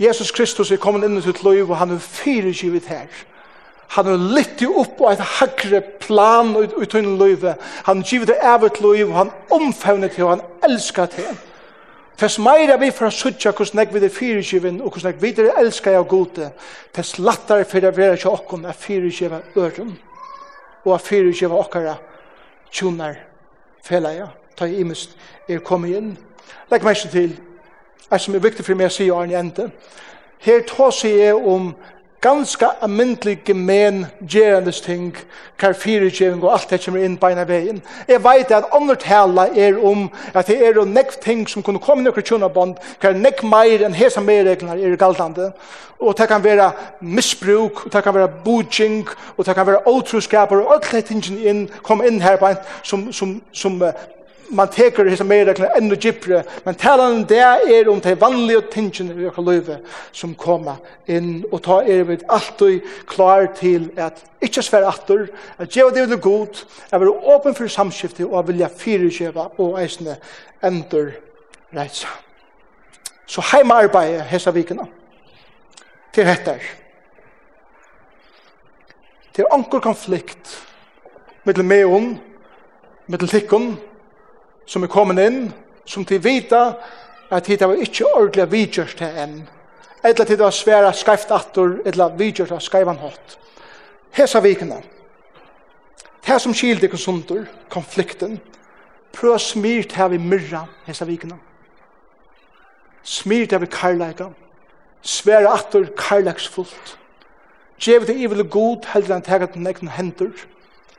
Jesus 0.00 0.30
Kristus 0.30 0.70
er 0.70 0.80
kommet 0.80 1.04
inn 1.04 1.18
i 1.18 1.24
sitt 1.24 1.42
liv, 1.44 1.70
og 1.70 1.76
han 1.76 1.92
er 1.92 2.00
fire 2.00 2.52
givet 2.52 2.88
her. 2.88 3.06
Han 3.94 4.06
har 4.06 4.22
lytt 4.36 4.62
opp 4.66 4.96
på 4.98 5.10
et 5.10 5.20
hakre 5.20 5.80
plan 6.00 6.54
i 6.56 6.86
løyve. 6.92 7.18
liv. 7.18 7.44
Han 7.84 8.02
givet 8.02 8.28
det 8.28 8.38
av 8.42 8.64
et 8.64 8.80
løyve, 8.80 9.12
han 9.12 9.30
omfavnet 9.50 10.12
til, 10.12 10.26
han 10.26 10.42
elsker 10.62 11.06
til. 11.06 11.36
Tess 12.16 12.38
meira 12.40 12.78
vi 12.80 12.88
for 12.96 13.10
å 13.10 13.12
sutja 13.12 13.52
hos 13.52 13.74
nek 13.76 13.90
vi 13.92 14.00
det 14.00 14.08
fyrirgivin 14.14 14.80
og 14.80 14.94
hos 14.96 15.04
nek 15.04 15.18
vi 15.20 15.34
det 15.36 15.50
elskar 15.60 15.98
jeg 15.98 16.08
gode, 16.08 16.48
tess 16.96 17.18
lattare 17.20 17.66
fyrir 17.68 17.90
a 17.90 17.96
vera 17.96 18.16
til 18.16 18.32
okkon 18.32 18.64
er 18.64 18.72
fyrirgiva 18.72 19.42
øren 19.56 19.98
og 20.86 20.94
er 20.94 21.02
fyrirgiva 21.04 21.58
okkara 21.60 21.98
tjunar 22.72 23.18
felaja, 23.84 24.30
ta 24.56 24.64
i 24.64 24.80
imist 24.80 25.12
er 25.48 25.60
kommet 25.60 25.98
inn. 25.98 26.14
Legg 26.70 26.86
meg 26.86 27.04
til, 27.12 27.36
er 28.10 28.22
som 28.22 28.34
er 28.34 28.44
viktig 28.48 28.64
for 28.64 28.78
meg 28.78 28.88
å 28.88 28.96
si 28.96 29.10
Arne 29.12 29.36
ende, 29.36 29.68
her 30.40 30.64
tås 30.68 31.02
jeg 31.04 31.36
om 31.36 31.74
ganska 32.20 32.66
amyndelig 32.82 33.44
gemen 33.44 34.06
gerandes 34.28 34.80
ting, 34.80 35.16
karfirigeving 35.58 36.42
og 36.44 36.52
alt 36.52 36.70
det 36.70 36.80
kommer 36.84 37.04
inn 37.04 37.18
beina 37.20 37.44
veien. 37.44 37.82
Jeg 38.08 38.24
vet 38.24 38.50
at 38.50 38.68
andre 38.74 38.96
tala 38.96 39.48
er 39.54 39.78
om 39.84 40.08
at 40.34 40.46
det 40.46 40.56
er 40.66 40.74
jo 40.74 40.84
nekv 40.84 41.20
ting 41.22 41.46
som 41.48 41.62
kunne 41.62 41.82
komme 41.82 42.02
i 42.02 42.06
nokre 42.06 42.22
tjonabond, 42.22 42.76
kar 43.00 43.14
nekv 43.14 43.44
meir 43.46 43.84
enn 43.86 43.94
hesa 43.94 44.20
meireglene 44.20 44.78
er 44.80 44.96
galdande. 44.96 45.52
Og 45.98 46.18
det 46.18 46.28
kan 46.28 46.44
være 46.44 46.72
misbruk, 47.00 47.86
og 47.86 47.92
det 47.92 48.02
kan 48.04 48.14
være 48.14 48.32
budging, 48.44 49.08
og 49.36 49.46
det 49.46 49.54
kan 49.54 49.66
være 49.66 49.86
åtruskaper, 49.88 50.56
og 50.56 50.74
alt 50.74 50.92
det 50.92 51.04
tingene 51.04 51.40
inn, 51.40 51.62
kom 51.82 52.04
inn 52.04 52.20
her 52.20 52.36
bein 52.36 52.60
som, 52.82 53.12
som, 53.12 53.40
som, 53.52 53.80
som 53.80 53.82
man 54.50 54.68
teker 54.68 55.04
disse 55.04 55.24
enn 55.24 55.92
og 55.92 55.98
gypre, 56.00 56.42
men 56.64 56.74
talan 56.74 57.24
det 57.28 57.40
er 57.40 57.88
om 57.88 58.00
de 58.00 58.14
vanlige 58.20 58.62
tingene 58.72 59.14
i 59.14 59.26
vår 59.26 59.42
løyve 59.42 59.78
som 60.12 60.34
koma 60.34 60.76
inn, 61.06 61.44
og 61.52 61.62
ta 61.62 61.80
er 61.82 62.04
vi 62.04 62.18
alltid 62.28 62.80
klar 63.06 63.46
til 63.58 63.90
at 63.96 64.22
ikkje 64.40 64.62
sver 64.62 64.86
atur, 64.88 65.26
at 65.58 65.70
djeva 65.70 65.90
det 65.90 66.06
er 66.12 66.16
god, 66.16 66.64
at 66.92 67.00
være 67.00 67.16
åpen 67.34 67.54
for 67.54 67.68
samskifte 67.68 68.26
og 68.26 68.48
vilja 68.48 68.68
fyrirgjeva 68.68 69.48
og 69.58 69.80
eisne 69.82 70.16
endur 70.64 71.10
reitsa. 71.74 72.08
Så 73.26 73.42
heimearbeidet 73.52 74.22
hessa 74.30 74.50
vikina 74.50 74.86
til 76.14 76.24
hettar. 76.24 76.62
Til 79.34 79.50
anker 79.52 79.82
konflikt 79.84 80.54
mittel 81.44 81.64
meon, 81.64 82.16
mittel 83.06 83.28
tikkon, 83.28 83.74
som 84.66 84.82
er 84.82 84.90
kommet 84.90 85.20
inn, 85.22 85.52
som 85.86 86.04
til 86.04 86.22
vita 86.24 86.74
at 87.30 87.46
hit 87.46 87.62
var 87.62 87.78
ikke 87.80 88.06
ordentlig 88.14 88.50
vidgjørst 88.52 88.98
til 88.98 89.22
enn. 89.22 89.38
Eller 90.04 90.24
til 90.24 90.36
det 90.36 90.44
var 90.44 90.54
svære 90.54 90.92
skreft 90.94 91.30
atter, 91.34 91.78
eller 91.86 92.14
vidgjørst 92.18 92.54
av 92.54 92.62
skrevan 92.62 93.00
hatt. 93.02 93.38
Hesa 94.14 94.40
vikene. 94.40 94.82
Det 96.26 96.40
som 96.42 96.54
skilde 96.54 96.86
ikke 96.86 97.46
konflikten, 97.70 98.40
prøv 99.12 99.38
smirt 99.38 99.92
her 99.92 100.08
vi 100.08 100.18
myrra 100.18 100.66
hesa 100.86 101.04
vikene. 101.04 101.38
Smirt 103.02 103.52
her 103.52 103.58
vi 103.58 103.66
karlæga. 103.66 104.30
Svære 105.02 105.52
atter 105.52 105.86
karlægsfullt. 105.96 106.98
Gjev 107.78 108.06
det 108.06 108.22
evil 108.22 108.48
god, 108.48 108.86
heldur 108.92 109.12
han 109.12 109.22
tegat 109.22 109.54
den 109.54 109.66
egnen 109.66 109.90
hendur. 109.90 110.32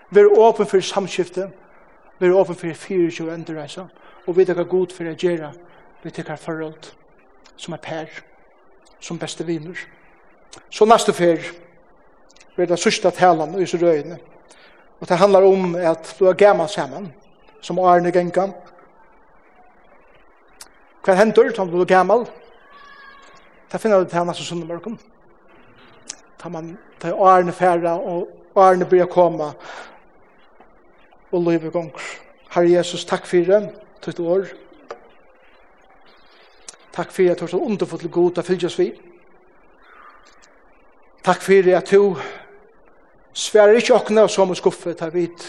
Vær 0.09 0.29
åpen 0.37 0.67
for 0.67 0.79
samskiftet 0.79 1.51
vi 2.19 2.27
er 2.27 2.33
over 2.33 2.45
for 2.45 2.53
fire 2.55 2.73
24 2.73 3.33
endreisa, 3.33 3.85
og 4.27 4.37
vi 4.37 4.41
er 4.41 4.63
god 4.63 4.93
for 4.93 5.07
å 5.07 5.15
gjøre, 5.15 5.51
vi 6.03 6.11
tekker 6.11 6.35
forhold 6.35 6.91
som 7.57 7.73
er 7.73 7.81
per, 7.81 8.09
som 8.99 9.19
beste 9.19 9.45
viner. 9.45 9.77
Så 10.69 10.85
neste 10.85 11.13
fer, 11.13 11.41
vi 12.55 12.63
er 12.63 12.69
det 12.69 12.79
sørste 12.79 13.11
talen 13.11 13.55
i 13.57 13.65
røyene, 13.65 14.17
og 14.99 15.07
det 15.09 15.17
handlar 15.17 15.45
om 15.45 15.75
at 15.75 16.15
du 16.19 16.25
er 16.25 16.33
gammel 16.37 16.69
sammen, 16.69 17.11
som 17.61 17.79
Arne 17.79 18.11
Genka. 18.11 18.47
Hva 21.05 21.15
hender 21.15 21.53
om 21.61 21.69
du 21.69 21.81
er 21.81 21.85
gammel? 21.89 22.25
Det 23.71 23.81
finner 23.81 23.99
du 23.99 24.09
til 24.09 24.25
neste 24.25 24.43
søndagmorgen. 24.43 24.97
Da 26.43 26.49
man 26.49 26.77
tar 26.99 27.13
Arne 27.13 27.51
færre, 27.51 27.93
og 27.93 28.27
Arne 28.55 28.85
blir 28.85 29.05
å 29.05 29.11
komme, 29.11 29.51
og 31.31 31.43
løyve 31.43 31.71
gonger. 31.71 32.07
Herre 32.53 32.71
Jesus, 32.71 33.05
takk 33.05 33.25
fyrir 33.27 33.69
tøyt 34.01 34.19
år. 34.19 34.47
Takk 36.95 37.11
fyrir 37.11 37.31
at 37.31 37.39
du 37.39 37.45
er 37.45 37.61
underfått 37.61 38.01
til 38.01 38.11
god, 38.11 38.31
det 38.35 38.45
fylgjøs 38.45 38.79
vi. 38.79 38.91
Takk 41.23 41.41
fyrir 41.43 41.77
at 41.77 41.91
du 41.91 42.17
sverar 43.33 43.77
ikke 43.77 43.95
åkne 43.95 44.23
og 44.25 44.31
som 44.31 44.55
skuffe, 44.55 44.93
ta 44.93 45.09
vid 45.13 45.43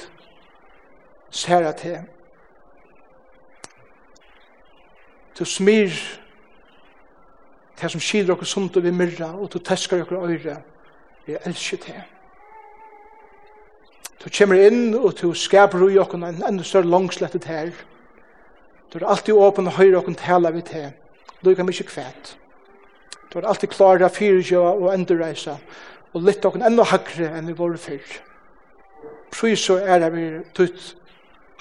særa 1.31 1.73
til. 1.73 2.01
Du 5.39 5.45
smir 5.45 5.95
det 7.81 7.91
som 7.91 8.03
skiler 8.03 8.35
okkur 8.35 8.49
sunt 8.49 8.77
og 8.77 8.83
vi 8.83 8.91
myrra, 8.91 9.33
og 9.39 9.53
du 9.53 9.59
teskar 9.59 10.03
okkur 10.03 10.27
øyre. 10.27 10.61
Jeg 11.29 11.39
elsker 11.47 11.77
til. 11.77 12.18
Du 14.19 14.27
kommer 14.39 14.59
inn, 14.67 14.95
og 14.99 15.15
du 15.21 15.31
skaper 15.35 15.83
ui 15.85 15.99
okkur 15.99 16.25
en 16.27 16.43
enda 16.43 16.65
større 16.67 16.91
langslettet 16.91 17.45
her. 17.47 17.71
Du 18.91 18.99
er 18.99 19.07
alltid 19.07 19.37
åpen 19.39 19.71
og 19.71 19.77
høyre 19.77 20.01
okkur 20.01 20.17
tala 20.19 20.51
vi 20.51 20.63
til. 20.67 20.89
Du 21.45 21.55
kan 21.55 21.67
mykje 21.69 21.87
kvæt. 21.87 22.33
Du 23.31 23.39
er 23.39 23.47
alltid 23.47 23.71
klar 23.71 24.03
av 24.03 24.17
fyrirgjøa 24.17 24.73
og 24.75 24.91
endurreisa, 24.95 25.55
og 26.13 26.27
litt 26.27 26.45
okkur 26.45 26.65
enda 26.67 26.87
hakre 26.91 27.31
enn 27.31 27.47
vi 27.47 27.55
våre 27.55 27.79
fyrr. 27.79 28.17
Prøys 29.31 29.69
og 29.71 29.87
ære 29.87 30.11
vi 30.11 30.27
tutt 30.57 30.97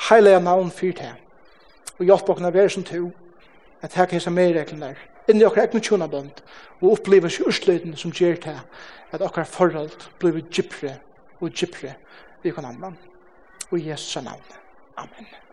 heilige 0.10 0.39
navn 0.41 0.72
fyrt 0.72 1.03
her. 1.03 1.18
Og 1.99 2.05
hjelp 2.10 2.30
okken 2.30 2.49
av 2.49 2.58
er 2.58 2.74
som 2.74 2.86
to, 2.88 3.12
at 3.82 3.93
her 3.93 4.10
kan 4.10 4.18
jeg 4.20 4.34
mer 4.34 4.55
reglene 4.55 4.89
der. 4.89 5.05
Inni 5.30 5.45
okker 5.45 5.68
egne 5.68 5.84
tjonabond, 5.84 6.41
og 6.82 6.91
oppleve 6.95 7.30
seg 7.30 7.51
ursløyden 7.51 7.97
som 7.99 8.14
gjør 8.16 8.41
til 8.41 8.60
at 9.12 9.22
okker 9.22 9.45
forhold 9.45 10.10
blir 10.18 10.41
gypre 10.49 10.95
og 11.41 11.53
gypre 11.53 11.93
vi 12.42 12.52
kan 12.52 12.66
annan. 12.66 12.98
Og 13.72 13.80
i 13.80 13.90
Jesu 13.90 14.22
navn. 14.22 14.42
Amen. 14.98 15.47